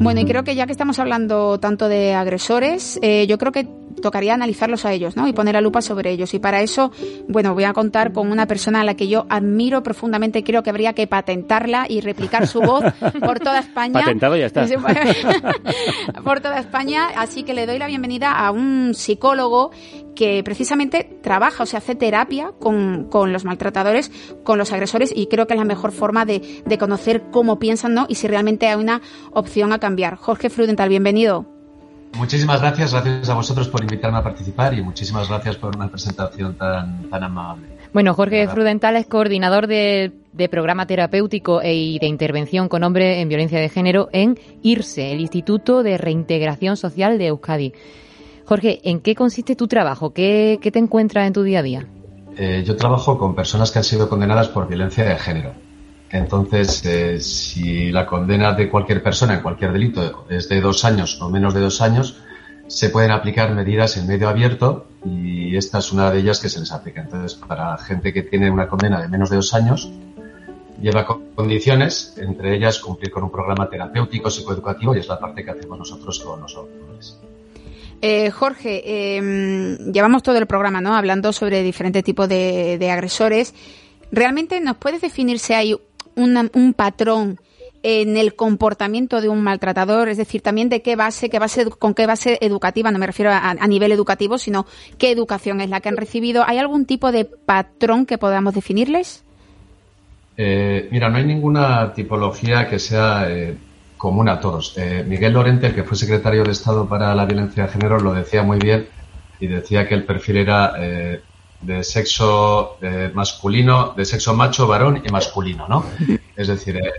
Bueno, 0.03 0.21
y 0.21 0.25
creo 0.25 0.43
que 0.43 0.57
ya 0.57 0.67
que 0.67 0.73
estamos 0.73 0.99
hablando 0.99 1.61
tanto 1.61 1.89
de 1.89 2.13
agresores, 2.15 2.99
eh, 3.03 3.27
yo 3.29 3.39
creo 3.39 3.53
que 3.53 3.69
tocaría 4.03 4.35
analizarlos 4.35 4.85
a 4.85 4.93
ellos, 4.93 5.17
¿no? 5.17 5.27
Y 5.27 5.33
poner 5.33 5.55
la 5.55 5.63
lupa 5.63 5.81
sobre 5.81 6.11
ellos. 6.11 6.35
Y 6.35 6.39
para 6.39 6.61
eso, 6.61 6.93
bueno, 7.29 7.55
voy 7.55 7.65
a 7.65 7.73
contar 7.73 8.13
con 8.13 8.31
una 8.31 8.47
persona 8.47 8.83
a 8.83 8.85
la 8.85 8.95
que 8.95 9.09
yo 9.09 9.25
admiro 9.31 9.83
profundamente. 9.83 10.45
Creo 10.45 10.63
que 10.63 10.69
habría 10.69 10.93
que 10.93 11.07
patentarla 11.07 11.87
y 11.89 12.03
replicar 12.03 12.47
su 12.47 12.61
voz 12.61 12.85
por 13.21 13.41
toda 13.41 13.61
España. 13.61 14.01
Patentado 14.01 14.37
ya 14.37 14.47
está. 14.47 14.67
por 16.25 16.41
toda 16.41 16.59
España. 16.59 17.09
Así 17.17 17.43
que 17.45 17.55
le 17.55 17.67
doy 17.67 17.79
la 17.79 17.87
bienvenida 17.87 18.33
a 18.33 18.51
un 18.51 18.93
psicólogo 18.95 19.71
que 20.15 20.43
precisamente 20.45 21.09
trabaja, 21.23 21.63
o 21.63 21.67
sea, 21.67 21.79
hace 21.79 21.95
terapia 21.95 22.53
con, 22.59 23.09
con 23.09 23.33
los 23.33 23.45
maltratadores, 23.45 24.11
con 24.45 24.59
los 24.59 24.73
agresores, 24.73 25.13
y 25.15 25.27
creo 25.27 25.47
que 25.47 25.55
es 25.55 25.59
la 25.59 25.65
mejor 25.65 25.93
forma 25.93 26.27
de, 26.27 26.63
de 26.67 26.79
conocer 26.79 27.23
cómo 27.31 27.59
piensan, 27.59 27.95
¿no? 27.95 28.07
Y 28.09 28.17
si 28.17 28.29
realmente 28.29 28.69
hay 28.69 28.79
una 28.79 29.01
opción 29.33 29.73
a 29.73 29.79
cambiar. 29.79 30.17
Jorge 30.17 30.51
Frudental, 30.51 30.89
bienvenido. 30.89 31.62
Muchísimas 32.17 32.61
gracias, 32.61 32.93
gracias 32.93 33.29
a 33.29 33.35
vosotros 33.35 33.69
por 33.69 33.83
invitarme 33.83 34.19
a 34.19 34.23
participar 34.23 34.75
y 34.75 34.83
muchísimas 34.83 35.29
gracias 35.29 35.57
por 35.57 35.75
una 35.75 35.89
presentación 35.89 36.55
tan, 36.55 37.09
tan 37.09 37.25
amable. 37.25 37.69
Bueno, 37.93 38.15
Jorge 38.15 38.49
Frudental 38.49 38.97
es 38.97 39.07
coordinador 39.07 39.67
de, 39.67 40.13
de 40.33 40.49
programa 40.49 40.87
terapéutico 40.87 41.61
e- 41.63 41.75
y 41.75 41.99
de 41.99 42.07
intervención 42.07 42.69
con 42.69 42.85
hombres 42.85 43.19
en 43.19 43.29
violencia 43.29 43.61
de 43.61 43.69
género 43.69 44.09
en 44.13 44.39
IRSE, 44.63 45.13
el 45.13 45.21
Instituto 45.21 45.83
de 45.83 45.99
Reintegración 45.99 46.77
Social 46.77 47.19
de 47.19 47.29
Euskadi. 47.29 47.73
Jorge, 48.45 48.81
¿en 48.85 49.01
qué 49.01 49.15
consiste 49.15 49.57
tu 49.57 49.67
trabajo? 49.67 50.13
¿Qué, 50.13 50.59
qué 50.61 50.71
te 50.71 50.79
encuentras 50.79 51.27
en 51.27 51.33
tu 51.33 51.43
día 51.43 51.61
a 51.61 51.63
día? 51.63 51.87
Eh, 52.37 52.63
yo 52.67 52.77
trabajo 52.77 53.19
con 53.19 53.35
personas 53.35 53.71
que 53.71 53.79
han 53.79 53.85
sido 53.85 54.09
condenadas 54.09 54.49
por 54.49 54.69
violencia 54.69 55.05
de 55.05 55.17
género. 55.17 55.53
Entonces, 56.13 56.85
eh, 56.85 57.19
si 57.21 57.91
la 57.91 58.07
condena 58.07 58.53
de 58.53 58.69
cualquier 58.69 59.03
persona 59.03 59.35
en 59.35 59.41
cualquier 59.41 59.73
delito 59.73 60.27
es 60.29 60.49
de 60.49 60.61
dos 60.61 60.85
años 60.85 61.21
o 61.23 61.31
menos 61.31 61.55
de 61.55 61.61
dos 61.61 61.81
años, 61.81 62.19
se 62.67 62.91
pueden 62.91 63.11
aplicar 63.11 63.53
medidas 63.55 63.97
en 63.97 64.07
medio 64.07 64.29
abierto 64.29 64.87
y 65.05 65.57
esta 65.57 65.79
es 65.79 65.91
una 65.93 66.11
de 66.11 66.21
ellas 66.21 66.39
que 66.39 66.49
se 66.49 66.61
les 66.61 66.71
aplica. 66.73 67.01
Entonces, 67.03 67.35
para 67.35 67.77
gente 67.79 68.13
que 68.13 68.23
tiene 68.23 68.51
una 68.51 68.69
condena 68.69 69.01
de 69.01 69.09
menos 69.09 69.31
de 69.31 69.37
dos 69.37 69.55
años, 69.55 69.91
lleva 70.81 71.07
co- 71.07 71.23
condiciones, 71.35 72.15
entre 72.19 72.57
ellas 72.57 72.79
cumplir 72.79 73.11
con 73.11 73.25
un 73.25 73.31
programa 73.31 73.69
terapéutico, 73.71 74.31
psicoeducativo 74.31 74.95
y 74.95 74.99
es 74.99 75.09
la 75.09 75.19
parte 75.19 75.45
que 75.45 75.51
hacemos 75.51 75.79
nosotros 75.79 76.19
con 76.21 76.41
los 76.43 76.55
autores. 76.57 77.19
Eh, 78.03 78.31
Jorge, 78.31 78.83
eh, 78.85 79.79
llevamos 79.93 80.23
todo 80.23 80.37
el 80.39 80.47
programa, 80.47 80.81
¿no? 80.81 80.95
Hablando 80.95 81.33
sobre 81.33 81.63
diferentes 81.63 82.03
tipos 82.05 82.29
de, 82.29 82.77
de 82.79 82.91
agresores. 82.91 83.55
¿Realmente 84.11 84.61
nos 84.61 84.77
puedes 84.77 85.01
definir 85.01 85.39
si 85.39 85.53
hay 85.55 85.75
un 86.17 86.75
patrón 86.75 87.39
en 87.83 88.17
el 88.17 88.35
comportamiento 88.35 89.21
de 89.21 89.29
un 89.29 89.43
maltratador? 89.43 90.09
Es 90.09 90.17
decir, 90.17 90.41
también 90.41 90.69
de 90.69 90.83
qué 90.83 90.97
base, 90.97 91.29
qué 91.31 91.39
base, 91.39 91.67
con 91.67 91.95
qué 91.95 92.07
base 92.07 92.39
educativa, 92.41 92.91
no 92.91 92.99
me 92.99 93.07
refiero 93.07 93.31
a, 93.33 93.51
a 93.51 93.67
nivel 93.67 93.93
educativo, 93.93 94.39
sino 94.39 94.67
qué 94.99 95.11
educación 95.11 95.61
es 95.61 95.71
la 95.71 95.81
que 95.81 95.89
han 95.89 95.97
recibido. 95.97 96.45
¿Hay 96.47 96.59
algún 96.59 96.87
tipo 96.87 97.13
de 97.13 97.25
patrón 97.25 98.07
que 98.07 98.19
podamos 98.19 98.55
definirles? 98.55 99.25
Eh, 100.37 100.89
mira, 100.91 101.09
no 101.09 101.19
hay 101.19 101.25
ninguna 101.25 101.93
tipología 101.93 102.69
que 102.69 102.79
sea 102.79 103.27
eh, 103.29 103.57
común 103.99 104.29
a 104.29 104.41
todos. 104.41 104.75
Eh, 104.79 105.05
Miguel 105.07 105.35
Lorente, 105.35 105.67
el 105.67 105.75
que 105.75 105.85
fue 105.85 105.97
secretario 105.97 106.45
de 106.45 106.53
Estado 106.53 106.89
para 106.89 107.15
la 107.15 107.27
violencia 107.27 107.65
de 107.65 107.73
género, 107.73 107.99
lo 107.99 108.15
decía 108.15 108.43
muy 108.43 108.59
bien 108.59 108.87
y 109.41 109.47
decía 109.47 109.87
que 109.87 109.95
el 109.95 110.05
perfil 110.05 110.39
era 110.39 110.75
de 111.63 111.85
sexo 111.85 112.77
eh, 112.83 113.11
masculino, 113.15 113.95
de 113.97 114.05
sexo 114.05 114.35
macho, 114.35 114.67
varón 114.67 115.03
y 115.05 115.11
masculino, 115.11 115.67
¿no? 115.69 115.85
Es 116.37 116.49
decir, 116.49 116.77
eh, 116.77 116.93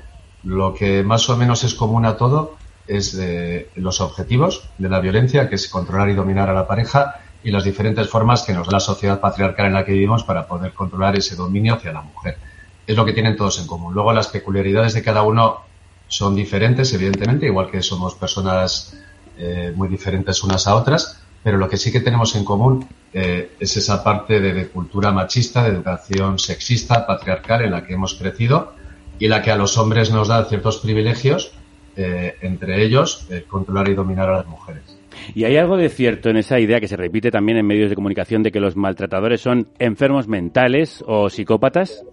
lo 0.44 0.74
que 0.74 1.04
más 1.04 1.30
o 1.30 1.38
menos 1.38 1.64
es 1.64 1.74
común 1.74 2.06
a 2.06 2.18
todo 2.18 2.56
es 2.88 3.18
eh, 3.20 3.70
los 3.76 4.02
objetivos 4.02 4.70
de 4.78 4.90
la 4.90 5.00
violencia, 5.00 5.50
que 5.50 5.56
es 5.56 5.68
controlar 5.68 6.10
y 6.10 6.14
dominar 6.14 6.50
a 6.50 6.54
la 6.54 6.68
pareja, 6.68 7.16
y 7.44 7.52
las 7.52 7.64
diferentes 7.64 8.10
formas 8.10 8.44
que 8.44 8.54
nos 8.54 8.68
da 8.68 8.74
la 8.74 8.80
sociedad 8.80 9.20
patriarcal 9.20 9.68
en 9.68 9.74
la 9.74 9.86
que 9.86 9.92
vivimos 9.92 10.24
para 10.24 10.48
poder 10.48 10.74
controlar 10.74 11.16
ese 11.18 11.36
dominio 11.36 11.76
hacia 11.76 11.92
la 11.92 12.02
mujer. 12.02 12.38
Es 12.86 12.96
lo 12.96 13.06
que 13.06 13.14
tienen 13.14 13.36
todos 13.36 13.60
en 13.60 13.68
común. 13.68 13.94
Luego 13.94 14.14
las 14.14 14.28
peculiaridades 14.28 14.94
de 14.94 15.04
cada 15.04 15.24
uno 15.24 15.62
son 16.08 16.36
diferentes, 16.36 16.94
evidentemente, 16.94 17.46
igual 17.48 17.70
que 17.70 17.82
somos 17.82 18.16
personas 18.16 18.98
eh, 19.38 19.74
muy 19.76 19.88
diferentes 19.88 20.44
unas 20.44 20.68
a 20.68 20.76
otras, 20.76 21.23
pero 21.44 21.58
lo 21.58 21.68
que 21.70 21.78
sí 21.78 21.92
que 21.92 22.00
tenemos 22.00 22.36
en 22.36 22.46
común 22.46 22.88
eh, 23.14 23.52
es 23.60 23.78
esa 23.78 24.04
parte 24.04 24.40
de, 24.40 24.54
de 24.54 24.68
cultura 24.68 25.12
machista, 25.12 25.64
de 25.64 25.70
educación 25.70 26.40
sexista, 26.40 27.06
patriarcal 27.06 27.64
en 27.64 27.72
la 27.72 27.86
que 27.86 27.94
hemos 27.94 28.16
crecido 28.16 28.74
y 29.20 29.28
la 29.28 29.42
que 29.42 29.52
a 29.52 29.56
los 29.56 29.78
hombres 29.78 30.12
nos 30.12 30.28
da 30.28 30.46
ciertos 30.46 30.78
privilegios, 30.78 31.52
eh, 31.96 32.36
entre 32.42 32.84
ellos 32.84 33.28
eh, 33.30 33.46
controlar 33.48 33.90
y 33.90 33.94
dominar 33.94 34.30
a 34.30 34.38
las 34.38 34.48
mujeres. 34.48 34.98
¿Y 35.36 35.44
hay 35.44 35.58
algo 35.58 35.78
de 35.78 35.90
cierto 35.90 36.30
en 36.30 36.38
esa 36.38 36.60
idea 36.60 36.80
que 36.80 36.88
se 36.88 36.98
repite 36.98 37.32
también 37.32 37.58
en 37.58 37.66
medios 37.66 37.90
de 37.90 37.96
comunicación 37.96 38.44
de 38.44 38.52
que 38.52 38.60
los 38.60 38.76
maltratadores 38.76 39.42
son 39.42 39.68
enfermos 39.80 40.28
mentales 40.28 41.04
o 41.08 41.30
psicópatas? 41.30 42.04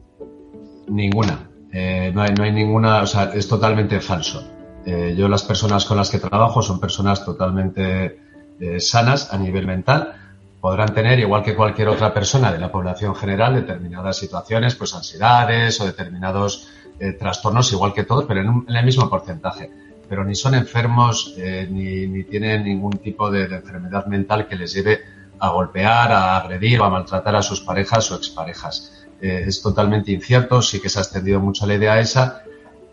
Ninguna. 0.88 1.48
Eh, 1.72 2.10
no, 2.14 2.22
hay, 2.22 2.30
no 2.36 2.44
hay 2.44 2.52
ninguna, 2.52 3.02
o 3.02 3.06
sea, 3.06 3.32
es 3.34 3.48
totalmente 3.48 4.00
falso. 4.00 4.44
Eh, 4.84 5.14
yo 5.16 5.28
las 5.28 5.42
personas 5.42 5.84
con 5.84 5.96
las 5.96 6.10
que 6.10 6.18
trabajo 6.18 6.62
son 6.62 6.80
personas 6.80 7.24
totalmente 7.24 8.18
eh, 8.60 8.80
sanas 8.80 9.32
a 9.32 9.38
nivel 9.38 9.66
mental. 9.66 10.14
Podrán 10.60 10.92
tener, 10.94 11.18
igual 11.18 11.42
que 11.42 11.54
cualquier 11.56 11.88
otra 11.88 12.12
persona 12.12 12.52
de 12.52 12.58
la 12.58 12.70
población 12.70 13.14
general, 13.14 13.54
determinadas 13.54 14.18
situaciones, 14.18 14.74
pues 14.74 14.94
ansiedades 14.94 15.80
o 15.80 15.86
determinados 15.86 16.68
eh, 16.98 17.12
trastornos, 17.14 17.72
igual 17.72 17.94
que 17.94 18.04
todos, 18.04 18.26
pero 18.26 18.40
en, 18.42 18.48
un- 18.50 18.66
en 18.68 18.76
el 18.76 18.84
mismo 18.84 19.08
porcentaje. 19.08 19.70
Pero 20.08 20.24
ni 20.24 20.34
son 20.34 20.54
enfermos 20.54 21.34
eh, 21.38 21.66
ni, 21.70 22.06
ni 22.06 22.24
tienen 22.24 22.64
ningún 22.64 22.92
tipo 22.98 23.30
de, 23.30 23.44
enfermedad 23.44 24.06
mental 24.06 24.46
que 24.46 24.56
les 24.56 24.72
lleve 24.74 25.00
a 25.38 25.48
golpear, 25.50 26.12
a 26.12 26.36
agredir 26.36 26.80
o 26.80 26.84
a 26.84 26.90
maltratar 26.90 27.34
a 27.36 27.42
sus 27.42 27.60
parejas 27.62 28.10
o 28.10 28.16
exparejas. 28.16 29.06
Es 29.20 29.62
totalmente 29.62 30.12
incierto, 30.12 30.60
sí 30.62 30.80
que 30.80 30.88
se 30.88 30.98
ha 30.98 31.02
extendido 31.02 31.40
mucho 31.40 31.66
la 31.66 31.74
idea 31.74 32.00
esa 32.00 32.42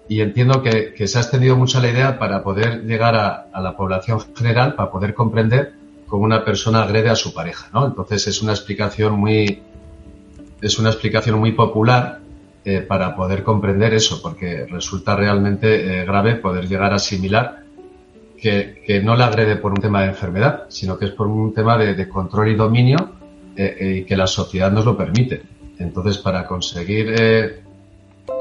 y 0.09 0.21
entiendo 0.21 0.61
que, 0.61 0.93
que 0.93 1.07
se 1.07 1.17
ha 1.17 1.21
extendido 1.21 1.55
mucho 1.55 1.79
la 1.81 1.89
idea 1.89 2.19
para 2.19 2.43
poder 2.43 2.83
llegar 2.85 3.15
a, 3.15 3.47
a 3.51 3.61
la 3.61 3.75
población 3.75 4.19
general, 4.35 4.75
para 4.75 4.91
poder 4.91 5.13
comprender 5.13 5.73
cómo 6.07 6.23
una 6.23 6.43
persona 6.43 6.83
agrede 6.83 7.09
a 7.09 7.15
su 7.15 7.33
pareja, 7.33 7.69
¿no? 7.73 7.85
Entonces 7.85 8.27
es 8.27 8.41
una 8.41 8.53
explicación 8.53 9.13
muy, 9.13 9.61
es 10.61 10.79
una 10.79 10.89
explicación 10.89 11.39
muy 11.39 11.51
popular 11.51 12.19
eh, 12.63 12.81
para 12.81 13.15
poder 13.15 13.43
comprender 13.43 13.93
eso, 13.93 14.21
porque 14.21 14.65
resulta 14.65 15.15
realmente 15.15 16.01
eh, 16.01 16.05
grave 16.05 16.35
poder 16.35 16.67
llegar 16.67 16.91
a 16.91 16.97
asimilar 16.97 17.63
que, 18.37 18.83
que 18.85 19.01
no 19.01 19.15
le 19.15 19.23
agrede 19.23 19.55
por 19.57 19.71
un 19.71 19.77
tema 19.77 20.01
de 20.01 20.09
enfermedad, 20.09 20.65
sino 20.69 20.97
que 20.97 21.05
es 21.05 21.11
por 21.11 21.27
un 21.27 21.53
tema 21.53 21.77
de, 21.77 22.09
control 22.09 22.49
y 22.49 22.55
dominio 22.55 22.97
eh, 23.55 23.99
y 23.99 24.03
que 24.03 24.17
la 24.17 24.27
sociedad 24.27 24.71
nos 24.71 24.85
lo 24.85 24.97
permite. 24.97 25.43
Entonces, 25.79 26.17
para 26.17 26.45
conseguir 26.45 27.63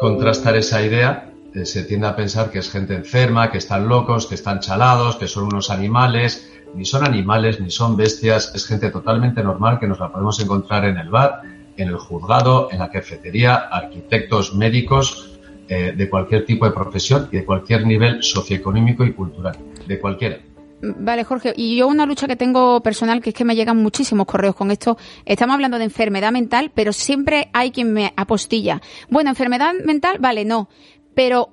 contrastar 0.01 0.57
esa 0.57 0.83
idea, 0.85 1.31
se 1.65 1.85
tiende 1.85 2.07
a 2.07 2.17
pensar 2.17 2.51
que 2.51 2.59
es 2.59 2.71
gente 2.71 2.95
enferma, 2.95 3.51
que 3.51 3.59
están 3.59 3.89
locos, 3.89 4.27
que 4.27 4.35
están 4.35 4.61
chalados, 4.61 5.17
que 5.17 5.29
son 5.29 5.45
unos 5.45 5.71
animales. 5.71 6.53
Ni 6.75 6.85
son 6.85 7.07
animales, 7.07 7.61
ni 7.61 7.71
son 7.71 7.97
bestias, 7.97 8.53
es 8.55 8.67
gente 8.67 8.91
totalmente 8.91 9.43
normal 9.43 9.79
que 9.79 9.87
nos 9.87 9.99
la 10.01 10.13
podemos 10.13 10.39
encontrar 10.41 10.85
en 10.85 10.99
el 10.99 11.09
bar, 11.09 11.41
en 11.77 11.89
el 11.89 11.97
juzgado, 11.97 12.69
en 12.71 12.81
la 12.81 12.91
cafetería, 12.91 13.55
arquitectos, 13.55 14.55
médicos, 14.55 15.39
eh, 15.69 15.95
de 15.97 16.11
cualquier 16.11 16.45
tipo 16.45 16.65
de 16.65 16.73
profesión 16.73 17.29
y 17.33 17.39
de 17.39 17.45
cualquier 17.45 17.87
nivel 17.87 18.23
socioeconómico 18.23 19.05
y 19.05 19.13
cultural, 19.13 19.57
de 19.87 19.99
cualquiera. 19.99 20.39
Vale, 20.81 21.25
Jorge. 21.25 21.55
Y 21.57 21.77
yo 21.77 21.89
una 21.89 22.07
lucha 22.07 22.29
que 22.29 22.37
tengo 22.37 22.81
personal, 22.83 23.21
que 23.21 23.31
es 23.31 23.35
que 23.35 23.45
me 23.45 23.57
llegan 23.57 23.79
muchísimos 23.79 24.27
correos 24.27 24.55
con 24.55 24.71
esto. 24.71 24.97
Estamos 25.25 25.55
hablando 25.55 25.79
de 25.79 25.85
enfermedad 25.85 26.31
mental, 26.31 26.71
pero 26.75 26.93
siempre 26.93 27.49
hay 27.53 27.71
quien 27.71 27.93
me 27.93 28.13
apostilla. 28.17 28.81
Bueno, 29.09 29.31
enfermedad 29.31 29.73
mental, 29.85 30.19
vale, 30.21 30.45
no. 30.45 30.69
Pero 31.17 31.49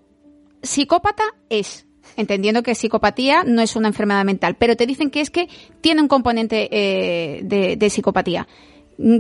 psicópata 0.61 1.24
es. 1.49 1.88
Entendiendo 2.18 2.61
que 2.61 2.76
psicopatía 2.76 3.43
no 3.43 3.61
es 3.61 3.76
una 3.76 3.88
enfermedad 3.88 4.26
mental, 4.26 4.55
pero 4.59 4.76
te 4.76 4.86
dicen 4.86 5.09
que 5.09 5.22
es 5.22 5.32
que 5.32 5.47
tiene 5.82 6.01
un 6.01 6.09
componente 6.09 6.68
eh, 6.70 7.41
de, 7.43 7.89
psicopatía. 7.89 8.45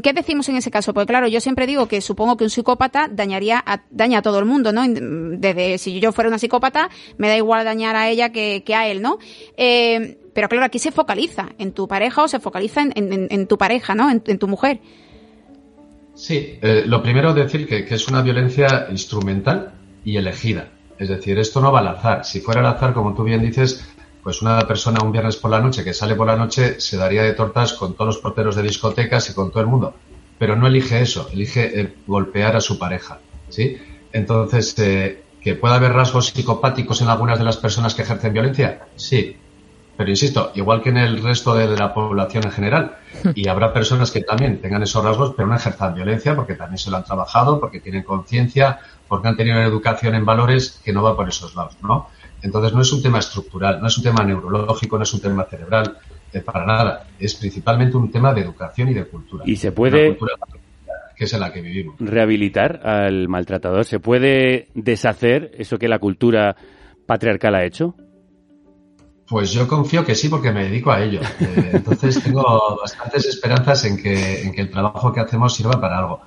¿Qué 0.03 0.13
decimos 0.13 0.49
en 0.49 0.57
ese 0.57 0.69
caso? 0.69 0.93
Porque 0.93 1.07
claro, 1.07 1.27
yo 1.27 1.39
siempre 1.39 1.65
digo 1.65 1.87
que 1.87 2.01
supongo 2.01 2.37
que 2.37 2.43
un 2.43 2.49
psicópata 2.51 3.07
dañaría 3.09 3.63
a, 3.65 3.83
daña 3.89 4.19
a 4.19 4.21
todo 4.21 4.37
el 4.37 4.45
mundo, 4.45 4.73
¿no? 4.73 4.83
Desde 4.85 5.77
si 5.79 5.99
yo 6.01 6.11
fuera 6.11 6.27
una 6.27 6.37
psicópata, 6.37 6.89
me 7.17 7.29
da 7.29 7.37
igual 7.37 7.63
dañar 7.63 7.95
a 7.95 8.09
ella 8.09 8.31
que, 8.31 8.63
a 8.75 8.87
él, 8.87 9.01
¿no? 9.01 9.17
Eh, 9.57 10.19
pero 10.33 10.49
claro, 10.49 10.65
aquí 10.65 10.77
se 10.77 10.91
focaliza 10.91 11.49
en 11.57 11.71
tu 11.71 11.87
pareja 11.87 12.21
o 12.21 12.27
se 12.27 12.39
focaliza 12.39 12.81
en, 12.83 13.47
tu 13.47 13.57
pareja, 13.57 13.95
¿no? 13.95 14.11
En, 14.11 14.37
tu 14.37 14.47
mujer. 14.47 14.81
Sí, 16.13 16.59
eh, 16.61 16.83
lo 16.85 17.01
primero 17.01 17.29
es 17.29 17.35
decir 17.35 17.65
que 17.65 17.87
es 17.89 18.07
una 18.07 18.21
violencia 18.21 18.87
instrumental 18.91 19.79
y 20.03 20.17
elegida. 20.17 20.69
Es 20.97 21.09
decir, 21.09 21.39
esto 21.39 21.59
no 21.61 21.71
va 21.71 21.79
al 21.79 21.87
azar. 21.87 22.25
Si 22.25 22.39
fuera 22.39 22.61
al 22.61 22.67
azar, 22.67 22.93
como 22.93 23.13
tú 23.13 23.23
bien 23.23 23.41
dices, 23.41 23.85
pues 24.21 24.41
una 24.41 24.59
persona 24.67 25.03
un 25.03 25.11
viernes 25.11 25.35
por 25.35 25.51
la 25.51 25.59
noche 25.59 25.83
que 25.83 25.93
sale 25.93 26.15
por 26.15 26.27
la 26.27 26.35
noche 26.35 26.79
se 26.79 26.97
daría 26.97 27.23
de 27.23 27.33
tortas 27.33 27.73
con 27.73 27.93
todos 27.93 28.15
los 28.15 28.17
porteros 28.19 28.55
de 28.55 28.63
discotecas 28.63 29.29
y 29.29 29.33
con 29.33 29.51
todo 29.51 29.61
el 29.61 29.67
mundo. 29.67 29.93
Pero 30.39 30.55
no 30.55 30.67
elige 30.67 31.01
eso, 31.01 31.29
elige 31.31 31.95
golpear 32.07 32.55
a 32.55 32.61
su 32.61 32.79
pareja. 32.79 33.19
¿sí? 33.49 33.77
Entonces, 34.11 34.77
eh, 34.79 35.23
¿que 35.41 35.55
pueda 35.55 35.75
haber 35.75 35.93
rasgos 35.93 36.27
psicopáticos 36.27 37.01
en 37.01 37.09
algunas 37.09 37.37
de 37.39 37.45
las 37.45 37.57
personas 37.57 37.95
que 37.95 38.03
ejercen 38.03 38.33
violencia? 38.33 38.87
Sí. 38.95 39.37
Pero 39.95 40.09
insisto, 40.09 40.51
igual 40.55 40.81
que 40.81 40.89
en 40.89 40.97
el 40.97 41.21
resto 41.21 41.53
de, 41.53 41.67
la 41.67 41.93
población 41.93 42.45
en 42.45 42.51
general, 42.51 42.97
y 43.35 43.47
habrá 43.47 43.71
personas 43.71 44.11
que 44.11 44.21
también 44.21 44.59
tengan 44.59 44.81
esos 44.81 45.03
rasgos, 45.03 45.33
pero 45.35 45.47
no 45.47 45.55
ejerzan 45.55 45.93
violencia 45.93 46.35
porque 46.35 46.55
también 46.55 46.79
se 46.79 46.89
lo 46.89 46.97
han 46.97 47.03
trabajado, 47.03 47.59
porque 47.59 47.79
tienen 47.79 48.03
conciencia, 48.03 48.79
porque 49.07 49.27
han 49.27 49.37
tenido 49.37 49.57
una 49.57 49.65
educación 49.65 50.15
en 50.15 50.25
valores 50.25 50.81
que 50.83 50.91
no 50.91 51.03
va 51.03 51.15
por 51.15 51.29
esos 51.29 51.55
lados, 51.55 51.77
¿no? 51.83 52.07
Entonces 52.41 52.73
no 52.73 52.81
es 52.81 52.91
un 52.91 53.01
tema 53.01 53.19
estructural, 53.19 53.79
no 53.79 53.87
es 53.87 53.97
un 53.97 54.03
tema 54.03 54.23
neurológico, 54.23 54.97
no 54.97 55.03
es 55.03 55.13
un 55.13 55.21
tema 55.21 55.45
cerebral, 55.45 55.97
eh, 56.33 56.41
para 56.41 56.65
nada. 56.65 57.05
Es 57.19 57.35
principalmente 57.35 57.95
un 57.95 58.11
tema 58.11 58.33
de 58.33 58.41
educación 58.41 58.89
y 58.89 58.93
de 58.93 59.05
cultura. 59.05 59.43
¿Y 59.45 59.55
se 59.55 59.71
puede 59.71 60.15
cultura 60.15 60.33
que 61.15 61.25
es 61.25 61.33
en 61.33 61.39
la 61.41 61.53
que 61.53 61.61
vivimos. 61.61 61.95
rehabilitar 61.99 62.81
al 62.85 63.27
maltratador? 63.27 63.85
¿Se 63.85 63.99
puede 63.99 64.69
deshacer 64.73 65.51
eso 65.57 65.77
que 65.77 65.87
la 65.87 65.99
cultura 65.99 66.55
patriarcal 67.05 67.53
ha 67.55 67.63
hecho? 67.63 67.95
Pues 69.33 69.51
yo 69.51 69.67
confío 69.67 70.05
que 70.05 70.13
sí, 70.13 70.29
porque 70.29 70.51
me 70.51 70.65
dedico 70.65 70.91
a 70.91 71.01
ello. 71.01 71.19
Eh, 71.39 71.71
entonces 71.73 72.21
tengo 72.21 72.77
bastantes 72.79 73.25
esperanzas 73.25 73.83
en 73.85 73.97
que, 73.97 74.43
en 74.43 74.51
que 74.51 74.61
el 74.61 74.69
trabajo 74.69 75.11
que 75.11 75.21
hacemos 75.21 75.55
sirva 75.55 75.81
para 75.81 75.97
algo. 75.97 76.21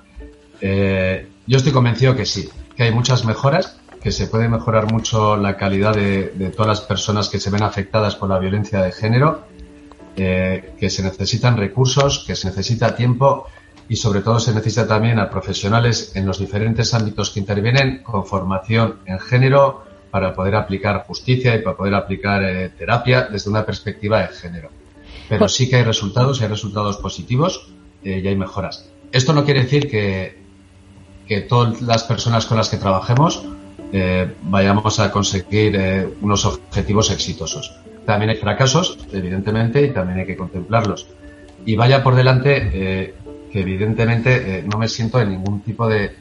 Eh, 0.60 1.28
yo 1.46 1.56
estoy 1.56 1.72
convencido 1.72 2.16
que 2.16 2.26
sí, 2.26 2.48
que 2.76 2.82
hay 2.82 2.90
muchas 2.90 3.24
mejoras, 3.24 3.78
que 4.02 4.10
se 4.10 4.26
puede 4.26 4.48
mejorar 4.48 4.92
mucho 4.92 5.36
la 5.36 5.56
calidad 5.56 5.94
de, 5.94 6.52
todas 6.56 6.66
las 6.66 6.80
personas 6.80 7.28
que 7.28 7.38
se 7.38 7.48
ven 7.48 7.62
afectadas 7.62 8.16
por 8.16 8.28
la 8.28 8.40
violencia 8.40 8.82
de 8.82 8.90
género, 8.90 9.44
eh, 10.16 10.74
que 10.76 10.90
se 10.90 11.04
necesitan 11.04 11.56
recursos, 11.56 12.24
que 12.26 12.34
se 12.34 12.48
necesita 12.48 12.96
tiempo 12.96 13.46
y 13.88 13.94
sobre 13.94 14.20
todo 14.20 14.40
se 14.40 14.52
necesita 14.52 14.88
también 14.88 15.20
a 15.20 15.30
profesionales 15.30 16.10
en 16.16 16.26
los 16.26 16.40
diferentes 16.40 16.92
ámbitos 16.92 17.30
que 17.30 17.38
intervienen 17.38 18.02
con 18.02 18.26
formación 18.26 18.96
en 19.06 19.20
género 19.20 19.85
para 20.16 20.32
poder 20.32 20.54
aplicar 20.54 21.04
justicia 21.06 21.54
y 21.54 21.58
para 21.60 21.76
poder 21.76 21.94
aplicar 21.94 22.42
eh, 22.42 22.70
terapia 22.70 23.28
desde 23.30 23.50
una 23.50 23.66
perspectiva 23.66 24.22
de 24.22 24.28
género. 24.28 24.70
Pero 25.28 25.40
Pues- 25.40 25.52
sí 25.52 25.68
que 25.68 25.76
hay 25.76 25.82
resultados, 25.82 26.40
hay 26.40 26.48
resultados 26.48 26.96
positivos 26.96 27.68
eh, 28.02 28.22
y 28.24 28.26
hay 28.26 28.34
mejoras. 28.34 28.88
Esto 29.12 29.34
no 29.34 29.44
quiere 29.44 29.60
decir 29.64 29.90
que, 29.90 30.38
que 31.28 31.42
todas 31.42 31.82
las 31.82 32.02
personas 32.04 32.46
con 32.46 32.56
las 32.56 32.70
que 32.70 32.78
trabajemos 32.78 33.44
eh, 33.92 34.32
vayamos 34.44 34.98
a 35.00 35.10
conseguir 35.10 35.76
eh, 35.76 36.08
unos 36.22 36.46
objetivos 36.46 37.10
exitosos. 37.10 37.74
También 38.06 38.30
hay 38.30 38.36
fracasos, 38.36 38.98
evidentemente, 39.12 39.82
y 39.82 39.90
también 39.90 40.20
hay 40.20 40.26
que 40.26 40.36
contemplarlos. 40.38 41.08
Y 41.66 41.76
vaya 41.76 42.02
por 42.02 42.14
delante 42.14 43.12
que 43.52 43.60
evidentemente 43.60 44.64
no 44.66 44.78
me 44.78 44.88
siento 44.88 45.20
en 45.20 45.28
ningún 45.32 45.60
tipo 45.60 45.86
de 45.86 46.12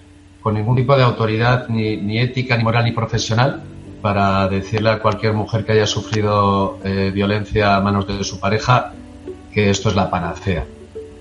con 0.41 0.54
ningún 0.54 0.76
tipo 0.76 0.96
de 0.98 1.02
autoridad 1.02 1.70
ni, 1.70 1.98
ni 1.98 2.20
ética, 2.20 2.56
ni 2.58 2.64
moral, 2.64 2.84
ni 2.86 2.91
profesional 2.91 3.64
para 4.06 4.47
decirle 4.47 4.91
a 4.91 4.99
cualquier 4.99 5.34
mujer 5.34 5.66
que 5.66 5.72
haya 5.72 5.88
sufrido 5.88 6.78
eh, 6.84 7.10
violencia 7.12 7.76
a 7.76 7.82
manos 7.82 8.06
de 8.06 8.24
su 8.24 8.39
pareja 8.39 8.93
que 9.51 9.72
esto 9.72 9.89
es 9.89 9.95
la 9.95 10.12
panacea. 10.12 10.64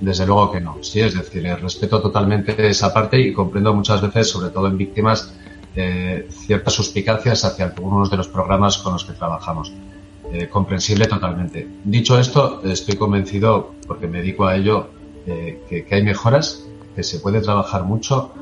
Desde 0.01 0.27
luego 0.27 0.53
que 0.53 0.61
no. 0.61 0.77
Sí, 0.83 1.01
es 1.01 1.15
decir, 1.15 1.47
eh, 1.47 1.57
respeto 1.57 2.03
totalmente 2.03 2.55
esa 2.69 2.93
parte 2.93 3.19
y 3.19 3.33
comprendo 3.33 3.73
muchas 3.73 4.03
veces, 4.03 4.29
sobre 4.29 4.51
todo 4.51 4.67
en 4.67 4.77
víctimas, 4.77 5.33
eh, 5.75 6.29
ciertas 6.29 6.75
suspicacias 6.75 7.47
hacia 7.47 7.65
algunos 7.65 8.11
de 8.11 8.19
los 8.19 8.29
programas 8.29 8.77
con 8.77 8.93
los 8.93 9.05
que 9.07 9.15
trabajamos. 9.15 9.73
Eh, 10.31 10.51
comprensible 10.51 11.07
totalmente. 11.07 11.67
Dicho 11.85 12.19
esto, 12.19 12.61
estoy 12.65 12.97
convencido, 12.97 13.73
porque 13.87 14.09
me 14.09 14.19
dedico 14.19 14.45
a 14.45 14.57
ello, 14.57 14.91
que 15.25 15.87
hay 15.91 16.03
mejoras, 16.03 16.67
que 16.95 17.03
se 17.03 17.19
puede 17.19 17.41
trabajar 17.41 17.85
mucho 17.85 18.35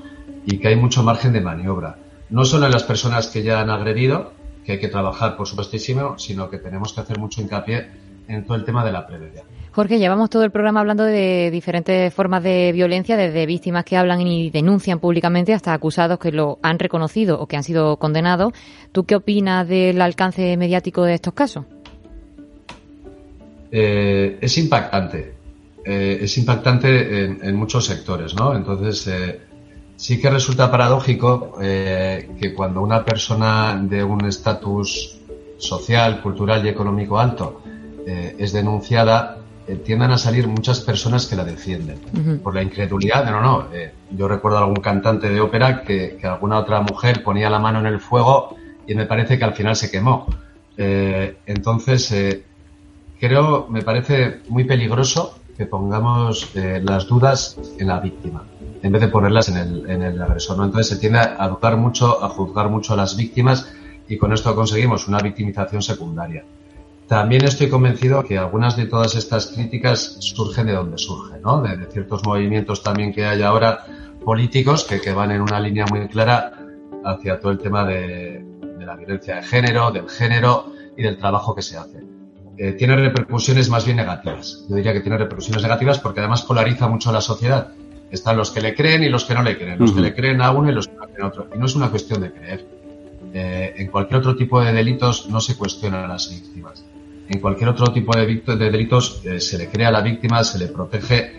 y 0.44 0.58
que 0.58 0.66
hay 0.66 0.74
mucho 0.74 1.04
margen 1.04 1.32
de 1.32 1.40
maniobra. 1.40 2.01
No 2.32 2.46
solo 2.46 2.64
en 2.64 2.72
las 2.72 2.82
personas 2.82 3.26
que 3.26 3.42
ya 3.42 3.60
han 3.60 3.68
agredido, 3.68 4.32
que 4.64 4.72
hay 4.72 4.80
que 4.80 4.88
trabajar, 4.88 5.36
por 5.36 5.46
supuestísimo, 5.46 6.18
sino 6.18 6.48
que 6.48 6.56
tenemos 6.56 6.94
que 6.94 7.02
hacer 7.02 7.18
mucho 7.18 7.42
hincapié 7.42 7.88
en 8.26 8.46
todo 8.46 8.56
el 8.56 8.64
tema 8.64 8.82
de 8.86 8.90
la 8.90 9.06
prevención. 9.06 9.44
Jorge, 9.72 9.98
llevamos 9.98 10.30
todo 10.30 10.42
el 10.42 10.50
programa 10.50 10.80
hablando 10.80 11.04
de 11.04 11.50
diferentes 11.50 12.12
formas 12.14 12.42
de 12.42 12.72
violencia, 12.72 13.18
desde 13.18 13.44
víctimas 13.44 13.84
que 13.84 13.98
hablan 13.98 14.22
y 14.22 14.48
denuncian 14.48 14.98
públicamente 14.98 15.52
hasta 15.52 15.74
acusados 15.74 16.18
que 16.18 16.32
lo 16.32 16.58
han 16.62 16.78
reconocido 16.78 17.38
o 17.38 17.46
que 17.46 17.58
han 17.58 17.64
sido 17.64 17.98
condenados. 17.98 18.54
¿Tú 18.92 19.04
qué 19.04 19.16
opinas 19.16 19.68
del 19.68 20.00
alcance 20.00 20.56
mediático 20.56 21.04
de 21.04 21.14
estos 21.14 21.34
casos? 21.34 21.66
Eh, 23.70 24.38
es 24.40 24.56
impactante. 24.56 25.34
Eh, 25.84 26.20
es 26.22 26.38
impactante 26.38 27.24
en, 27.24 27.44
en 27.44 27.56
muchos 27.56 27.84
sectores, 27.84 28.34
¿no? 28.34 28.56
Entonces, 28.56 29.06
eh, 29.06 29.51
sí 30.02 30.20
que 30.20 30.28
resulta 30.28 30.68
paradójico 30.68 31.58
eh, 31.62 32.34
que 32.40 32.52
cuando 32.52 32.82
una 32.82 33.04
persona 33.04 33.80
de 33.80 34.02
un 34.02 34.26
estatus 34.26 35.16
social, 35.58 36.20
cultural 36.20 36.66
y 36.66 36.70
económico 36.70 37.20
alto 37.20 37.62
eh, 38.04 38.34
es 38.36 38.52
denunciada, 38.52 39.38
eh, 39.68 39.76
tiendan 39.76 40.10
a 40.10 40.18
salir 40.18 40.48
muchas 40.48 40.80
personas 40.80 41.26
que 41.26 41.36
la 41.36 41.44
defienden 41.44 42.00
por 42.42 42.52
la 42.52 42.64
incredulidad. 42.64 43.30
No, 43.30 43.40
no, 43.40 43.68
eh, 43.72 43.92
yo 44.10 44.26
recuerdo 44.26 44.58
a 44.58 44.62
algún 44.62 44.82
cantante 44.82 45.28
de 45.28 45.40
ópera 45.40 45.84
que, 45.84 46.16
que 46.20 46.26
alguna 46.26 46.58
otra 46.58 46.80
mujer 46.80 47.22
ponía 47.22 47.48
la 47.48 47.60
mano 47.60 47.78
en 47.78 47.86
el 47.86 48.00
fuego 48.00 48.56
y 48.88 48.96
me 48.96 49.06
parece 49.06 49.38
que 49.38 49.44
al 49.44 49.54
final 49.54 49.76
se 49.76 49.88
quemó. 49.88 50.26
Eh, 50.76 51.36
entonces, 51.46 52.10
eh, 52.10 52.42
creo, 53.20 53.68
me 53.68 53.82
parece 53.82 54.40
muy 54.48 54.64
peligroso 54.64 55.38
que 55.56 55.66
pongamos 55.66 56.50
eh, 56.54 56.80
las 56.82 57.06
dudas 57.06 57.58
en 57.78 57.88
la 57.88 58.00
víctima 58.00 58.44
en 58.82 58.92
vez 58.92 59.00
de 59.00 59.08
ponerlas 59.08 59.48
en 59.48 59.56
el, 59.56 59.90
en 59.90 60.02
el 60.02 60.20
agresor. 60.20 60.56
Entonces 60.56 60.88
se 60.88 60.96
tiende 60.96 61.20
a 61.20 61.48
dudar 61.48 61.76
mucho, 61.76 62.22
a 62.22 62.28
juzgar 62.28 62.68
mucho 62.68 62.94
a 62.94 62.96
las 62.96 63.16
víctimas 63.16 63.72
y 64.08 64.18
con 64.18 64.32
esto 64.32 64.54
conseguimos 64.54 65.08
una 65.08 65.18
victimización 65.18 65.82
secundaria. 65.82 66.44
También 67.06 67.44
estoy 67.44 67.68
convencido 67.68 68.24
que 68.24 68.38
algunas 68.38 68.76
de 68.76 68.86
todas 68.86 69.14
estas 69.14 69.48
críticas 69.48 70.16
surgen 70.20 70.66
de 70.66 70.72
donde 70.72 70.98
surgen, 70.98 71.42
¿no? 71.42 71.60
De, 71.60 71.76
de 71.76 71.86
ciertos 71.86 72.24
movimientos 72.24 72.82
también 72.82 73.12
que 73.12 73.24
hay 73.24 73.42
ahora 73.42 73.84
políticos 74.24 74.84
que, 74.84 75.00
que, 75.00 75.12
van 75.12 75.30
en 75.30 75.42
una 75.42 75.60
línea 75.60 75.84
muy 75.90 76.08
clara 76.08 76.52
hacia 77.04 77.38
todo 77.38 77.52
el 77.52 77.58
tema 77.58 77.84
de, 77.84 78.44
de 78.78 78.86
la 78.86 78.96
violencia 78.96 79.36
de 79.36 79.42
género, 79.42 79.90
del 79.90 80.08
género 80.08 80.66
y 80.96 81.02
del 81.02 81.18
trabajo 81.18 81.54
que 81.54 81.62
se 81.62 81.76
hace. 81.76 82.11
Eh, 82.58 82.72
tiene 82.72 82.96
repercusiones 82.96 83.68
más 83.70 83.84
bien 83.84 83.96
negativas. 83.96 84.64
Yo 84.68 84.76
diría 84.76 84.92
que 84.92 85.00
tiene 85.00 85.16
repercusiones 85.18 85.62
negativas 85.62 85.98
porque 85.98 86.20
además 86.20 86.42
polariza 86.42 86.86
mucho 86.88 87.10
a 87.10 87.12
la 87.12 87.20
sociedad. 87.20 87.68
Están 88.10 88.36
los 88.36 88.50
que 88.50 88.60
le 88.60 88.74
creen 88.74 89.02
y 89.02 89.08
los 89.08 89.24
que 89.24 89.34
no 89.34 89.42
le 89.42 89.56
creen, 89.56 89.78
los 89.78 89.90
uh 89.90 89.92
-huh. 89.92 89.96
que 89.96 90.02
le 90.02 90.14
creen 90.14 90.42
a 90.42 90.50
uno 90.50 90.70
y 90.70 90.74
los 90.74 90.86
que 90.86 90.94
no 90.94 91.06
creen 91.06 91.22
a 91.22 91.26
otro. 91.28 91.46
Y 91.54 91.58
no 91.58 91.64
es 91.66 91.74
una 91.74 91.88
cuestión 91.88 92.20
de 92.20 92.30
creer. 92.30 92.66
Eh, 93.32 93.74
en 93.78 93.86
cualquier 93.88 94.20
otro 94.20 94.36
tipo 94.36 94.60
de 94.62 94.72
delitos 94.72 95.28
no 95.30 95.40
se 95.40 95.56
cuestionan 95.56 96.04
a 96.04 96.08
las 96.08 96.28
víctimas. 96.28 96.84
En 97.28 97.40
cualquier 97.40 97.70
otro 97.70 97.86
tipo 97.86 98.14
de, 98.14 98.26
de 98.26 98.70
delitos 98.70 99.22
eh, 99.24 99.40
se 99.40 99.56
le 99.56 99.68
cree 99.68 99.86
a 99.86 99.90
la 99.90 100.02
víctima, 100.02 100.44
se 100.44 100.58
le 100.58 100.66
protege 100.66 101.32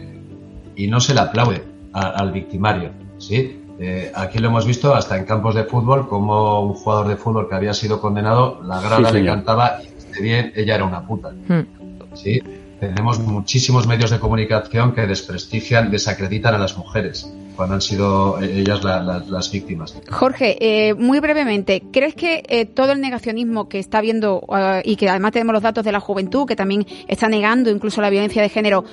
y 0.76 0.88
no 0.88 1.00
se 1.00 1.14
le 1.14 1.20
aplaude 1.20 1.62
a, 1.94 2.02
al 2.08 2.32
victimario. 2.32 2.90
¿sí? 3.20 3.60
Eh, 3.80 4.12
aquí 4.16 4.40
lo 4.40 4.48
hemos 4.48 4.66
visto 4.66 4.96
hasta 4.96 5.18
en 5.18 5.26
campos 5.26 5.54
de 5.54 5.66
fútbol, 5.66 6.08
como 6.08 6.62
un 6.62 6.74
jugador 6.74 7.08
de 7.08 7.16
fútbol 7.18 7.48
que 7.48 7.56
había 7.56 7.74
sido 7.74 8.02
condenado, 8.02 8.60
la 8.64 8.80
grada 8.82 9.10
sí, 9.10 9.16
le 9.20 9.26
cantaba 9.26 9.80
y 9.84 9.93
bien, 10.22 10.52
ella 10.56 10.76
era 10.76 10.86
una 10.86 11.06
puta. 11.06 11.32
Mm. 11.32 12.16
¿sí? 12.16 12.42
Tenemos 12.80 13.20
muchísimos 13.20 13.88
medios 13.88 14.12
de 14.12 14.20
comunicación 14.20 14.94
que 14.94 15.08
desprestigian, 15.08 15.90
desacreditan 15.90 16.54
a 16.54 16.58
las 16.58 16.78
mujeres 16.78 17.32
cuando 17.56 17.76
han 17.76 17.82
sido 17.82 18.40
ellas 18.42 18.84
la, 18.84 19.02
la, 19.02 19.20
las 19.20 19.52
víctimas. 19.52 19.96
Jorge, 20.10 20.58
eh, 20.60 20.94
muy 20.96 21.20
brevemente, 21.20 21.84
¿crees 21.92 22.16
que 22.16 22.44
eh, 22.48 22.66
todo 22.66 22.92
el 22.92 23.02
negacionismo 23.02 23.70
que 23.70 23.80
está 23.80 24.00
habiendo 24.00 24.40
uh, 24.48 24.82
y 24.84 24.96
que 24.96 25.10
además 25.10 25.32
tenemos 25.32 25.54
los 25.54 25.64
datos 25.64 25.86
de 25.86 25.92
la 25.92 26.00
juventud 26.00 26.46
que 26.46 26.56
también 26.56 26.86
está 27.08 27.28
negando 27.30 27.70
incluso 27.70 28.02
la 28.02 28.10
violencia 28.10 28.42
de 28.42 28.50
género, 28.50 28.84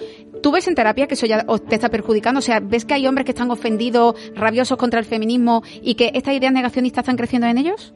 ¿tú 0.43 0.53
ves 0.53 0.69
en 0.69 0.75
terapia 0.75 1.07
que 1.07 1.15
eso 1.15 1.27
ya 1.27 1.45
te 1.69 1.75
está 1.75 1.89
perjudicando? 1.89 2.39
O 2.39 2.43
sea, 2.43 2.61
¿ves 2.61 2.85
que 2.85 2.95
hay 2.95 3.07
hombres 3.07 3.25
que 3.25 3.33
están 3.33 3.51
ofendidos, 3.51 4.15
rabiosos 4.35 4.79
contra 4.79 5.01
el 5.01 5.07
feminismo 5.07 5.63
y 5.83 5.95
que 5.95 6.13
estas 6.15 6.35
ideas 6.35 6.53
negacionistas 6.53 7.03
están 7.03 7.17
creciendo 7.17 7.47
en 7.49 7.59
ellos? 7.59 7.95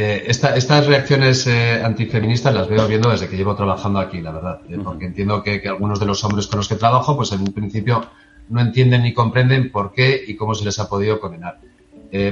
Eh, 0.00 0.30
esta, 0.30 0.54
estas 0.54 0.86
reacciones 0.86 1.44
eh, 1.48 1.82
antifeministas 1.82 2.54
las 2.54 2.68
veo 2.68 2.86
viendo 2.86 3.10
desde 3.10 3.28
que 3.28 3.36
llevo 3.36 3.56
trabajando 3.56 3.98
aquí, 3.98 4.20
la 4.20 4.30
verdad, 4.30 4.60
eh, 4.68 4.78
porque 4.84 5.06
entiendo 5.06 5.42
que, 5.42 5.60
que, 5.60 5.68
algunos 5.68 5.98
de 5.98 6.06
los 6.06 6.22
hombres 6.22 6.46
con 6.46 6.58
los 6.58 6.68
que 6.68 6.76
trabajo, 6.76 7.16
pues 7.16 7.32
en 7.32 7.40
un 7.40 7.52
principio 7.52 8.06
no 8.48 8.60
entienden 8.60 9.02
ni 9.02 9.12
comprenden 9.12 9.72
por 9.72 9.92
qué 9.92 10.22
y 10.24 10.36
cómo 10.36 10.54
se 10.54 10.64
les 10.64 10.78
ha 10.78 10.88
podido 10.88 11.18
condenar. 11.18 11.58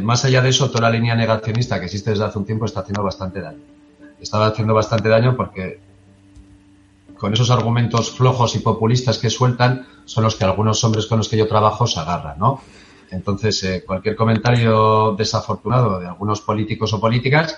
Más 0.00 0.24
allá 0.24 0.42
de 0.42 0.50
eso, 0.50 0.70
toda 0.70 0.82
la 0.82 0.90
línea 0.90 1.16
negacionista 1.16 1.80
que 1.80 1.86
existe 1.86 2.10
desde 2.10 2.24
hace 2.24 2.38
un 2.38 2.46
tiempo 2.46 2.66
está 2.66 2.80
haciendo 2.80 3.02
bastante 3.02 3.40
daño. 3.40 3.58
Estaba 4.20 4.46
haciendo 4.46 4.72
bastante 4.72 5.08
daño 5.08 5.36
porque 5.36 5.80
con 7.18 7.32
esos 7.32 7.50
argumentos 7.50 8.12
flojos 8.12 8.54
y 8.54 8.60
populistas 8.60 9.18
que 9.18 9.28
sueltan 9.28 9.86
son 10.04 10.22
los 10.22 10.36
que 10.36 10.44
algunos 10.44 10.82
hombres 10.84 11.06
con 11.06 11.18
los 11.18 11.28
que 11.28 11.36
yo 11.36 11.48
trabajo 11.48 11.88
se 11.88 11.98
agarran, 11.98 12.38
¿no? 12.38 12.60
Entonces, 13.10 13.62
eh, 13.64 13.84
cualquier 13.86 14.16
comentario 14.16 15.14
desafortunado 15.16 16.00
de 16.00 16.06
algunos 16.06 16.40
políticos 16.40 16.92
o 16.92 17.00
políticas 17.00 17.56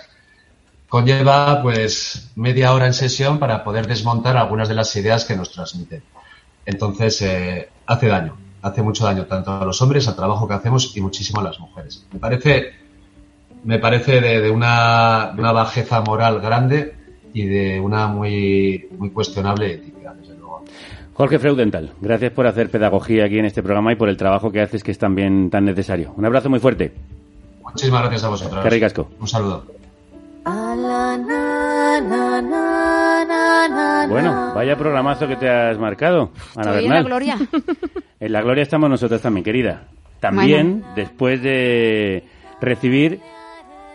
conlleva 0.89 1.63
pues 1.63 2.31
media 2.37 2.73
hora 2.73 2.87
en 2.87 2.95
sesión 2.95 3.39
para 3.39 3.63
poder 3.63 3.87
desmontar 3.87 4.37
algunas 4.37 4.69
de 4.69 4.75
las 4.75 4.95
ideas 4.97 5.25
que 5.25 5.37
nos 5.37 5.51
transmiten. 5.51 6.03
Entonces, 6.65 7.23
eh, 7.23 7.69
hace 7.87 8.07
daño, 8.09 8.37
hace 8.63 8.83
mucho 8.83 9.05
daño 9.05 9.27
tanto 9.27 9.53
a 9.53 9.65
los 9.65 9.81
hombres, 9.83 10.09
al 10.09 10.17
trabajo 10.17 10.49
que 10.49 10.55
hacemos 10.55 10.97
y 10.97 11.01
muchísimo 11.01 11.41
a 11.41 11.45
las 11.45 11.61
mujeres. 11.61 12.07
Me 12.13 12.19
parece, 12.19 12.73
me 13.65 13.79
parece 13.79 14.21
de, 14.21 14.51
una, 14.51 15.33
de 15.35 15.41
una 15.41 15.53
bajeza 15.53 16.01
moral 16.01 16.41
grande 16.41 16.95
y 17.33 17.47
de 17.47 17.81
una 17.81 18.07
muy, 18.07 18.89
muy 18.99 19.11
cuestionable 19.11 19.75
ética, 19.75 19.98
desde 20.15 20.35
luego. 20.37 20.65
Jorge 21.15 21.39
Freudenthal, 21.39 21.93
gracias 22.01 22.33
por 22.33 22.47
hacer 22.47 22.71
pedagogía 22.71 23.25
aquí 23.25 23.39
en 23.39 23.45
este 23.45 23.63
programa 23.63 23.93
y 23.93 23.97
por 23.97 24.09
el 24.09 24.17
trabajo 24.17 24.53
que 24.53 24.61
haces 24.61 24.83
que 24.85 24.93
es 24.93 24.99
también 24.99 25.51
tan 25.51 25.65
necesario. 25.65 26.13
Un 26.17 26.25
abrazo 26.25 26.49
muy 26.49 26.61
fuerte. 26.61 26.93
Muchísimas 27.63 28.03
gracias 28.03 28.25
a 28.25 28.29
vosotros. 28.29 28.63
Qué 28.63 28.71
ricasco. 28.71 29.09
Un 29.21 29.29
saludo. 29.29 29.65
Bueno, 34.09 34.53
vaya 34.55 34.77
programazo 34.77 35.27
que 35.29 35.37
te 35.37 35.49
has 35.49 35.79
marcado, 35.79 36.31
Ana 36.57 36.71
Estoy 36.71 36.83
Bernal. 36.83 36.85
en 36.85 36.91
la 36.91 37.03
gloria. 37.03 37.39
En 38.21 38.33
la 38.33 38.43
gloria 38.43 38.63
estamos 38.63 38.91
nosotros 38.91 39.23
también, 39.23 39.45
querida. 39.45 39.85
También, 40.19 40.81
bueno. 40.81 40.95
después 40.97 41.41
de 41.41 42.25
recibir 42.61 43.21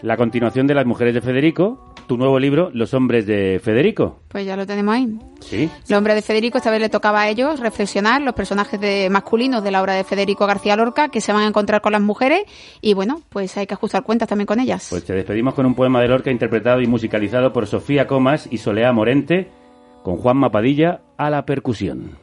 la 0.01 0.15
continuación 0.15 0.65
de 0.65 0.75
Las 0.75 0.85
mujeres 0.85 1.13
de 1.13 1.19
Federico, 1.19 1.92
tu 2.07 2.17
nuevo 2.17 2.39
libro, 2.39 2.69
Los 2.73 2.93
hombres 2.93 3.25
de 3.25 3.59
Federico. 3.63 4.19
Pues 4.27 4.45
ya 4.45 4.55
lo 4.55 4.65
tenemos 4.65 4.95
ahí. 4.95 5.07
Sí. 5.39 5.69
Los 5.87 5.97
hombres 5.97 6.15
de 6.15 6.21
Federico, 6.21 6.57
esta 6.57 6.71
vez 6.71 6.79
le 6.79 6.89
tocaba 6.89 7.21
a 7.21 7.29
ellos 7.29 7.59
reflexionar 7.59 8.21
los 8.21 8.33
personajes 8.33 8.79
de 8.79 9.09
masculinos 9.09 9.63
de 9.63 9.71
la 9.71 9.81
obra 9.81 9.93
de 9.93 10.03
Federico 10.03 10.47
García 10.47 10.75
Lorca 10.75 11.09
que 11.09 11.21
se 11.21 11.33
van 11.33 11.43
a 11.43 11.47
encontrar 11.47 11.81
con 11.81 11.91
las 11.91 12.01
mujeres 12.01 12.43
y 12.81 12.93
bueno, 12.93 13.21
pues 13.29 13.55
hay 13.57 13.67
que 13.67 13.73
ajustar 13.73 14.03
cuentas 14.03 14.29
también 14.29 14.45
con 14.45 14.59
ellas. 14.59 14.87
Pues 14.89 15.03
te 15.03 15.13
despedimos 15.13 15.53
con 15.53 15.65
un 15.65 15.75
poema 15.75 16.01
de 16.01 16.07
Lorca 16.07 16.31
interpretado 16.31 16.81
y 16.81 16.87
musicalizado 16.87 17.53
por 17.53 17.67
Sofía 17.67 18.07
Comas 18.07 18.47
y 18.51 18.57
Solea 18.57 18.91
Morente 18.93 19.49
con 20.03 20.17
Juan 20.17 20.37
Mapadilla 20.37 21.01
a 21.17 21.29
la 21.29 21.45
percusión. 21.45 22.22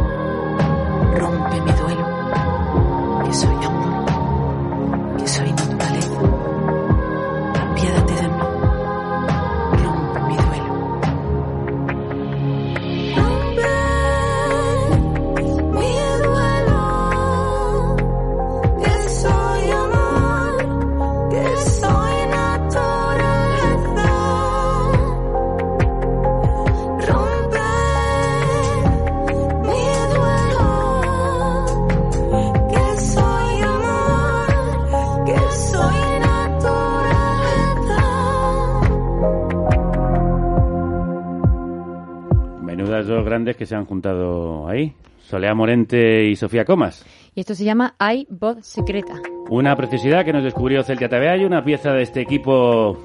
ahí. 44.67 44.93
Solea 45.19 45.53
Morente 45.53 46.25
y 46.25 46.35
Sofía 46.35 46.65
Comas. 46.65 47.05
Y 47.33 47.39
esto 47.39 47.55
se 47.55 47.63
llama 47.63 47.95
Hay 47.99 48.27
Voz 48.29 48.65
Secreta. 48.65 49.13
Una 49.49 49.75
preciosidad 49.75 50.25
que 50.25 50.33
nos 50.33 50.43
descubrió 50.43 50.83
Celtia 50.83 51.07
TV. 51.07 51.29
Hay 51.29 51.45
una 51.45 51.63
pieza 51.63 51.91
de 51.93 52.03
este 52.03 52.21
equipo 52.21 52.97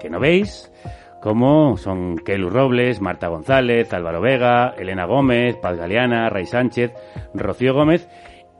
que 0.00 0.08
no 0.08 0.20
veis, 0.20 0.72
como 1.20 1.76
son 1.76 2.16
Kelu 2.16 2.48
Robles, 2.48 3.00
Marta 3.00 3.28
González, 3.28 3.92
Álvaro 3.92 4.20
Vega, 4.20 4.74
Elena 4.78 5.04
Gómez, 5.04 5.56
Paz 5.56 5.76
Galeana, 5.76 6.30
Ray 6.30 6.46
Sánchez, 6.46 6.92
Rocío 7.34 7.74
Gómez 7.74 8.08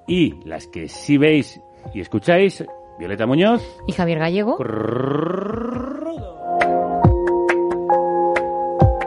y 0.07 0.35
las 0.45 0.67
que 0.67 0.89
sí 0.89 1.17
veis 1.17 1.61
y 1.95 2.01
escucháis, 2.01 2.65
Violeta 2.99 3.27
Muñoz. 3.27 3.63
Y 3.87 3.93
Javier 3.93 4.19
Gallego. 4.19 4.59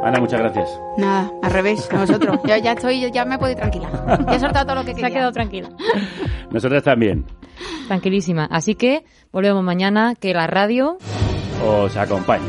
Ana, 0.04 0.20
muchas 0.20 0.39
gracias. 0.39 0.82
Nada, 0.97 1.32
al 1.43 1.52
revés, 1.52 1.88
a 1.93 1.97
vosotros. 1.99 2.39
Yo 2.45 2.58
ya 2.58 2.72
estoy, 2.74 3.12
ya 3.12 3.24
me 3.26 3.38
puedo 3.38 3.52
ir 3.52 3.58
tranquila. 3.58 3.89
Ya 4.28 4.36
he 4.36 4.39
soltado 4.39 4.66
todo 4.66 4.76
lo 4.76 4.82
que 4.82 4.91
Se 4.91 4.95
quería. 4.95 5.08
ha 5.08 5.12
quedado 5.12 5.32
tranquila. 5.32 5.70
Nosotras 6.49 6.84
también. 6.84 7.26
Tranquilísima. 7.88 8.45
Así 8.49 8.76
que 8.76 9.04
volvemos 9.32 9.64
mañana, 9.64 10.16
que 10.20 10.34
la 10.34 10.47
radio 10.47 10.97
Os 11.66 11.95
acompañe. 11.97 12.45